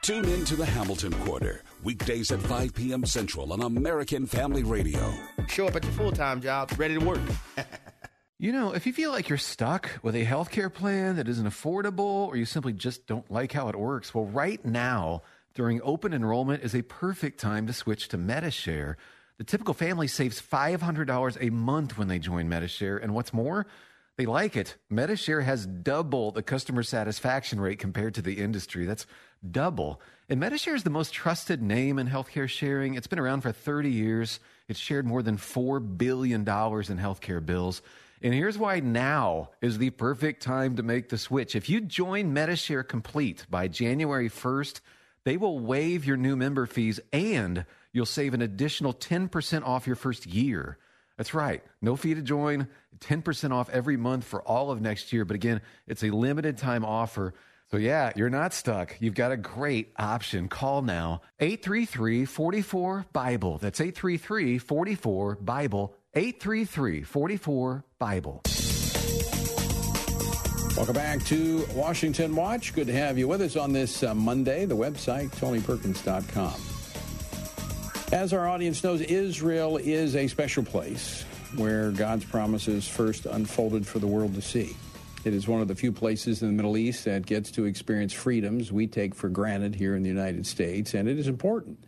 Tune 0.03 0.25
in 0.25 0.45
to 0.47 0.57
the 0.57 0.67
Hamilton 0.67 1.13
Quarter, 1.25 1.63
weekdays 1.85 2.33
at 2.33 2.41
5 2.41 2.75
p.m. 2.75 3.07
Central 3.07 3.53
on 3.53 3.63
American 3.63 4.27
Family 4.27 4.65
Radio. 4.65 5.15
Show 5.47 5.69
up 5.69 5.77
at 5.77 5.85
your 5.85 5.93
full 5.93 6.11
time 6.11 6.41
job, 6.41 6.73
ready 6.77 6.99
to 6.99 7.05
work. 7.05 7.21
You 8.45 8.53
know, 8.53 8.75
if 8.75 8.87
you 8.87 8.93
feel 8.93 9.11
like 9.11 9.31
you're 9.31 9.39
stuck 9.39 9.89
with 10.03 10.15
a 10.15 10.27
healthcare 10.27 10.71
plan 10.71 11.17
that 11.17 11.29
isn't 11.29 11.49
affordable 11.49 12.29
or 12.29 12.37
you 12.37 12.45
simply 12.45 12.75
just 12.75 13.07
don't 13.07 13.31
like 13.31 13.53
how 13.53 13.71
it 13.71 13.75
works, 13.75 14.15
well, 14.15 14.27
right 14.27 14.63
now, 14.63 15.23
during 15.55 15.81
open 15.81 16.13
enrollment, 16.13 16.63
is 16.63 16.75
a 16.75 16.83
perfect 16.83 17.41
time 17.41 17.67
to 17.69 17.73
switch 17.73 18.09
to 18.09 18.19
Medi-Share. 18.19 18.99
The 19.39 19.45
typical 19.45 19.73
family 19.73 20.09
saves 20.09 20.43
$500 20.43 21.39
a 21.41 21.49
month 21.53 21.97
when 21.97 22.09
they 22.09 22.19
join 22.19 22.51
Medi-Share. 22.51 22.99
And 22.99 23.15
what's 23.15 23.33
more, 23.33 23.67
they 24.19 24.27
like 24.27 24.57
it. 24.57 24.77
Medi-Share 24.91 25.41
has 25.41 25.65
double 25.65 26.31
the 26.31 26.43
customer 26.43 26.83
satisfaction 26.83 27.63
rate 27.63 27.79
compared 27.79 28.13
to 28.17 28.21
the 28.21 28.35
industry. 28.35 28.85
That's 28.85 29.07
double. 29.51 30.03
And 30.29 30.39
Medi-Share 30.39 30.75
is 30.75 30.83
the 30.83 30.91
most 30.91 31.15
trusted 31.15 31.63
name 31.63 31.99
in 31.99 32.09
healthcare 32.09 32.51
sharing. 32.51 32.93
It's 32.93 33.07
been 33.07 33.19
around 33.19 33.41
for 33.41 33.53
30 33.53 33.91
years. 33.91 34.39
It's 34.69 34.79
shared 34.79 35.07
more 35.07 35.23
than 35.23 35.39
$4 35.39 35.97
billion 35.97 36.41
in 36.41 36.45
healthcare 36.45 37.45
bills. 37.45 37.81
And 38.25 38.33
here's 38.33 38.57
why 38.57 38.81
now 38.81 39.51
is 39.61 39.77
the 39.77 39.91
perfect 39.91 40.43
time 40.43 40.77
to 40.77 40.83
make 40.83 41.11
the 41.11 41.19
switch. 41.19 41.55
If 41.55 41.69
you 41.69 41.83
join 41.83 42.33
Medi-Share 42.33 42.83
Complete 42.83 43.45
by 43.51 43.69
January 43.69 44.31
1st, 44.31 44.81
they 45.25 45.37
will 45.37 45.59
waive 45.59 46.07
your 46.07 46.17
new 46.17 46.35
member 46.35 46.65
fees 46.65 47.01
and 47.13 47.67
you'll 47.93 48.07
save 48.07 48.33
an 48.33 48.41
additional 48.41 48.95
10% 48.95 49.67
off 49.67 49.87
your 49.87 49.95
first 49.95 50.25
year. 50.25 50.79
That's 51.19 51.35
right. 51.35 51.63
No 51.83 51.97
fee 51.97 52.15
to 52.15 52.23
join, 52.23 52.69
10% 53.01 53.53
off 53.53 53.69
every 53.69 53.99
month 53.99 54.25
for 54.25 54.41
all 54.41 54.71
of 54.71 54.81
next 54.81 55.13
year. 55.13 55.27
But 55.27 55.35
again, 55.35 55.61
it's 55.87 56.03
a 56.03 56.09
limited 56.09 56.57
time 56.57 56.83
offer. 56.83 57.35
So, 57.71 57.77
yeah, 57.77 58.11
you're 58.17 58.31
not 58.31 58.55
stuck. 58.55 58.97
You've 59.01 59.15
got 59.15 59.33
a 59.33 59.37
great 59.37 59.93
option. 59.99 60.49
Call 60.49 60.81
now 60.81 61.21
833 61.41 62.25
44 62.25 63.05
Bible. 63.13 63.59
That's 63.59 63.83
833 63.83 64.57
44 64.57 65.35
Bible. 65.37 65.95
833 66.17 67.03
44 67.03 67.85
Bible. 67.99 68.43
Welcome 70.77 70.95
back 70.95 71.25
to 71.25 71.67
Washington 71.75 72.37
Watch. 72.37 72.73
Good 72.73 72.87
to 72.87 72.93
have 72.93 73.19
you 73.19 73.27
with 73.27 73.41
us 73.41 73.57
on 73.57 73.73
this 73.73 74.05
uh, 74.05 74.15
Monday. 74.15 74.65
The 74.65 74.77
website, 74.77 75.31
tonyperkins.com. 75.31 76.55
As 78.13 78.33
our 78.33 78.47
audience 78.49 78.85
knows, 78.85 79.01
Israel 79.01 79.77
is 79.77 80.15
a 80.15 80.29
special 80.29 80.63
place 80.63 81.25
where 81.57 81.91
God's 81.91 82.25
promises 82.25 82.87
first 82.87 83.27
unfolded 83.27 83.85
for 83.85 83.99
the 83.99 84.07
world 84.07 84.35
to 84.37 84.43
see. 84.43 84.77
It 85.25 85.35
is 85.35 85.49
one 85.49 85.61
of 85.61 85.69
the 85.69 85.75
few 85.75 85.91
places 85.91 86.43
in 86.43 86.49
the 86.49 86.55
Middle 86.55 86.77
East 86.77 87.07
that 87.07 87.27
gets 87.27 87.51
to 87.53 87.65
experience 87.65 88.13
freedoms 88.13 88.71
we 88.71 88.87
take 88.87 89.17
for 89.17 89.29
granted 89.29 89.75
here 89.75 89.97
in 89.97 90.03
the 90.03 90.11
United 90.11 90.47
States, 90.47 90.95
and 90.95 91.09
it 91.09 91.19
is 91.19 91.27
important 91.27 91.79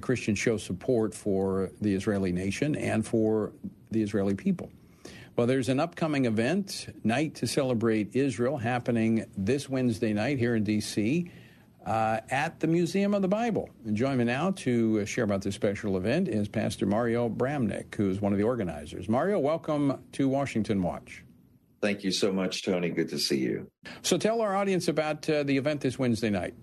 Christians 0.00 0.38
show 0.38 0.56
support 0.56 1.14
for 1.14 1.70
the 1.80 1.94
Israeli 1.94 2.32
nation 2.32 2.74
and 2.76 3.06
for 3.06 3.52
the 3.90 4.02
Israeli 4.02 4.34
people. 4.34 4.70
Well, 5.36 5.46
there's 5.48 5.68
an 5.68 5.80
upcoming 5.80 6.26
event, 6.26 6.86
Night 7.02 7.34
to 7.36 7.46
Celebrate 7.46 8.14
Israel, 8.14 8.56
happening 8.56 9.26
this 9.36 9.68
Wednesday 9.68 10.12
night 10.12 10.38
here 10.38 10.54
in 10.54 10.62
D.C. 10.62 11.28
Uh, 11.84 12.20
at 12.30 12.60
the 12.60 12.68
Museum 12.68 13.14
of 13.14 13.22
the 13.22 13.28
Bible. 13.28 13.68
And 13.84 13.96
join 13.96 14.16
me 14.16 14.24
now 14.24 14.52
to 14.52 15.04
share 15.06 15.24
about 15.24 15.42
this 15.42 15.56
special 15.56 15.96
event 15.96 16.28
is 16.28 16.48
Pastor 16.48 16.86
Mario 16.86 17.28
Bramnick, 17.28 17.94
who 17.96 18.08
is 18.10 18.20
one 18.20 18.32
of 18.32 18.38
the 18.38 18.44
organizers. 18.44 19.08
Mario, 19.08 19.40
welcome 19.40 20.04
to 20.12 20.28
Washington 20.28 20.82
Watch. 20.82 21.24
Thank 21.82 22.02
you 22.02 22.12
so 22.12 22.32
much, 22.32 22.62
Tony. 22.62 22.88
Good 22.88 23.10
to 23.10 23.18
see 23.18 23.38
you. 23.38 23.66
So 24.02 24.16
tell 24.16 24.40
our 24.40 24.56
audience 24.56 24.88
about 24.88 25.28
uh, 25.28 25.42
the 25.42 25.58
event 25.58 25.82
this 25.82 25.98
Wednesday 25.98 26.30
night. 26.30 26.54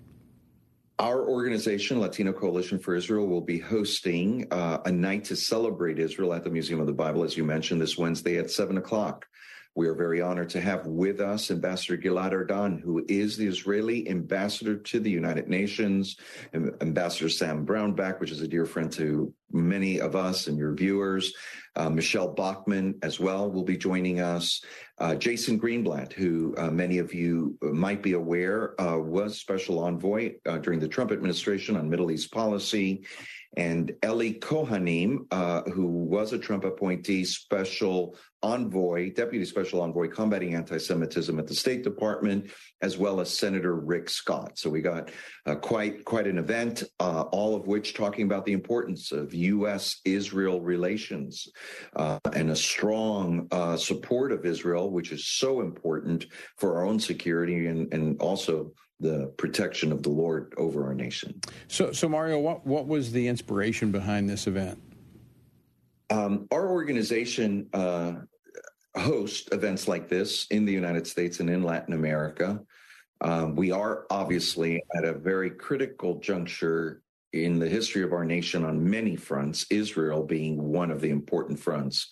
Our 1.02 1.28
organization, 1.28 2.00
Latino 2.00 2.32
Coalition 2.32 2.78
for 2.78 2.94
Israel, 2.94 3.26
will 3.26 3.42
be 3.42 3.58
hosting 3.58 4.46
uh, 4.52 4.82
a 4.86 4.92
night 4.92 5.24
to 5.26 5.36
celebrate 5.36 5.98
Israel 5.98 6.32
at 6.32 6.44
the 6.44 6.52
Museum 6.52 6.80
of 6.80 6.86
the 6.86 6.94
Bible, 6.94 7.24
as 7.24 7.36
you 7.36 7.44
mentioned, 7.44 7.82
this 7.82 7.98
Wednesday 7.98 8.38
at 8.38 8.52
7 8.52 8.78
o'clock. 8.78 9.26
We 9.74 9.88
are 9.88 9.94
very 9.94 10.22
honored 10.22 10.50
to 10.50 10.60
have 10.60 10.86
with 10.86 11.22
us 11.22 11.50
Ambassador 11.50 11.98
Gilad 11.98 12.34
Erdan, 12.34 12.82
who 12.82 13.06
is 13.08 13.38
the 13.38 13.48
Israeli 13.48 14.10
ambassador 14.10 14.76
to 14.76 15.00
the 15.00 15.10
United 15.10 15.48
Nations, 15.48 16.18
Ambassador 16.54 17.30
Sam 17.30 17.66
Brownback, 17.66 18.20
which 18.20 18.32
is 18.32 18.42
a 18.42 18.48
dear 18.50 18.66
friend 18.66 18.92
to 18.94 19.34
many 19.54 20.02
of 20.02 20.14
us 20.14 20.48
and 20.48 20.58
your 20.58 20.74
viewers. 20.74 21.34
Uh, 21.78 21.90
Michelle 21.90 22.34
Bachmann 22.34 22.96
as 23.02 23.18
well 23.18 23.50
will 23.50 23.64
be 23.64 23.78
joining 23.78 24.20
us. 24.20 24.62
Uh, 24.98 25.16
Jason 25.16 25.58
Greenblatt, 25.58 26.12
who 26.12 26.54
uh, 26.58 26.70
many 26.70 26.98
of 26.98 27.14
you 27.14 27.58
might 27.62 28.04
be 28.04 28.12
aware 28.12 28.80
uh, 28.82 28.98
was 28.98 29.40
special 29.40 29.80
envoy 29.80 30.34
uh, 30.46 30.58
during 30.58 30.82
the 30.82 30.88
Trump 30.88 31.14
administration 31.14 31.78
on 31.78 31.90
Middle 31.90 32.12
East 32.12 32.30
policy. 32.34 33.06
And 33.58 33.94
Ellie 34.04 34.36
Cohanim, 34.36 35.26
uh, 35.32 35.64
who 35.64 35.86
was 35.86 36.32
a 36.32 36.40
Trump 36.40 36.64
appointee, 36.64 37.26
special 37.26 38.16
envoy, 38.44 39.14
deputy 39.14 39.46
special 39.46 39.82
envoy 39.82 40.08
combating 40.08 40.56
anti-Semitism 40.56 41.38
at 41.40 41.48
the 41.48 41.54
State 41.54 41.84
Department, 41.84 42.52
as 42.82 42.98
well 42.98 43.20
as 43.20 43.30
Senator 43.30 43.76
Rick 43.76 44.10
Scott. 44.10 44.58
So 44.58 44.70
we 44.70 44.82
got 44.82 45.12
quite 45.62 46.06
quite 46.06 46.28
an 46.28 46.38
event, 46.38 46.84
all 47.00 47.56
of 47.56 47.68
which 47.68 47.94
talking 47.94 48.26
about 48.26 48.46
the 48.46 48.54
importance 48.54 49.12
of 49.12 49.34
U.S.-Israel 49.34 50.60
relations 50.62 51.48
uh, 51.96 52.20
and 52.34 52.52
a 52.52 52.56
strong 52.56 53.48
uh, 53.52 53.78
support 53.78 54.32
of 54.32 54.46
Israel, 54.46 54.92
which 54.92 55.12
is 55.12 55.28
so 55.28 55.62
important 55.62 56.26
for 56.58 56.78
our 56.78 56.86
own 56.86 57.00
security 57.00 57.68
and, 57.68 57.94
and 57.94 58.20
also 58.22 58.72
the 59.00 59.34
protection 59.38 59.92
of 59.92 60.04
the 60.04 60.10
Lord 60.10 60.54
over 60.58 60.86
our 60.86 60.94
nation. 60.94 61.40
So, 61.68 61.92
so 61.92 62.08
Mario, 62.08 62.40
what, 62.40 62.66
what 62.66 62.88
was 62.88 63.12
the 63.12 63.28
inspiration 63.28 63.92
behind 63.92 64.30
this 64.30 64.48
event? 64.48 64.82
Um, 66.12 66.48
our 66.52 66.70
organization 66.70 67.68
uh, 67.74 68.14
hosts 68.96 69.48
events 69.52 69.88
like 69.88 70.10
this 70.10 70.48
in 70.48 70.66
the 70.66 70.74
United 70.74 71.08
States 71.08 71.40
and 71.40 71.50
in 71.50 71.64
Latin 71.64 71.94
America. 71.94 72.60
Um, 73.22 73.56
we 73.56 73.72
are 73.72 74.06
obviously 74.10 74.82
at 74.96 75.06
a 75.06 75.14
very 75.14 75.52
critical 75.52 76.20
juncture 76.20 77.02
in 77.34 77.60
the 77.60 77.70
history 77.70 78.04
of 78.04 78.14
our 78.14 78.26
nation 78.26 78.66
on 78.66 78.90
many 78.90 79.16
fronts, 79.16 79.66
Israel 79.70 80.24
being 80.24 80.62
one 80.62 80.92
of 80.92 81.02
the 81.02 81.10
important 81.10 81.60
fronts. 81.60 82.10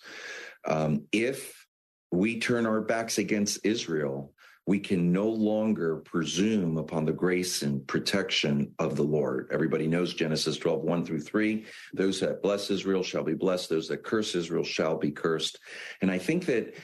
Um, 0.66 1.04
if 1.12 1.66
we 2.10 2.40
turn 2.40 2.66
our 2.66 2.80
backs 2.80 3.18
against 3.18 3.64
Israel, 3.64 4.32
we 4.70 4.78
can 4.78 5.10
no 5.10 5.28
longer 5.28 5.96
presume 5.96 6.78
upon 6.78 7.04
the 7.04 7.12
grace 7.12 7.62
and 7.62 7.84
protection 7.88 8.72
of 8.78 8.94
the 8.94 9.02
Lord. 9.02 9.48
Everybody 9.50 9.88
knows 9.88 10.14
Genesis 10.14 10.56
12, 10.58 10.82
1 10.82 11.04
through 11.04 11.22
3. 11.22 11.64
Those 11.92 12.20
that 12.20 12.40
bless 12.40 12.70
Israel 12.70 13.02
shall 13.02 13.24
be 13.24 13.34
blessed, 13.34 13.68
those 13.68 13.88
that 13.88 14.04
curse 14.04 14.36
Israel 14.36 14.62
shall 14.62 14.96
be 14.96 15.10
cursed. 15.10 15.58
And 16.02 16.08
I 16.08 16.18
think 16.18 16.46
that 16.46 16.76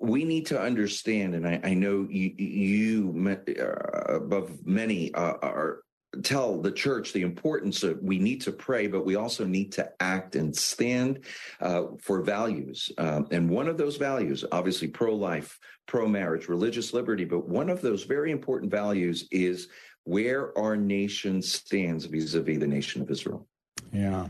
we 0.00 0.24
need 0.24 0.46
to 0.46 0.58
understand, 0.58 1.34
and 1.34 1.46
I, 1.46 1.60
I 1.62 1.74
know 1.74 2.06
you, 2.08 2.32
you 2.38 3.36
uh, 3.58 4.14
above 4.14 4.64
many 4.64 5.12
uh, 5.12 5.34
are 5.42 5.80
tell 6.22 6.60
the 6.60 6.72
church 6.72 7.12
the 7.12 7.22
importance 7.22 7.82
of 7.82 8.02
we 8.02 8.18
need 8.18 8.40
to 8.42 8.52
pray, 8.52 8.86
but 8.86 9.04
we 9.04 9.16
also 9.16 9.44
need 9.44 9.72
to 9.72 9.90
act 10.00 10.36
and 10.36 10.54
stand 10.54 11.20
uh, 11.60 11.84
for 12.00 12.22
values. 12.22 12.90
Um, 12.98 13.26
and 13.30 13.48
one 13.48 13.68
of 13.68 13.78
those 13.78 13.96
values, 13.96 14.44
obviously 14.52 14.88
pro 14.88 15.14
life, 15.14 15.58
pro 15.86 16.08
marriage, 16.08 16.48
religious 16.48 16.92
liberty, 16.92 17.24
but 17.24 17.48
one 17.48 17.70
of 17.70 17.80
those 17.80 18.04
very 18.04 18.30
important 18.30 18.70
values 18.70 19.26
is 19.30 19.68
where 20.04 20.56
our 20.58 20.76
nation 20.76 21.42
stands 21.42 22.04
vis 22.04 22.34
a 22.34 22.42
vis 22.42 22.58
the 22.58 22.66
nation 22.66 23.02
of 23.02 23.10
Israel. 23.10 23.46
Yeah. 23.92 24.28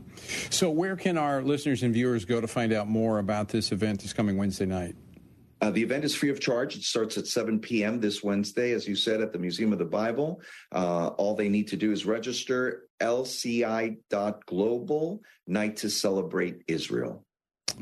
So, 0.50 0.70
where 0.70 0.96
can 0.96 1.18
our 1.18 1.42
listeners 1.42 1.82
and 1.82 1.92
viewers 1.92 2.24
go 2.24 2.40
to 2.40 2.46
find 2.46 2.72
out 2.72 2.88
more 2.88 3.18
about 3.18 3.48
this 3.48 3.72
event 3.72 4.00
this 4.00 4.12
coming 4.12 4.36
Wednesday 4.36 4.66
night? 4.66 4.96
Uh, 5.66 5.70
the 5.72 5.82
event 5.82 6.04
is 6.04 6.14
free 6.14 6.30
of 6.30 6.38
charge. 6.38 6.76
It 6.76 6.84
starts 6.84 7.18
at 7.18 7.26
7 7.26 7.58
p.m. 7.58 7.98
this 7.98 8.22
Wednesday, 8.22 8.70
as 8.70 8.86
you 8.86 8.94
said, 8.94 9.20
at 9.20 9.32
the 9.32 9.38
Museum 9.38 9.72
of 9.72 9.80
the 9.80 9.84
Bible. 9.84 10.40
Uh, 10.70 11.08
all 11.18 11.34
they 11.34 11.48
need 11.48 11.66
to 11.68 11.76
do 11.76 11.90
is 11.90 12.06
register 12.06 12.84
lci.global, 13.00 14.00
Night 15.48 15.76
to 15.78 15.90
Celebrate 15.90 16.62
Israel. 16.68 17.24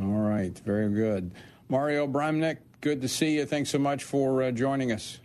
All 0.00 0.06
right, 0.06 0.58
very 0.64 0.88
good. 0.88 1.34
Mario 1.68 2.06
Bramnick, 2.06 2.56
good 2.80 3.02
to 3.02 3.08
see 3.08 3.34
you. 3.36 3.44
Thanks 3.44 3.68
so 3.68 3.78
much 3.78 4.02
for 4.02 4.44
uh, 4.44 4.50
joining 4.50 4.90
us. 4.90 5.18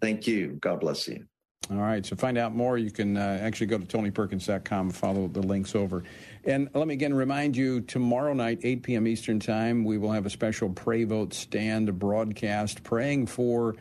Thank 0.00 0.26
you. 0.26 0.58
God 0.60 0.80
bless 0.80 1.06
you. 1.06 1.24
All 1.72 1.78
right. 1.78 2.04
So 2.04 2.16
find 2.16 2.36
out 2.36 2.54
more. 2.54 2.76
You 2.76 2.90
can 2.90 3.16
uh, 3.16 3.38
actually 3.40 3.68
go 3.68 3.78
to 3.78 3.86
tonyperkins.com 3.86 4.86
and 4.88 4.94
follow 4.94 5.28
the 5.28 5.40
links 5.40 5.74
over. 5.74 6.02
And 6.44 6.68
let 6.74 6.86
me 6.86 6.94
again 6.94 7.14
remind 7.14 7.56
you 7.56 7.80
tomorrow 7.80 8.34
night, 8.34 8.60
8 8.62 8.82
p.m. 8.82 9.06
Eastern 9.06 9.40
Time, 9.40 9.84
we 9.84 9.96
will 9.96 10.12
have 10.12 10.26
a 10.26 10.30
special 10.30 10.68
Pray 10.68 11.04
Vote 11.04 11.32
Stand 11.32 11.98
broadcast 11.98 12.82
praying 12.82 13.26
for 13.26 13.74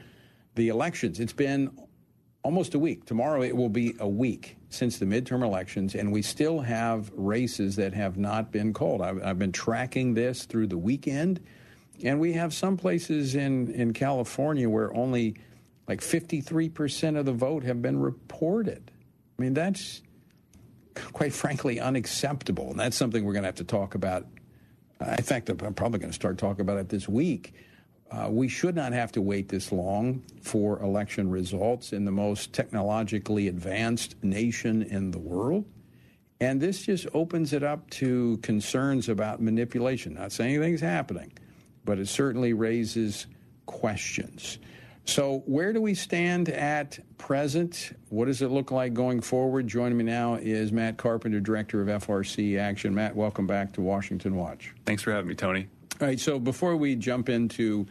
the 0.55 0.69
elections. 0.69 1.19
It's 1.19 1.33
been 1.33 1.71
almost 2.43 2.75
a 2.75 2.79
week. 2.79 3.05
Tomorrow 3.05 3.41
it 3.43 3.55
will 3.55 3.69
be 3.69 3.95
a 3.99 4.07
week 4.07 4.57
since 4.69 4.97
the 4.97 5.05
midterm 5.05 5.43
elections, 5.43 5.95
and 5.95 6.11
we 6.11 6.21
still 6.21 6.59
have 6.59 7.11
races 7.13 7.75
that 7.75 7.93
have 7.93 8.17
not 8.17 8.51
been 8.51 8.73
called. 8.73 9.01
I've, 9.01 9.21
I've 9.23 9.39
been 9.39 9.51
tracking 9.51 10.13
this 10.13 10.45
through 10.45 10.67
the 10.67 10.77
weekend, 10.77 11.41
and 12.03 12.19
we 12.19 12.33
have 12.33 12.53
some 12.53 12.77
places 12.77 13.35
in, 13.35 13.71
in 13.73 13.91
California 13.91 14.69
where 14.69 14.95
only 14.95 15.35
like 15.91 15.99
53% 15.99 17.19
of 17.19 17.25
the 17.25 17.33
vote 17.33 17.65
have 17.65 17.81
been 17.81 17.99
reported. 17.99 18.89
I 19.37 19.41
mean, 19.41 19.53
that's 19.53 20.01
quite 21.11 21.33
frankly 21.33 21.81
unacceptable. 21.81 22.69
And 22.69 22.79
that's 22.79 22.95
something 22.95 23.25
we're 23.25 23.33
going 23.33 23.43
to 23.43 23.49
have 23.49 23.55
to 23.55 23.65
talk 23.65 23.93
about. 23.93 24.25
In 25.05 25.23
fact, 25.23 25.49
I'm 25.49 25.73
probably 25.73 25.99
going 25.99 26.11
to 26.11 26.15
start 26.15 26.37
talking 26.37 26.61
about 26.61 26.77
it 26.77 26.87
this 26.87 27.09
week. 27.09 27.55
Uh, 28.09 28.29
we 28.31 28.47
should 28.47 28.73
not 28.73 28.93
have 28.93 29.11
to 29.11 29.21
wait 29.21 29.49
this 29.49 29.73
long 29.73 30.23
for 30.41 30.81
election 30.81 31.29
results 31.29 31.91
in 31.91 32.05
the 32.05 32.11
most 32.11 32.53
technologically 32.53 33.49
advanced 33.49 34.15
nation 34.23 34.83
in 34.83 35.11
the 35.11 35.19
world. 35.19 35.65
And 36.39 36.61
this 36.61 36.83
just 36.83 37.05
opens 37.13 37.51
it 37.51 37.63
up 37.63 37.89
to 37.89 38.37
concerns 38.37 39.09
about 39.09 39.41
manipulation. 39.41 40.13
Not 40.13 40.31
saying 40.31 40.55
anything's 40.55 40.79
happening, 40.79 41.33
but 41.83 41.99
it 41.99 42.07
certainly 42.07 42.53
raises 42.53 43.27
questions. 43.65 44.57
So, 45.05 45.43
where 45.45 45.73
do 45.73 45.81
we 45.81 45.93
stand 45.93 46.47
at 46.49 46.99
present? 47.17 47.97
What 48.09 48.25
does 48.25 48.41
it 48.41 48.49
look 48.49 48.71
like 48.71 48.93
going 48.93 49.21
forward? 49.21 49.67
Joining 49.67 49.97
me 49.97 50.03
now 50.03 50.35
is 50.35 50.71
Matt 50.71 50.97
Carpenter, 50.97 51.39
Director 51.39 51.81
of 51.81 51.87
FRC 52.03 52.57
Action. 52.57 52.93
Matt, 52.93 53.15
welcome 53.15 53.47
back 53.47 53.73
to 53.73 53.81
Washington 53.81 54.35
Watch. 54.35 54.73
Thanks 54.85 55.01
for 55.01 55.11
having 55.11 55.27
me, 55.27 55.35
Tony. 55.35 55.67
All 55.99 56.07
right, 56.07 56.19
so 56.19 56.39
before 56.39 56.75
we 56.77 56.95
jump 56.95 57.29
into 57.29 57.87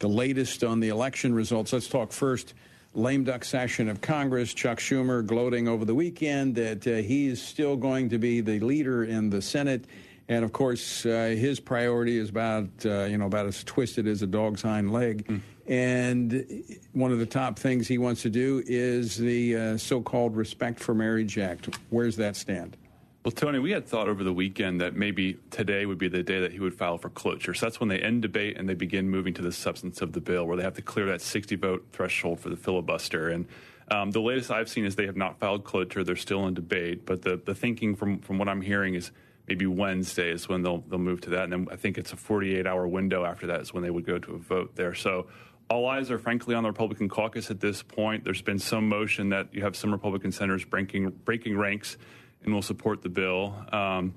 the 0.00 0.08
latest 0.08 0.62
on 0.64 0.80
the 0.80 0.88
election 0.88 1.32
results, 1.32 1.72
let's 1.72 1.88
talk 1.88 2.12
first 2.12 2.54
lame 2.92 3.24
duck 3.24 3.44
session 3.44 3.88
of 3.88 4.00
Congress. 4.00 4.52
Chuck 4.52 4.78
Schumer 4.78 5.24
gloating 5.24 5.68
over 5.68 5.84
the 5.84 5.94
weekend 5.94 6.56
that 6.56 6.86
uh, 6.86 6.96
he's 6.96 7.40
still 7.40 7.76
going 7.76 8.08
to 8.10 8.18
be 8.18 8.40
the 8.40 8.60
leader 8.60 9.04
in 9.04 9.30
the 9.30 9.40
Senate. 9.40 9.84
And 10.28 10.44
of 10.44 10.52
course, 10.52 11.06
uh, 11.06 11.34
his 11.38 11.58
priority 11.58 12.18
is 12.18 12.28
about 12.28 12.68
uh, 12.84 13.04
you 13.04 13.16
know 13.16 13.26
about 13.26 13.46
as 13.46 13.64
twisted 13.64 14.06
as 14.06 14.22
a 14.22 14.26
dog's 14.26 14.62
hind 14.62 14.92
leg. 14.92 15.26
Mm. 15.26 15.40
And 15.68 16.64
one 16.92 17.12
of 17.12 17.18
the 17.18 17.26
top 17.26 17.58
things 17.58 17.86
he 17.86 17.98
wants 17.98 18.22
to 18.22 18.30
do 18.30 18.62
is 18.66 19.16
the 19.16 19.56
uh, 19.56 19.76
so-called 19.76 20.34
Respect 20.34 20.80
for 20.80 20.94
Marriage 20.94 21.36
Act. 21.36 21.78
Where's 21.90 22.16
that 22.16 22.36
stand? 22.36 22.76
Well, 23.24 23.32
Tony, 23.32 23.58
we 23.58 23.72
had 23.72 23.86
thought 23.86 24.08
over 24.08 24.24
the 24.24 24.32
weekend 24.32 24.80
that 24.80 24.96
maybe 24.96 25.36
today 25.50 25.84
would 25.84 25.98
be 25.98 26.08
the 26.08 26.22
day 26.22 26.40
that 26.40 26.52
he 26.52 26.60
would 26.60 26.74
file 26.74 26.96
for 26.96 27.10
cloture. 27.10 27.52
So 27.52 27.66
that's 27.66 27.78
when 27.78 27.90
they 27.90 27.98
end 27.98 28.22
debate 28.22 28.56
and 28.56 28.66
they 28.66 28.74
begin 28.74 29.10
moving 29.10 29.34
to 29.34 29.42
the 29.42 29.52
substance 29.52 30.00
of 30.00 30.12
the 30.12 30.20
bill, 30.20 30.46
where 30.46 30.56
they 30.56 30.62
have 30.62 30.76
to 30.76 30.82
clear 30.82 31.04
that 31.06 31.20
60 31.20 31.56
vote 31.56 31.86
threshold 31.92 32.40
for 32.40 32.48
the 32.48 32.56
filibuster. 32.56 33.28
And 33.28 33.46
um, 33.90 34.12
the 34.12 34.20
latest 34.20 34.50
I've 34.50 34.70
seen 34.70 34.86
is 34.86 34.96
they 34.96 35.04
have 35.06 35.16
not 35.16 35.38
filed 35.38 35.64
cloture; 35.64 36.04
they're 36.04 36.16
still 36.16 36.46
in 36.46 36.54
debate. 36.54 37.04
But 37.04 37.22
the 37.22 37.40
the 37.42 37.54
thinking 37.54 37.94
from 37.96 38.18
from 38.20 38.38
what 38.38 38.48
I'm 38.48 38.60
hearing 38.60 38.94
is 38.94 39.10
maybe 39.46 39.66
Wednesday 39.66 40.30
is 40.30 40.48
when 40.48 40.62
they'll 40.62 40.84
they'll 40.88 40.98
move 40.98 41.20
to 41.22 41.30
that, 41.30 41.44
and 41.44 41.52
then 41.52 41.68
I 41.70 41.76
think 41.76 41.98
it's 41.98 42.12
a 42.12 42.16
48 42.16 42.66
hour 42.66 42.86
window 42.86 43.24
after 43.24 43.46
that 43.48 43.60
is 43.60 43.72
when 43.72 43.82
they 43.82 43.90
would 43.90 44.06
go 44.06 44.18
to 44.18 44.34
a 44.34 44.38
vote 44.38 44.76
there. 44.76 44.94
So 44.94 45.26
all 45.70 45.86
eyes 45.86 46.10
are 46.10 46.18
frankly 46.18 46.54
on 46.54 46.62
the 46.62 46.68
Republican 46.70 47.08
caucus 47.08 47.50
at 47.50 47.60
this 47.60 47.82
point. 47.82 48.24
There's 48.24 48.42
been 48.42 48.58
some 48.58 48.88
motion 48.88 49.30
that 49.30 49.54
you 49.54 49.62
have 49.62 49.76
some 49.76 49.92
Republican 49.92 50.32
senators 50.32 50.64
breaking 50.64 51.10
breaking 51.24 51.56
ranks 51.58 51.96
and 52.44 52.54
will 52.54 52.62
support 52.62 53.02
the 53.02 53.08
bill. 53.08 53.54
Um, 53.72 54.14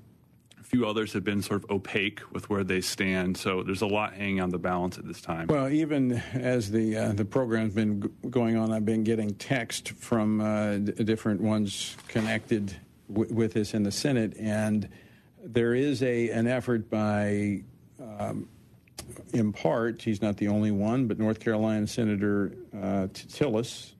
a 0.58 0.64
few 0.64 0.86
others 0.86 1.12
have 1.12 1.24
been 1.24 1.42
sort 1.42 1.64
of 1.64 1.70
opaque 1.70 2.20
with 2.32 2.48
where 2.48 2.64
they 2.64 2.80
stand. 2.80 3.36
So 3.36 3.62
there's 3.62 3.82
a 3.82 3.86
lot 3.86 4.14
hanging 4.14 4.40
on 4.40 4.48
the 4.50 4.58
balance 4.58 4.96
at 4.96 5.06
this 5.06 5.20
time. 5.20 5.48
Well, 5.48 5.68
even 5.68 6.12
as 6.32 6.70
the 6.70 6.96
uh, 6.96 7.12
the 7.12 7.24
program's 7.24 7.74
been 7.74 8.02
g- 8.02 8.08
going 8.30 8.56
on, 8.56 8.72
I've 8.72 8.86
been 8.86 9.04
getting 9.04 9.34
text 9.34 9.90
from 9.90 10.40
uh, 10.40 10.78
d- 10.78 11.04
different 11.04 11.42
ones 11.42 11.96
connected 12.08 12.74
w- 13.12 13.34
with 13.34 13.52
this 13.52 13.74
in 13.74 13.82
the 13.82 13.92
Senate, 13.92 14.34
and 14.38 14.88
there 15.44 15.74
is 15.74 16.02
a 16.02 16.30
an 16.30 16.46
effort 16.46 16.88
by 16.88 17.62
um, 18.00 18.48
in 19.32 19.52
part, 19.52 20.02
he's 20.02 20.22
not 20.22 20.36
the 20.36 20.48
only 20.48 20.70
one, 20.70 21.06
but 21.06 21.18
North 21.18 21.40
Carolina 21.40 21.86
Senator 21.86 22.52
uh, 22.74 23.08
Tillis 23.12 23.92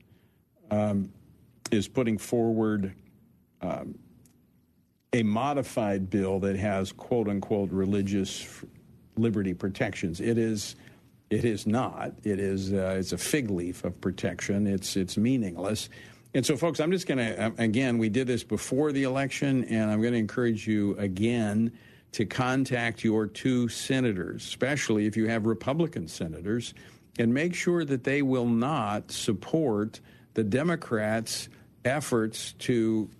um, 0.71 1.13
is 1.71 1.89
putting 1.89 2.19
forward 2.19 2.95
um, 3.61 3.99
a 5.13 5.23
modified 5.23 6.11
bill 6.11 6.41
that 6.41 6.57
has 6.57 6.93
quote 6.93 7.29
unquote 7.29 7.71
religious 7.71 8.63
liberty 9.17 9.55
protections. 9.55 10.21
It 10.21 10.39
is. 10.39 10.77
It 11.31 11.47
is 11.47 11.67
not. 11.67 12.13
It 12.25 12.39
is. 12.39 12.73
Uh, 12.73 12.97
it's 12.99 13.13
a 13.13 13.19
fig 13.19 13.51
leaf 13.51 13.85
of 13.85 14.01
protection. 14.01 14.67
It's. 14.67 14.97
It's 14.97 15.17
meaningless. 15.17 15.89
And 16.35 16.45
so, 16.45 16.57
folks, 16.57 16.81
I'm 16.81 16.91
just 16.91 17.07
going 17.07 17.19
to 17.19 17.53
again. 17.59 17.99
We 17.99 18.09
did 18.09 18.27
this 18.27 18.43
before 18.43 18.93
the 18.93 19.03
election, 19.03 19.65
and 19.65 19.91
I'm 19.91 20.01
going 20.01 20.15
to 20.15 20.19
encourage 20.19 20.67
you 20.67 20.97
again 20.99 21.73
to 22.13 22.27
contact 22.27 23.03
your 23.03 23.27
two 23.27 23.69
senators, 23.69 24.45
especially 24.45 25.07
if 25.07 25.17
you 25.17 25.29
have 25.29 25.47
Republican 25.47 26.07
senators, 26.07 26.75
and 27.19 27.33
make 27.33 27.55
sure 27.55 27.85
that 27.85 28.05
they 28.05 28.23
will 28.23 28.47
not 28.47 29.11
support 29.11 30.01
the 30.35 30.45
Democrats' 30.45 31.49
efforts 31.85 32.53
to 32.55 33.11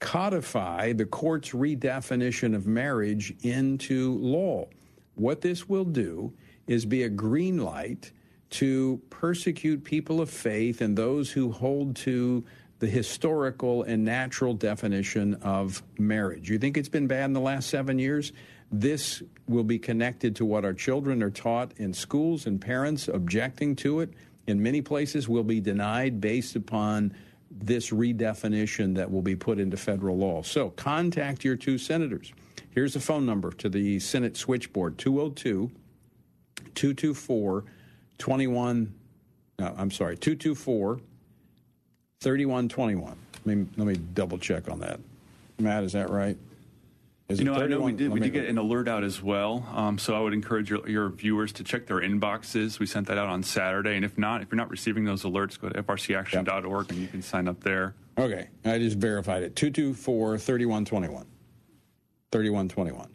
codify 0.00 0.92
the 0.92 1.04
court's 1.04 1.50
redefinition 1.50 2.54
of 2.54 2.66
marriage 2.66 3.34
into 3.42 4.14
law. 4.18 4.66
What 5.14 5.40
this 5.40 5.68
will 5.68 5.84
do 5.84 6.32
is 6.66 6.86
be 6.86 7.02
a 7.02 7.08
green 7.08 7.58
light 7.58 8.12
to 8.50 9.00
persecute 9.10 9.84
people 9.84 10.20
of 10.20 10.30
faith 10.30 10.80
and 10.80 10.96
those 10.96 11.30
who 11.30 11.50
hold 11.50 11.96
to 11.96 12.44
the 12.78 12.86
historical 12.86 13.82
and 13.82 14.04
natural 14.04 14.54
definition 14.54 15.34
of 15.34 15.82
marriage. 15.98 16.48
You 16.48 16.58
think 16.58 16.76
it's 16.76 16.88
been 16.88 17.06
bad 17.06 17.24
in 17.24 17.32
the 17.32 17.40
last 17.40 17.68
seven 17.68 17.98
years? 17.98 18.32
This 18.70 19.22
will 19.48 19.64
be 19.64 19.78
connected 19.78 20.36
to 20.36 20.44
what 20.44 20.64
our 20.64 20.74
children 20.74 21.22
are 21.22 21.30
taught 21.30 21.72
in 21.78 21.92
schools 21.92 22.46
and 22.46 22.60
parents 22.60 23.08
objecting 23.08 23.74
to 23.76 24.00
it. 24.00 24.10
In 24.46 24.62
many 24.62 24.80
places, 24.80 25.28
will 25.28 25.42
be 25.42 25.60
denied 25.60 26.20
based 26.20 26.56
upon 26.56 27.14
this 27.50 27.90
redefinition 27.90 28.94
that 28.94 29.10
will 29.10 29.22
be 29.22 29.34
put 29.34 29.58
into 29.58 29.76
federal 29.76 30.16
law. 30.16 30.42
So 30.42 30.70
contact 30.70 31.44
your 31.44 31.56
two 31.56 31.78
senators. 31.78 32.32
Here's 32.70 32.94
the 32.94 33.00
phone 33.00 33.26
number 33.26 33.50
to 33.52 33.68
the 33.68 33.98
Senate 33.98 34.36
switchboard 34.36 34.98
202 34.98 35.70
224 36.74 37.64
21. 38.18 38.94
I'm 39.58 39.90
sorry, 39.90 40.16
224 40.16 41.00
3121. 42.20 43.16
Let 43.44 43.56
me, 43.56 43.66
let 43.76 43.86
me 43.86 43.94
double 44.14 44.38
check 44.38 44.70
on 44.70 44.80
that. 44.80 45.00
Matt, 45.58 45.84
is 45.84 45.92
that 45.92 46.10
right? 46.10 46.36
Is 47.28 47.38
you 47.38 47.44
know, 47.44 47.54
I 47.54 47.66
know 47.66 47.80
we 47.80 47.92
did. 47.92 48.10
We 48.10 48.20
did 48.20 48.32
get 48.32 48.48
an 48.48 48.56
alert 48.56 48.88
out 48.88 49.04
as 49.04 49.22
well. 49.22 49.66
Um, 49.74 49.98
so 49.98 50.14
I 50.14 50.20
would 50.20 50.32
encourage 50.32 50.70
your, 50.70 50.88
your 50.88 51.10
viewers 51.10 51.52
to 51.52 51.64
check 51.64 51.86
their 51.86 52.00
inboxes. 52.00 52.78
We 52.78 52.86
sent 52.86 53.06
that 53.08 53.18
out 53.18 53.28
on 53.28 53.42
Saturday, 53.42 53.96
and 53.96 54.04
if 54.04 54.16
not, 54.16 54.40
if 54.40 54.50
you're 54.50 54.56
not 54.56 54.70
receiving 54.70 55.04
those 55.04 55.24
alerts, 55.24 55.60
go 55.60 55.68
to 55.68 55.82
frcaction.org 55.82 56.90
and 56.90 56.98
you 56.98 57.06
can 57.06 57.20
sign 57.20 57.46
up 57.46 57.62
there. 57.62 57.94
Okay, 58.16 58.48
I 58.64 58.78
just 58.78 58.96
verified 58.96 59.42
it. 59.42 59.54
224 59.56 60.38
3121. 60.38 61.26
3121. 62.32 63.08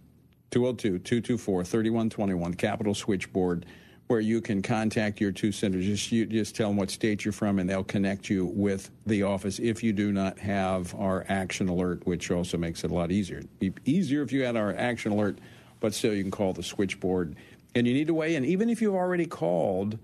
202 0.51 0.99
224 0.99 1.63
3121, 1.63 2.53
Capital 2.53 2.93
Switchboard, 2.93 3.65
where 4.07 4.19
you 4.19 4.41
can 4.41 4.61
contact 4.61 5.21
your 5.21 5.31
two 5.31 5.51
centers. 5.51 5.85
Just, 5.85 6.11
you, 6.11 6.25
just 6.25 6.55
tell 6.55 6.69
them 6.69 6.77
what 6.77 6.91
state 6.91 7.23
you're 7.25 7.31
from, 7.31 7.59
and 7.59 7.69
they'll 7.69 7.83
connect 7.83 8.29
you 8.29 8.45
with 8.45 8.91
the 9.05 9.23
office 9.23 9.59
if 9.59 9.83
you 9.83 9.93
do 9.93 10.11
not 10.11 10.37
have 10.39 10.93
our 10.95 11.25
action 11.29 11.69
alert, 11.69 12.05
which 12.05 12.29
also 12.29 12.57
makes 12.57 12.83
it 12.83 12.91
a 12.91 12.93
lot 12.93 13.11
easier. 13.11 13.41
It'd 13.59 13.83
be 13.83 13.91
easier 13.91 14.21
if 14.21 14.31
you 14.31 14.43
had 14.43 14.55
our 14.55 14.73
action 14.75 15.11
alert, 15.11 15.39
but 15.79 15.93
still, 15.93 16.13
you 16.13 16.23
can 16.23 16.31
call 16.31 16.53
the 16.53 16.63
switchboard. 16.63 17.35
And 17.75 17.87
you 17.87 17.93
need 17.93 18.07
to 18.07 18.13
weigh 18.13 18.35
in. 18.35 18.45
Even 18.45 18.69
if 18.69 18.81
you've 18.81 18.93
already 18.93 19.25
called, 19.25 19.97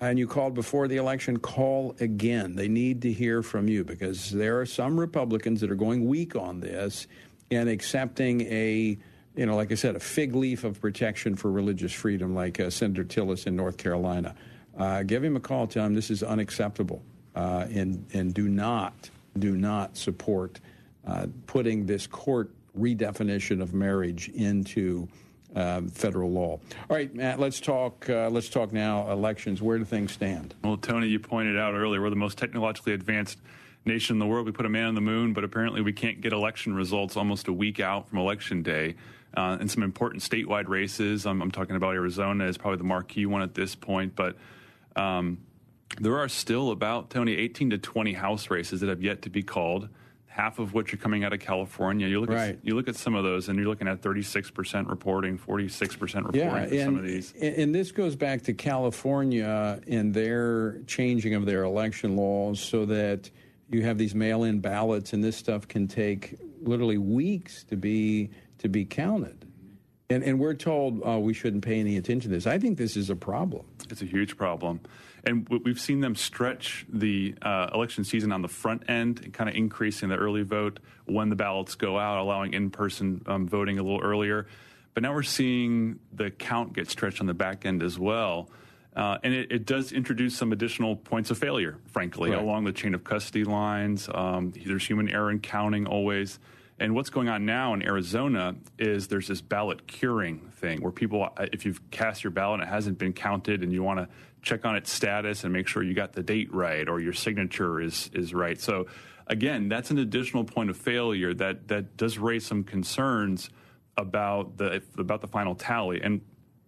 and 0.00 0.18
you 0.18 0.26
called 0.26 0.54
before 0.54 0.88
the 0.88 0.96
election, 0.96 1.38
call 1.38 1.94
again. 2.00 2.56
They 2.56 2.68
need 2.68 3.02
to 3.02 3.12
hear 3.12 3.42
from 3.42 3.68
you 3.68 3.84
because 3.84 4.30
there 4.30 4.58
are 4.60 4.66
some 4.66 4.98
Republicans 4.98 5.60
that 5.60 5.70
are 5.70 5.76
going 5.76 6.08
weak 6.08 6.34
on 6.34 6.60
this 6.60 7.06
and 7.50 7.68
accepting 7.68 8.40
a, 8.42 8.98
you 9.40 9.46
know, 9.46 9.56
like 9.56 9.72
I 9.72 9.74
said, 9.74 9.96
a 9.96 10.00
fig 10.00 10.34
leaf 10.34 10.64
of 10.64 10.82
protection 10.82 11.34
for 11.34 11.50
religious 11.50 11.94
freedom, 11.94 12.34
like 12.34 12.60
uh, 12.60 12.68
Senator 12.68 13.04
Tillis 13.04 13.46
in 13.46 13.56
North 13.56 13.78
Carolina. 13.78 14.34
Uh, 14.76 15.02
give 15.02 15.24
him 15.24 15.34
a 15.34 15.40
call. 15.40 15.66
Tell 15.66 15.86
him 15.86 15.94
this 15.94 16.10
is 16.10 16.22
unacceptable, 16.22 17.02
uh, 17.34 17.66
and 17.72 18.04
and 18.12 18.34
do 18.34 18.50
not 18.50 19.08
do 19.38 19.56
not 19.56 19.96
support 19.96 20.60
uh, 21.06 21.26
putting 21.46 21.86
this 21.86 22.06
court 22.06 22.50
redefinition 22.78 23.62
of 23.62 23.72
marriage 23.72 24.28
into 24.28 25.08
um, 25.56 25.88
federal 25.88 26.30
law. 26.30 26.60
All 26.90 26.96
right, 26.96 27.12
Matt. 27.14 27.40
Let's 27.40 27.60
talk. 27.60 28.10
Uh, 28.10 28.28
let's 28.28 28.50
talk 28.50 28.74
now. 28.74 29.10
Elections. 29.10 29.62
Where 29.62 29.78
do 29.78 29.86
things 29.86 30.12
stand? 30.12 30.54
Well, 30.62 30.76
Tony, 30.76 31.06
you 31.06 31.18
pointed 31.18 31.58
out 31.58 31.72
earlier, 31.72 32.02
we're 32.02 32.10
the 32.10 32.16
most 32.16 32.36
technologically 32.36 32.92
advanced 32.92 33.38
nation 33.86 34.16
in 34.16 34.18
the 34.18 34.26
world. 34.26 34.44
We 34.44 34.52
put 34.52 34.66
a 34.66 34.70
man 34.70 34.84
on 34.84 34.94
the 34.94 35.00
moon, 35.00 35.32
but 35.32 35.44
apparently 35.44 35.80
we 35.80 35.94
can't 35.94 36.20
get 36.20 36.34
election 36.34 36.74
results 36.74 37.16
almost 37.16 37.48
a 37.48 37.54
week 37.54 37.80
out 37.80 38.10
from 38.10 38.18
election 38.18 38.62
day. 38.62 38.96
Uh, 39.36 39.56
and 39.60 39.70
some 39.70 39.82
important 39.84 40.22
statewide 40.22 40.66
races. 40.68 41.24
I'm, 41.24 41.40
I'm 41.40 41.52
talking 41.52 41.76
about 41.76 41.94
Arizona 41.94 42.46
is 42.46 42.58
probably 42.58 42.78
the 42.78 42.84
marquee 42.84 43.26
one 43.26 43.42
at 43.42 43.54
this 43.54 43.76
point, 43.76 44.16
but 44.16 44.36
um, 44.96 45.38
there 46.00 46.18
are 46.18 46.28
still 46.28 46.72
about 46.72 47.10
Tony 47.10 47.36
18 47.36 47.70
to 47.70 47.78
20 47.78 48.12
House 48.12 48.50
races 48.50 48.80
that 48.80 48.88
have 48.88 49.02
yet 49.02 49.22
to 49.22 49.30
be 49.30 49.42
called. 49.42 49.88
Half 50.26 50.58
of 50.60 50.74
which 50.74 50.94
are 50.94 50.96
coming 50.96 51.22
out 51.24 51.32
of 51.32 51.40
California. 51.40 52.06
You 52.06 52.20
look 52.20 52.30
Right. 52.30 52.50
at 52.50 52.58
you 52.64 52.74
look 52.76 52.88
at 52.88 52.94
some 52.96 53.14
of 53.16 53.24
those, 53.24 53.48
and 53.48 53.58
you're 53.58 53.66
looking 53.68 53.88
at 53.88 54.00
36 54.00 54.50
percent 54.52 54.88
reporting, 54.88 55.36
46 55.36 55.96
percent 55.96 56.24
reporting 56.26 56.48
Yeah, 56.48 56.66
for 56.68 56.74
and, 56.74 56.84
some 56.84 56.96
of 56.98 57.04
these. 57.04 57.34
and 57.40 57.54
and 57.56 57.74
this 57.74 57.90
goes 57.92 58.14
back 58.16 58.42
to 58.42 58.52
California 58.52 59.80
and 59.88 60.14
their 60.14 60.78
changing 60.86 61.34
of 61.34 61.46
their 61.46 61.64
election 61.64 62.16
laws 62.16 62.60
so 62.60 62.86
that 62.86 63.28
you 63.70 63.82
have 63.82 63.98
these 63.98 64.14
mail-in 64.14 64.60
ballots, 64.60 65.12
and 65.12 65.22
this 65.22 65.36
stuff 65.36 65.66
can 65.68 65.86
take 65.88 66.36
literally 66.62 66.98
weeks 66.98 67.64
to 67.64 67.76
be 67.76 68.30
to 68.60 68.68
be 68.68 68.84
counted. 68.84 69.46
And 70.08 70.24
and 70.24 70.40
we're 70.40 70.54
told 70.54 71.02
uh, 71.06 71.18
we 71.18 71.34
shouldn't 71.34 71.64
pay 71.64 71.78
any 71.78 71.96
attention 71.96 72.30
to 72.30 72.36
this. 72.36 72.46
I 72.46 72.58
think 72.58 72.78
this 72.78 72.96
is 72.96 73.10
a 73.10 73.16
problem. 73.16 73.64
It's 73.90 74.02
a 74.02 74.06
huge 74.06 74.36
problem. 74.36 74.80
And 75.22 75.46
we've 75.64 75.78
seen 75.78 76.00
them 76.00 76.14
stretch 76.14 76.86
the 76.88 77.34
uh, 77.42 77.68
election 77.74 78.04
season 78.04 78.32
on 78.32 78.40
the 78.40 78.48
front 78.48 78.88
end 78.88 79.20
and 79.22 79.34
kind 79.34 79.50
of 79.50 79.54
increasing 79.54 80.08
the 80.08 80.16
early 80.16 80.42
vote 80.42 80.80
when 81.04 81.28
the 81.28 81.36
ballots 81.36 81.74
go 81.74 81.98
out, 81.98 82.18
allowing 82.18 82.54
in 82.54 82.70
person 82.70 83.22
um, 83.26 83.46
voting 83.46 83.78
a 83.78 83.82
little 83.82 84.00
earlier. 84.00 84.46
But 84.94 85.02
now 85.02 85.12
we're 85.14 85.22
seeing 85.22 86.00
the 86.12 86.30
count 86.30 86.72
get 86.72 86.88
stretched 86.90 87.20
on 87.20 87.26
the 87.26 87.34
back 87.34 87.66
end 87.66 87.82
as 87.82 87.98
well. 87.98 88.48
Uh, 88.96 89.18
and 89.22 89.32
it, 89.34 89.52
it 89.52 89.66
does 89.66 89.92
introduce 89.92 90.36
some 90.36 90.50
additional 90.52 90.96
points 90.96 91.30
of 91.30 91.38
failure, 91.38 91.76
frankly, 91.92 92.30
Right. 92.30 92.40
along 92.40 92.64
the 92.64 92.72
chain 92.72 92.94
of 92.94 93.04
custody 93.04 93.44
lines. 93.44 94.08
Um, 94.12 94.52
there's 94.66 94.84
human 94.86 95.08
error 95.10 95.30
in 95.30 95.38
counting 95.40 95.86
always. 95.86 96.40
And 96.80 96.94
what's 96.94 97.10
going 97.10 97.28
on 97.28 97.44
now 97.44 97.74
in 97.74 97.82
Arizona 97.82 98.56
is 98.78 99.08
there's 99.08 99.28
this 99.28 99.42
ballot 99.42 99.86
curing 99.86 100.38
thing 100.54 100.80
where 100.80 100.90
people, 100.90 101.28
uh, 101.36 101.46
if 101.52 101.66
you've 101.66 101.90
cast 101.90 102.24
your 102.24 102.30
ballot 102.30 102.60
and 102.60 102.68
it 102.68 102.72
hasn't 102.72 102.96
been 102.96 103.12
counted 103.12 103.62
and 103.62 103.70
you 103.70 103.82
want 103.82 103.98
to 103.98 104.08
check 104.40 104.64
on 104.64 104.76
its 104.76 104.90
status 104.90 105.44
and 105.44 105.52
make 105.52 105.68
sure 105.68 105.82
you 105.82 105.92
got 105.92 106.14
the 106.14 106.22
date 106.22 106.52
right 106.54 106.88
or 106.88 106.98
your 106.98 107.12
signature 107.12 107.82
is, 107.82 108.08
is 108.14 108.32
right. 108.32 108.58
So, 108.58 108.86
again, 109.26 109.68
that's 109.68 109.90
an 109.90 109.98
additional 109.98 110.42
point 110.42 110.70
of 110.70 110.76
failure 110.78 111.34
that, 111.34 111.68
that 111.68 111.98
does 111.98 112.16
raise 112.16 112.46
some 112.46 112.64
concerns 112.64 113.50
about 113.98 114.56
the, 114.56 114.82
about 114.96 115.20
the 115.20 115.28
final 115.28 115.54
tally. 115.54 116.00
And 116.00 116.22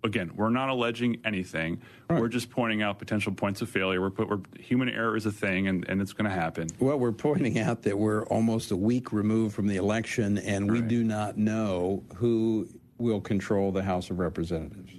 again, 0.05 0.33
we're 0.35 0.51
not 0.51 0.69
alleging 0.69 1.21
anything. 1.25 1.81
We're 2.11 2.29
just 2.29 2.51
pointing 2.51 2.83
out 2.83 2.99
potential 2.99 3.33
points 3.33 3.63
of 3.63 3.71
failure. 3.71 4.01
We're, 4.01 4.11
put, 4.11 4.29
we're 4.29 4.41
human 4.59 4.91
error 4.91 5.17
is 5.17 5.25
a 5.25 5.33
thing, 5.33 5.69
and, 5.69 5.89
and 5.89 6.03
it's 6.03 6.13
going 6.13 6.29
to 6.29 6.35
happen. 6.35 6.69
Well, 6.79 6.99
we're 6.99 7.13
pointing 7.13 7.59
out 7.59 7.83
that 7.83 7.99
we're 7.99 8.25
almost 8.27 8.71
a 8.71 8.77
week 8.77 9.13
removed 9.13 9.55
from 9.55 9.67
the 9.67 9.77
election, 9.77 10.37
and 10.39 10.71
we 10.71 10.83
do 10.83 11.05
not 11.05 11.39
know 11.39 12.03
who 12.17 12.69
will 12.99 13.21
control 13.21 13.73
the 13.73 13.83
House 13.83 14.11
of 14.11 14.19
Representatives. 14.19 14.93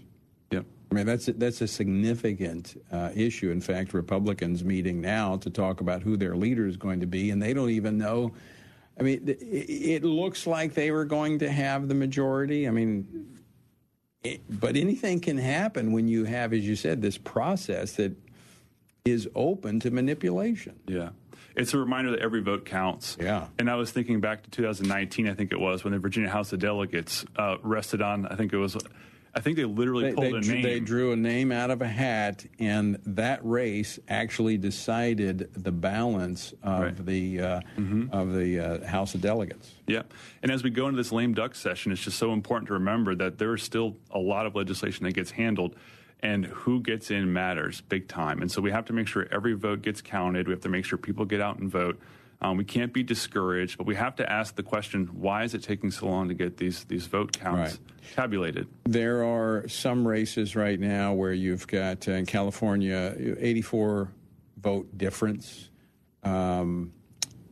Yep. 0.52 0.66
I 0.92 0.96
mean, 0.96 1.06
that's 1.06 1.28
a, 1.28 1.34
that's 1.34 1.62
a 1.62 1.68
significant 1.68 2.82
uh, 2.92 3.12
issue. 3.14 3.52
In 3.52 3.62
fact, 3.62 3.94
Republicans 3.94 4.64
meeting 4.64 5.00
now 5.00 5.38
to 5.38 5.50
talk 5.52 5.82
about 5.82 6.02
who 6.02 6.18
their 6.18 6.36
leader 6.36 6.66
is 6.66 6.78
going 6.78 7.00
to 7.02 7.08
be, 7.08 7.30
and 7.30 7.42
they 7.42 7.54
don't 7.54 7.70
even 7.70 7.98
know. 7.98 8.32
I 9.00 9.04
mean, 9.04 9.24
it 9.26 10.04
looks 10.04 10.46
like 10.46 10.74
they 10.74 10.92
were 10.92 11.06
going 11.06 11.40
to 11.40 11.52
have 11.52 11.88
the 11.88 11.96
majority. 11.96 12.68
I 12.68 12.72
mean, 12.72 13.33
it, 14.24 14.42
but 14.50 14.76
anything 14.76 15.20
can 15.20 15.38
happen 15.38 15.92
when 15.92 16.08
you 16.08 16.26
have, 16.26 16.54
as 16.54 16.66
you 16.66 16.76
said, 16.76 17.02
this 17.02 17.18
process 17.18 17.94
that 17.94 18.16
is 19.06 19.28
open 19.36 19.80
to 19.82 19.92
manipulation. 19.92 20.80
Yeah. 20.88 21.10
It's 21.56 21.74
a 21.74 21.78
reminder 21.78 22.12
that 22.12 22.22
every 22.22 22.42
vote 22.42 22.66
counts. 22.66 23.18
Yeah. 23.20 23.48
And 23.60 23.70
I 23.70 23.76
was 23.76 23.92
thinking 23.92 24.22
back 24.22 24.44
to 24.44 24.50
2019, 24.50 25.28
I 25.28 25.34
think 25.34 25.52
it 25.52 25.60
was, 25.60 25.84
when 25.84 25.94
the 25.94 26.00
Virginia 26.00 26.30
House 26.30 26.52
of 26.52 26.60
Delegates 26.60 27.26
uh, 27.36 27.58
rested 27.62 28.02
on, 28.02 28.26
I 28.26 28.36
think 28.36 28.54
it 28.54 28.58
was, 28.58 28.78
I 29.36 29.40
think 29.40 29.58
they 29.58 29.66
literally 29.66 30.04
They, 30.06 30.14
pulled 30.14 30.34
they 30.34 30.38
a 30.38 30.42
name. 30.54 30.62
they 30.62 30.80
drew 30.80 31.12
a 31.12 31.16
name 31.16 31.52
out 31.52 31.72
of 31.72 31.82
a 31.82 31.88
hat, 31.88 32.46
and 32.60 33.00
that 33.06 33.40
race 33.44 33.98
actually 34.08 34.58
decided 34.58 35.50
the 35.54 35.72
balance 35.72 36.54
of 36.62 37.06
the 37.06 37.42
uh, 37.42 37.60
of 38.12 38.34
the 38.36 38.60
uh, 38.60 38.88
House 38.88 39.16
of 39.16 39.22
Delegates. 39.22 39.72
Yeah. 39.88 40.04
And 40.44 40.52
as 40.52 40.64
we 40.64 40.70
go 40.70 40.88
into 40.88 40.98
this 40.98 41.12
lame 41.12 41.34
duck 41.34 41.56
session, 41.56 41.92
it's 41.92 42.02
just 42.02 42.20
so 42.20 42.32
important 42.32 42.68
to 42.68 42.74
remember 42.74 43.16
that 43.16 43.40
there 43.40 43.54
is 43.56 43.64
still 43.64 43.98
a 44.12 44.20
lot 44.20 44.46
of 44.46 44.56
legislation 44.56 45.04
that 45.06 45.14
gets 45.14 45.32
handled 45.32 45.76
and 46.22 46.46
who 46.46 46.80
gets 46.82 47.12
in 47.12 47.34
matters 47.34 47.82
big 47.82 48.08
time. 48.08 48.42
And 48.42 48.50
so 48.52 48.62
we 48.62 48.72
have 48.72 48.86
to 48.86 48.94
make 48.94 49.08
sure 49.08 49.28
every 49.32 49.54
vote 49.54 49.82
gets 49.82 50.02
counted. 50.02 50.48
We 50.48 50.54
have 50.54 50.62
to 50.62 50.70
make 50.70 50.86
sure 50.86 50.98
people 50.98 51.26
get 51.26 51.42
out 51.42 51.58
and 51.58 51.70
vote. 51.70 52.00
Um, 52.44 52.58
we 52.58 52.66
can't 52.66 52.92
be 52.92 53.04
discouraged, 53.04 53.78
but 53.78 53.88
we 53.88 53.96
have 53.96 54.16
to 54.18 54.30
ask 54.32 54.56
the 54.56 54.64
question: 54.64 55.08
Why 55.14 55.44
is 55.44 55.54
it 55.54 55.64
taking 55.64 55.92
so 55.92 56.08
long 56.08 56.28
to 56.28 56.34
get 56.34 56.58
these 56.58 56.84
these 56.86 57.08
vote 57.08 57.32
counts 57.38 57.72
Right. 57.72 57.80
tabulated? 58.16 58.68
There 58.84 59.24
are 59.24 59.68
some 59.68 60.06
races 60.08 60.56
right 60.56 60.80
now 60.80 61.14
where 61.14 61.34
you've 61.34 61.66
got 61.68 62.08
uh, 62.08 62.12
in 62.12 62.26
California 62.26 63.16
84 63.40 64.10
vote 64.62 64.98
difference, 64.98 65.70
um, 66.24 66.92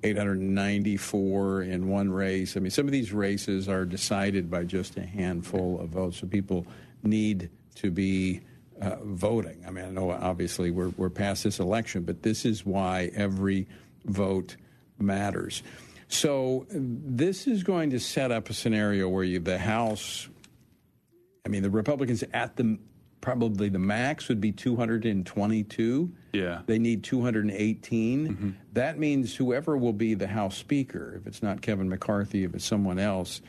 894 0.03 1.63
in 1.63 1.87
one 1.87 2.09
race. 2.11 2.57
I 2.57 2.59
mean, 2.59 2.71
some 2.71 2.85
of 2.85 2.91
these 2.91 3.13
races 3.13 3.69
are 3.69 3.85
decided 3.85 4.49
by 4.49 4.63
just 4.63 4.97
a 4.97 5.05
handful 5.05 5.79
of 5.79 5.89
votes, 5.89 6.17
so 6.19 6.27
people 6.27 6.65
need 7.03 7.49
to 7.75 7.91
be 7.91 8.41
uh, 8.81 8.97
voting. 9.03 9.63
I 9.65 9.71
mean, 9.71 9.85
I 9.85 9.89
know 9.89 10.11
obviously 10.11 10.71
we're, 10.71 10.89
we're 10.97 11.09
past 11.09 11.43
this 11.43 11.59
election, 11.59 12.03
but 12.03 12.23
this 12.23 12.45
is 12.45 12.65
why 12.65 13.11
every 13.15 13.67
vote 14.05 14.55
matters. 15.01 15.63
So 16.07 16.65
this 16.69 17.47
is 17.47 17.63
going 17.63 17.91
to 17.91 17.99
set 17.99 18.31
up 18.31 18.49
a 18.49 18.53
scenario 18.53 19.07
where 19.07 19.23
you, 19.23 19.39
the 19.39 19.57
House 19.57 20.27
I 21.45 21.49
mean, 21.49 21.63
the 21.63 21.69
Republicans 21.69 22.23
at 22.33 22.55
the 22.55 22.77
probably 23.19 23.69
the 23.69 23.79
max 23.79 24.27
would 24.29 24.41
be 24.41 24.51
222. 24.51 26.11
Yeah. 26.33 26.61
They 26.65 26.79
need 26.79 27.03
218. 27.03 28.57
That 28.73 28.97
means 28.97 29.35
whoever 29.35 29.77
will 29.77 29.93
be 29.93 30.15
the 30.15 30.27
House 30.27 30.57
Speaker, 30.57 31.19
if 31.19 31.27
it's 31.27 31.43
not 31.43 31.61
Kevin 31.61 31.87
McCarthy, 31.87 32.43
if 32.43 32.55
it's 32.55 32.65
someone 32.65 32.97
else, 32.99 33.41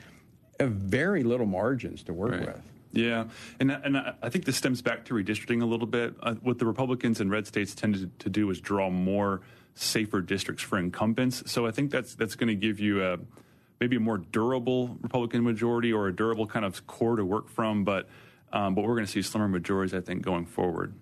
have 0.61 0.73
very 0.73 1.23
little 1.23 1.47
margins 1.47 2.03
to 2.05 2.13
work 2.13 2.41
with. 2.41 2.63
Yeah, 2.95 3.25
and 3.59 3.71
and 3.71 3.97
I 3.97 4.13
I 4.23 4.29
think 4.29 4.45
this 4.45 4.59
stems 4.59 4.83
back 4.83 5.07
to 5.07 5.15
redistricting 5.15 5.63
a 5.63 5.65
little 5.65 5.87
bit. 5.87 6.15
Uh, 6.23 6.35
what 6.43 6.59
the 6.59 6.67
Republicans 6.67 7.23
in 7.23 7.31
red 7.31 7.47
states 7.47 7.75
tended 7.75 8.19
to 8.19 8.29
do 8.29 8.51
is 8.51 8.61
draw 8.61 8.91
more 8.91 9.41
safer 9.75 10.21
districts 10.21 10.63
for 10.63 10.79
incumbents. 10.79 11.51
So 11.51 11.67
I 11.67 11.71
think 11.71 11.91
that's 11.91 12.15
that's 12.15 12.35
going 12.35 12.49
to 12.49 12.55
give 12.55 12.81
you 12.81 13.05
a 13.05 13.19
maybe 13.81 13.97
a 13.97 14.01
more 14.01 14.19
durable 14.19 14.97
Republican 15.01 15.43
majority 15.43 15.93
or 15.93 16.09
a 16.09 16.15
durable 16.15 16.47
kind 16.47 16.65
of 16.65 16.87
core 16.87 17.17
to 17.17 17.25
work 17.25 17.49
from. 17.49 17.85
But 17.85 18.09
um, 18.53 18.75
but 18.75 18.83
we're 18.83 18.95
going 18.95 19.07
to 19.07 19.11
see 19.11 19.23
slimmer 19.23 19.49
majorities, 19.49 19.95
I 19.95 20.01
think, 20.01 20.23
going 20.23 20.47
forward. 20.47 20.95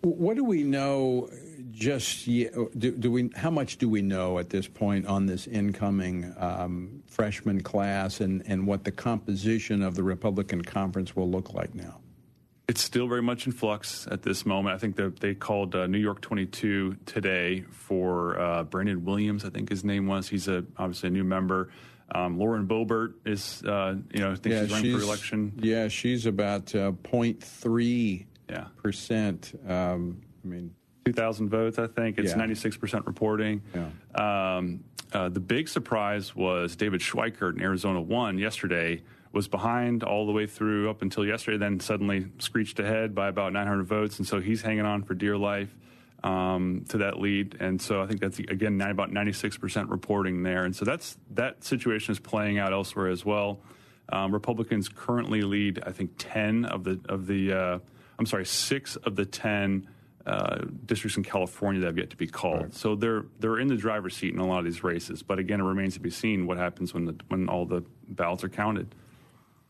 What 0.00 0.36
do 0.36 0.44
we 0.44 0.62
know? 0.62 1.30
Just 1.72 2.26
do, 2.26 2.70
do 2.72 3.10
we? 3.10 3.30
How 3.34 3.50
much 3.50 3.78
do 3.78 3.88
we 3.88 4.00
know 4.00 4.38
at 4.38 4.48
this 4.50 4.68
point 4.68 5.06
on 5.06 5.26
this 5.26 5.46
incoming 5.46 6.32
um, 6.38 7.02
freshman 7.08 7.62
class, 7.62 8.20
and 8.20 8.42
and 8.46 8.66
what 8.66 8.84
the 8.84 8.92
composition 8.92 9.82
of 9.82 9.96
the 9.96 10.02
Republican 10.02 10.62
conference 10.62 11.16
will 11.16 11.28
look 11.28 11.52
like 11.52 11.74
now? 11.74 12.00
It's 12.66 12.80
still 12.80 13.08
very 13.08 13.20
much 13.20 13.44
in 13.46 13.52
flux 13.52 14.08
at 14.10 14.22
this 14.22 14.46
moment. 14.46 14.74
I 14.74 14.78
think 14.78 14.96
that 14.96 15.20
they 15.20 15.34
called 15.34 15.74
uh, 15.74 15.86
New 15.86 15.98
York 15.98 16.22
22 16.22 16.96
today 17.04 17.60
for 17.70 18.40
uh, 18.40 18.62
Brandon 18.64 19.04
Williams. 19.04 19.44
I 19.44 19.50
think 19.50 19.68
his 19.68 19.84
name 19.84 20.06
was. 20.06 20.28
He's 20.28 20.48
a 20.48 20.64
obviously 20.78 21.08
a 21.08 21.12
new 21.12 21.24
member. 21.24 21.70
Um, 22.14 22.38
Lauren 22.38 22.66
Boebert 22.66 23.14
is, 23.26 23.62
uh, 23.64 23.96
you 24.14 24.20
know, 24.20 24.32
I 24.32 24.36
think 24.36 24.54
she's 24.54 24.70
running 24.72 24.96
for 24.96 25.02
election. 25.02 25.52
Yeah, 25.62 25.88
she's 25.88 26.24
about 26.24 26.74
uh, 26.74 26.92
0.3 26.92 28.26
Yeah. 28.48 28.64
percent. 28.82 29.58
Um, 29.68 30.22
I 30.42 30.48
mean, 30.48 30.74
2,000 31.04 31.50
votes, 31.50 31.78
I 31.78 31.86
think. 31.86 32.18
It's 32.18 32.30
Yeah. 32.32 32.38
96% 32.38 33.06
reporting. 33.06 33.60
Um, 34.14 34.84
uh, 35.12 35.28
the 35.28 35.40
big 35.40 35.68
surprise 35.68 36.34
was 36.34 36.76
David 36.76 37.00
Schweikert 37.02 37.56
in 37.56 37.62
Arizona 37.62 38.00
won 38.00 38.38
yesterday, 38.38 39.02
was 39.34 39.48
behind 39.48 40.02
all 40.02 40.26
the 40.26 40.32
way 40.32 40.46
through 40.46 40.88
up 40.88 41.02
until 41.02 41.26
yesterday, 41.26 41.58
then 41.58 41.80
suddenly 41.80 42.26
screeched 42.38 42.78
ahead 42.78 43.14
by 43.14 43.28
about 43.28 43.52
900 43.52 43.84
votes. 43.84 44.18
And 44.18 44.26
so 44.26 44.40
he's 44.40 44.62
hanging 44.62 44.84
on 44.84 45.02
for 45.02 45.14
dear 45.14 45.36
life 45.36 45.74
um, 46.22 46.84
to 46.88 46.98
that 46.98 47.18
lead. 47.18 47.56
And 47.60 47.80
so 47.82 48.00
I 48.00 48.06
think 48.06 48.20
that's, 48.20 48.38
again, 48.38 48.78
nine- 48.78 48.90
about 48.90 49.10
96% 49.10 49.90
reporting 49.90 50.42
there. 50.42 50.64
And 50.64 50.74
so 50.74 50.84
that's 50.84 51.18
that 51.32 51.64
situation 51.64 52.12
is 52.12 52.20
playing 52.20 52.58
out 52.58 52.72
elsewhere 52.72 53.08
as 53.08 53.24
well. 53.24 53.60
Um, 54.10 54.32
Republicans 54.32 54.88
currently 54.88 55.42
lead, 55.42 55.82
I 55.84 55.92
think, 55.92 56.12
10 56.18 56.66
of 56.66 56.84
the, 56.84 57.00
of 57.08 57.26
the 57.26 57.52
uh, 57.52 57.78
I'm 58.18 58.26
sorry, 58.26 58.46
six 58.46 58.96
of 58.96 59.16
the 59.16 59.24
10 59.24 59.88
uh, 60.26 60.64
districts 60.86 61.16
in 61.16 61.22
California 61.22 61.80
that 61.82 61.88
have 61.88 61.98
yet 61.98 62.10
to 62.10 62.16
be 62.16 62.26
called. 62.26 62.74
So 62.74 62.94
they're 62.94 63.26
they're 63.40 63.58
in 63.58 63.68
the 63.68 63.76
driver's 63.76 64.16
seat 64.16 64.32
in 64.32 64.40
a 64.40 64.46
lot 64.46 64.60
of 64.60 64.64
these 64.64 64.82
races. 64.82 65.22
But 65.22 65.38
again, 65.38 65.60
it 65.60 65.64
remains 65.64 65.94
to 65.94 66.00
be 66.00 66.10
seen 66.10 66.46
what 66.46 66.56
happens 66.56 66.94
when 66.94 67.04
the 67.04 67.16
when 67.28 67.48
all 67.48 67.66
the 67.66 67.84
ballots 68.08 68.42
are 68.44 68.48
counted. 68.48 68.94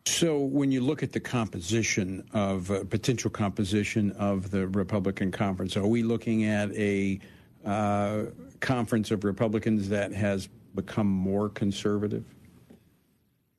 So 0.07 0.39
when 0.39 0.71
you 0.71 0.83
look 0.83 1.03
at 1.03 1.13
the 1.13 1.21
composition 1.21 2.29
of 2.33 2.71
uh, 2.71 2.85
potential 2.85 3.31
composition 3.31 4.13
of 4.13 4.51
the 4.51 4.69
Republican 4.69 5.33
conference, 5.33 5.77
are 5.77 5.87
we 5.87 6.03
looking 6.03 6.45
at 6.45 6.71
a 6.73 7.19
uh, 7.65 8.25
conference 8.61 9.11
of 9.11 9.25
Republicans 9.25 9.89
that 9.89 10.13
has 10.13 10.49
become 10.75 11.07
more 11.07 11.49
conservative? 11.49 12.25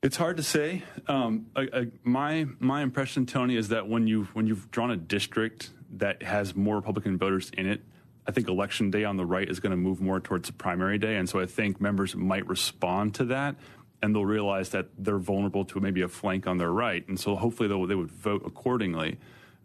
It's 0.03 0.17
hard 0.17 0.37
to 0.37 0.43
say. 0.43 0.83
Um, 1.07 1.47
I, 1.55 1.67
I, 1.73 1.87
my 2.03 2.45
my 2.59 2.83
impression, 2.83 3.25
Tony, 3.25 3.55
is 3.55 3.69
that 3.69 3.87
when 3.87 4.05
you 4.05 4.25
when 4.33 4.45
you've 4.45 4.69
drawn 4.69 4.91
a 4.91 4.97
district 4.97 5.71
that 5.97 6.21
has 6.21 6.55
more 6.55 6.75
Republican 6.75 7.17
voters 7.17 7.49
in 7.57 7.65
it, 7.65 7.81
I 8.27 8.31
think 8.31 8.47
election 8.47 8.91
day 8.91 9.03
on 9.03 9.17
the 9.17 9.25
right 9.25 9.49
is 9.49 9.59
going 9.59 9.71
to 9.71 9.77
move 9.77 9.99
more 9.99 10.19
towards 10.19 10.51
primary 10.51 10.99
day, 10.99 11.15
and 11.15 11.27
so 11.27 11.39
I 11.39 11.47
think 11.47 11.81
members 11.81 12.15
might 12.15 12.47
respond 12.47 13.15
to 13.15 13.25
that, 13.25 13.55
and 14.05 14.15
they'll 14.15 14.25
realize 14.25 14.69
that 14.69 14.87
they're 14.97 15.17
vulnerable 15.17 15.65
to 15.65 15.79
maybe 15.79 16.01
a 16.03 16.07
flank 16.07 16.45
on 16.45 16.57
their 16.57 16.71
right, 16.71 17.05
and 17.07 17.19
so 17.19 17.35
hopefully 17.35 17.67
they 17.67 17.85
they 17.87 17.95
would 17.95 18.11
vote 18.11 18.43
accordingly. 18.45 19.17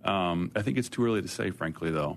Um, 0.05 0.51
I 0.57 0.63
think 0.63 0.79
it's 0.79 0.89
too 0.89 1.05
early 1.05 1.21
to 1.21 1.29
say, 1.29 1.51
frankly, 1.51 1.91
though. 1.91 2.17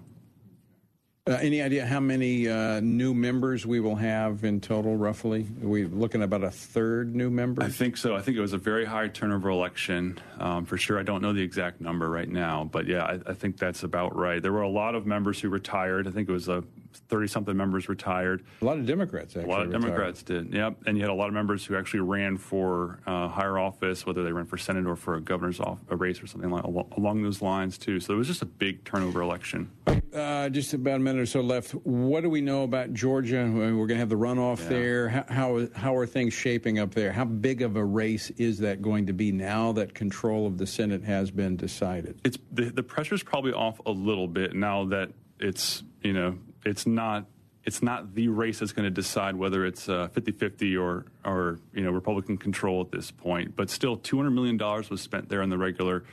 Uh, 1.25 1.37
any 1.41 1.61
idea 1.61 1.85
how 1.85 2.01
many 2.01 2.49
uh, 2.49 2.81
new 2.81 3.13
members 3.13 3.65
we 3.65 3.79
will 3.79 3.95
have 3.95 4.43
in 4.43 4.59
total, 4.59 4.97
roughly? 4.97 5.47
Are 5.63 5.67
we 5.67 5.85
looking 5.85 6.21
at 6.21 6.25
about 6.25 6.43
a 6.43 6.51
third 6.51 7.15
new 7.15 7.29
member? 7.29 7.63
I 7.63 7.69
think 7.69 7.95
so. 7.95 8.15
I 8.15 8.21
think 8.21 8.37
it 8.37 8.41
was 8.41 8.51
a 8.51 8.57
very 8.57 8.83
high 8.83 9.07
turnover 9.07 9.49
election 9.49 10.19
um, 10.39 10.65
for 10.65 10.77
sure. 10.77 10.99
I 10.99 11.03
don't 11.03 11.21
know 11.21 11.31
the 11.31 11.41
exact 11.41 11.79
number 11.79 12.09
right 12.09 12.27
now, 12.27 12.69
but 12.69 12.87
yeah, 12.87 13.03
I, 13.03 13.19
I 13.31 13.33
think 13.33 13.57
that's 13.57 13.83
about 13.83 14.15
right. 14.15 14.41
There 14.41 14.51
were 14.51 14.63
a 14.63 14.69
lot 14.69 14.95
of 14.95 15.05
members 15.05 15.39
who 15.39 15.47
retired. 15.49 16.07
I 16.07 16.11
think 16.11 16.27
it 16.27 16.33
was 16.33 16.49
a 16.49 16.63
30 17.09 17.27
something 17.27 17.57
members 17.57 17.89
retired. 17.89 18.43
A 18.61 18.65
lot 18.65 18.77
of 18.77 18.85
Democrats, 18.85 19.35
actually. 19.35 19.43
A 19.45 19.47
lot 19.53 19.61
of 19.61 19.67
retired. 19.67 19.81
Democrats 19.81 20.23
did, 20.23 20.53
yep. 20.53 20.77
And 20.85 20.97
you 20.97 21.03
had 21.03 21.09
a 21.11 21.13
lot 21.15 21.27
of 21.27 21.33
members 21.33 21.65
who 21.65 21.75
actually 21.75 22.01
ran 22.01 22.37
for 22.37 22.99
uh, 23.05 23.27
higher 23.27 23.57
office, 23.57 24.05
whether 24.05 24.23
they 24.23 24.31
ran 24.31 24.45
for 24.45 24.57
Senate 24.57 24.85
or 24.85 24.95
for 24.95 25.15
a 25.15 25.21
governor's 25.21 25.59
off, 25.59 25.79
a 25.89 25.95
race 25.95 26.21
or 26.21 26.27
something 26.27 26.49
like, 26.49 26.63
along 26.63 27.23
those 27.23 27.41
lines, 27.41 27.77
too. 27.77 27.99
So 27.99 28.13
it 28.13 28.17
was 28.17 28.27
just 28.27 28.41
a 28.41 28.45
big 28.45 28.83
turnover 28.83 29.21
election. 29.21 29.71
Uh, 30.13 30.47
just 30.49 30.73
about 30.75 30.97
a 30.97 30.99
minute 30.99 31.21
or 31.21 31.25
so 31.25 31.41
left. 31.41 31.71
What 31.71 32.21
do 32.21 32.29
we 32.29 32.39
know 32.41 32.63
about 32.63 32.93
Georgia? 32.93 33.49
We're 33.51 33.71
going 33.71 33.87
to 33.89 33.95
have 33.95 34.09
the 34.09 34.15
runoff 34.15 34.59
Yeah. 34.59 34.69
there. 34.69 35.09
How, 35.09 35.23
how 35.27 35.67
how 35.73 35.95
are 35.95 36.05
things 36.05 36.33
shaping 36.35 36.77
up 36.77 36.93
there? 36.93 37.11
How 37.11 37.25
big 37.25 37.63
of 37.63 37.75
a 37.75 37.83
race 37.83 38.29
is 38.37 38.59
that 38.59 38.81
going 38.83 39.07
to 39.07 39.13
be 39.13 39.31
now 39.31 39.71
that 39.71 39.95
control 39.95 40.45
of 40.45 40.59
the 40.59 40.67
Senate 40.67 41.03
has 41.03 41.31
been 41.31 41.55
decided? 41.57 42.19
it's 42.23 42.37
the, 42.51 42.65
the 42.65 42.83
pressure's 42.83 43.23
probably 43.23 43.53
off 43.53 43.81
a 43.87 43.91
little 43.91 44.27
bit 44.27 44.53
now 44.55 44.85
that 44.85 45.09
it's 45.39 45.81
you 46.03 46.13
know 46.13 46.37
it's 46.65 46.85
not 46.85 47.25
it's 47.65 47.81
not 47.81 48.13
the 48.13 48.27
race 48.27 48.59
that's 48.59 48.73
going 48.73 48.83
to 48.83 48.91
decide 48.91 49.35
whether 49.35 49.65
it's 49.65 49.87
uh, 49.87 50.09
50-50 50.13 50.79
or 50.81 51.05
or 51.23 51.59
you 51.73 51.83
know 51.83 51.91
Republican 51.91 52.37
control 52.37 52.81
at 52.81 52.91
this 52.91 53.11
point. 53.11 53.55
But 53.55 53.69
still, 53.69 53.97
200 53.97 54.31
million 54.31 54.57
dollars 54.57 54.89
was 54.89 55.01
spent 55.01 55.29
there 55.29 55.41
in 55.41 55.49
the 55.49 55.57
regular. 55.57 56.03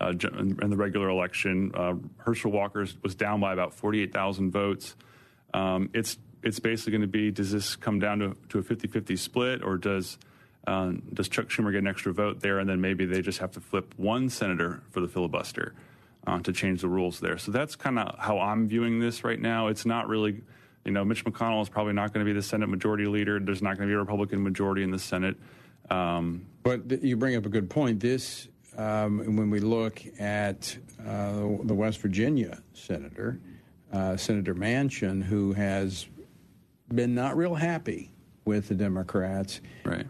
Uh, 0.00 0.14
in 0.38 0.70
the 0.70 0.76
regular 0.78 1.10
election, 1.10 1.72
uh, 1.74 1.92
Herschel 2.16 2.50
Walker 2.50 2.86
was 3.02 3.14
down 3.14 3.38
by 3.38 3.52
about 3.52 3.74
48,000 3.74 4.50
votes. 4.50 4.96
Um, 5.52 5.90
it's 5.92 6.16
it's 6.42 6.58
basically 6.58 6.92
going 6.92 7.02
to 7.02 7.06
be: 7.06 7.30
does 7.30 7.52
this 7.52 7.76
come 7.76 7.98
down 7.98 8.20
to, 8.20 8.36
to 8.48 8.60
a 8.60 8.62
50-50 8.62 9.18
split, 9.18 9.62
or 9.62 9.76
does 9.76 10.16
um, 10.66 11.02
does 11.12 11.28
Chuck 11.28 11.48
Schumer 11.48 11.70
get 11.70 11.78
an 11.78 11.86
extra 11.86 12.14
vote 12.14 12.40
there, 12.40 12.60
and 12.60 12.70
then 12.70 12.80
maybe 12.80 13.04
they 13.04 13.20
just 13.20 13.40
have 13.40 13.50
to 13.52 13.60
flip 13.60 13.92
one 13.98 14.30
senator 14.30 14.82
for 14.90 15.00
the 15.00 15.08
filibuster 15.08 15.74
uh, 16.26 16.40
to 16.40 16.52
change 16.52 16.80
the 16.82 16.88
rules 16.88 17.20
there? 17.20 17.38
So 17.38 17.50
that's 17.50 17.76
kind 17.76 17.98
of 17.98 18.18
how 18.18 18.38
I'm 18.38 18.68
viewing 18.68 18.98
this 19.00 19.24
right 19.24 19.40
now. 19.40 19.68
It's 19.68 19.86
not 19.86 20.08
really, 20.08 20.42
you 20.84 20.92
know, 20.92 21.04
Mitch 21.04 21.24
McConnell 21.24 21.62
is 21.62 21.68
probably 21.68 21.92
not 21.92 22.12
going 22.12 22.24
to 22.24 22.30
be 22.30 22.34
the 22.36 22.42
Senate 22.42 22.68
Majority 22.68 23.06
Leader. 23.06 23.40
There's 23.40 23.62
not 23.62 23.76
going 23.76 23.88
to 23.88 23.92
be 23.92 23.94
a 23.94 23.98
Republican 23.98 24.42
majority 24.42 24.82
in 24.82 24.90
the 24.90 24.98
Senate. 24.98 25.36
Um, 25.88 26.46
But 26.62 26.88
th- 26.88 27.02
you 27.02 27.16
bring 27.16 27.36
up 27.36 27.46
a 27.46 27.48
good 27.48 27.68
point. 27.70 28.00
This, 28.00 28.48
um, 28.76 29.36
when 29.36 29.50
we 29.50 29.60
look 29.60 30.00
at 30.20 30.76
uh, 31.06 31.40
the 31.64 31.74
West 31.74 31.98
Virginia 32.00 32.62
senator, 32.74 33.40
uh, 33.92 34.16
Senator 34.16 34.54
Manchin, 34.54 35.22
who 35.22 35.52
has 35.52 36.06
been 36.94 37.14
not 37.14 37.36
real 37.36 37.54
happy 37.54 38.12
with 38.44 38.68
the 38.68 38.74
Democrats, 38.74 39.60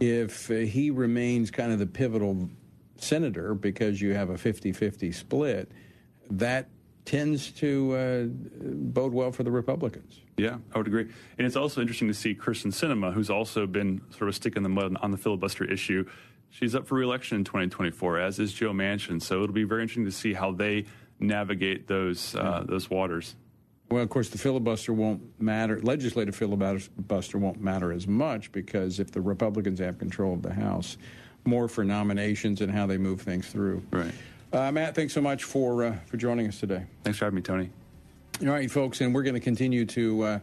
if 0.01 0.51
uh, 0.51 0.55
he 0.55 0.91
remains 0.91 1.51
kind 1.51 1.73
of 1.73 1.79
the 1.79 1.87
pivotal 1.87 2.49
senator 2.97 3.55
because 3.55 4.01
you 4.03 4.13
have 4.15 4.29
a 4.31 4.37
50 4.37 4.73
50 4.73 5.13
split, 5.13 5.73
that 6.31 6.69
tends 7.05 7.51
to 7.51 7.95
uh, 7.95 8.25
bode 8.63 9.13
well 9.13 9.33
for 9.33 9.43
the 9.43 9.51
Republicans. 9.51 10.21
Yeah, 10.37 10.59
I 10.75 10.79
would 10.79 10.87
agree. 10.87 11.09
And 11.39 11.47
it's 11.47 11.57
also 11.57 11.81
interesting 11.81 12.09
to 12.09 12.15
see 12.15 12.35
Kyrsten 12.35 12.73
Sinema, 12.73 13.13
who's 13.13 13.31
also 13.31 13.67
been 13.67 14.01
sort 14.11 14.23
of 14.23 14.29
a 14.29 14.33
stick 14.33 14.57
in 14.57 14.63
the 14.63 14.69
mud 14.69 14.97
on 15.03 15.11
the 15.11 15.17
filibuster 15.17 15.65
issue. 15.65 16.09
She's 16.51 16.75
up 16.75 16.87
for 16.87 16.97
reelection 16.97 17.39
in 17.39 17.45
2024, 17.45 18.19
as 18.19 18.39
is 18.39 18.53
Joe 18.53 18.73
Manchin. 18.73 19.23
So 19.23 19.43
it'll 19.43 19.55
be 19.55 19.65
very 19.65 19.83
interesting 19.83 20.07
to 20.07 20.13
see 20.13 20.33
how 20.33 20.53
they 20.53 20.87
navigate 21.19 21.87
those 21.87 22.35
uh, 22.35 22.65
those 22.67 22.89
waters. 22.89 23.37
Well, 23.91 24.03
of 24.03 24.09
course, 24.09 24.29
the 24.29 24.39
filibuster 24.39 24.93
won't 24.93 25.41
matter. 25.41 25.81
Legislative 25.81 26.37
filibuster 26.37 27.39
won't 27.39 27.61
matter 27.61 27.93
as 27.93 28.07
much 28.07 28.53
because 28.53 29.01
if 29.01 29.11
the 29.11 29.21
Republicans 29.21 29.81
have 29.81 29.99
control 29.99 30.33
of 30.33 30.43
the 30.43 30.55
House, 30.55 30.97
more 31.45 31.69
for 31.69 31.85
nominations 31.85 32.61
and 32.61 32.71
how 32.71 32.87
they 32.87 32.99
move 32.99 33.21
things 33.21 33.49
through. 33.49 33.83
Right. 33.91 34.13
Uh, 34.53 34.73
Matt, 34.73 34.97
thanks 34.97 35.15
so 35.15 35.21
much 35.21 35.45
for 35.45 35.85
uh, 35.85 35.97
for 36.07 36.17
joining 36.17 36.49
us 36.49 36.59
today. 36.59 36.85
Thanks 37.05 37.19
for 37.19 37.27
having 37.27 37.37
me, 37.37 37.43
Tony. 37.43 37.71
All 38.43 38.49
right, 38.49 38.71
folks, 38.71 39.01
and 39.01 39.15
we're 39.15 39.23
going 39.23 39.35
to 39.35 39.41
continue 39.41 39.85
to 39.87 40.23
uh, 40.23 40.39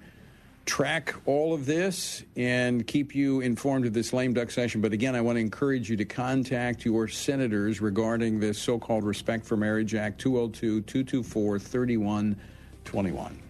track 0.65 1.15
all 1.25 1.53
of 1.53 1.65
this 1.65 2.23
and 2.37 2.85
keep 2.87 3.15
you 3.15 3.41
informed 3.41 3.85
of 3.85 3.93
this 3.93 4.13
lame 4.13 4.33
duck 4.33 4.51
session. 4.51 4.79
But 4.79 4.93
again, 4.93 5.15
I 5.15 5.21
want 5.21 5.37
to 5.37 5.41
encourage 5.41 5.89
you 5.89 5.97
to 5.97 6.05
contact 6.05 6.85
your 6.85 7.07
senators 7.09 7.81
regarding 7.81 8.39
this 8.39 8.59
so 8.59 8.79
called 8.79 9.03
Respect 9.03 9.45
for 9.45 9.57
Marriage 9.57 9.93
Act 9.93 10.21
202 10.21 10.81
224 10.81 11.59
3121. 11.59 13.41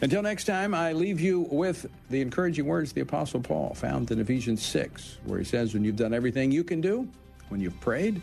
Until 0.00 0.22
next 0.22 0.44
time, 0.44 0.72
I 0.74 0.92
leave 0.92 1.20
you 1.20 1.40
with 1.50 1.84
the 2.08 2.22
encouraging 2.22 2.64
words 2.64 2.90
of 2.90 2.94
the 2.94 3.02
Apostle 3.02 3.40
Paul 3.40 3.74
found 3.74 4.10
in 4.10 4.20
Ephesians 4.20 4.62
6, 4.62 5.18
where 5.24 5.38
he 5.38 5.44
says, 5.44 5.74
When 5.74 5.84
you've 5.84 5.96
done 5.96 6.14
everything 6.14 6.50
you 6.52 6.64
can 6.64 6.80
do, 6.80 7.06
when 7.48 7.60
you've 7.60 7.78
prayed, 7.80 8.22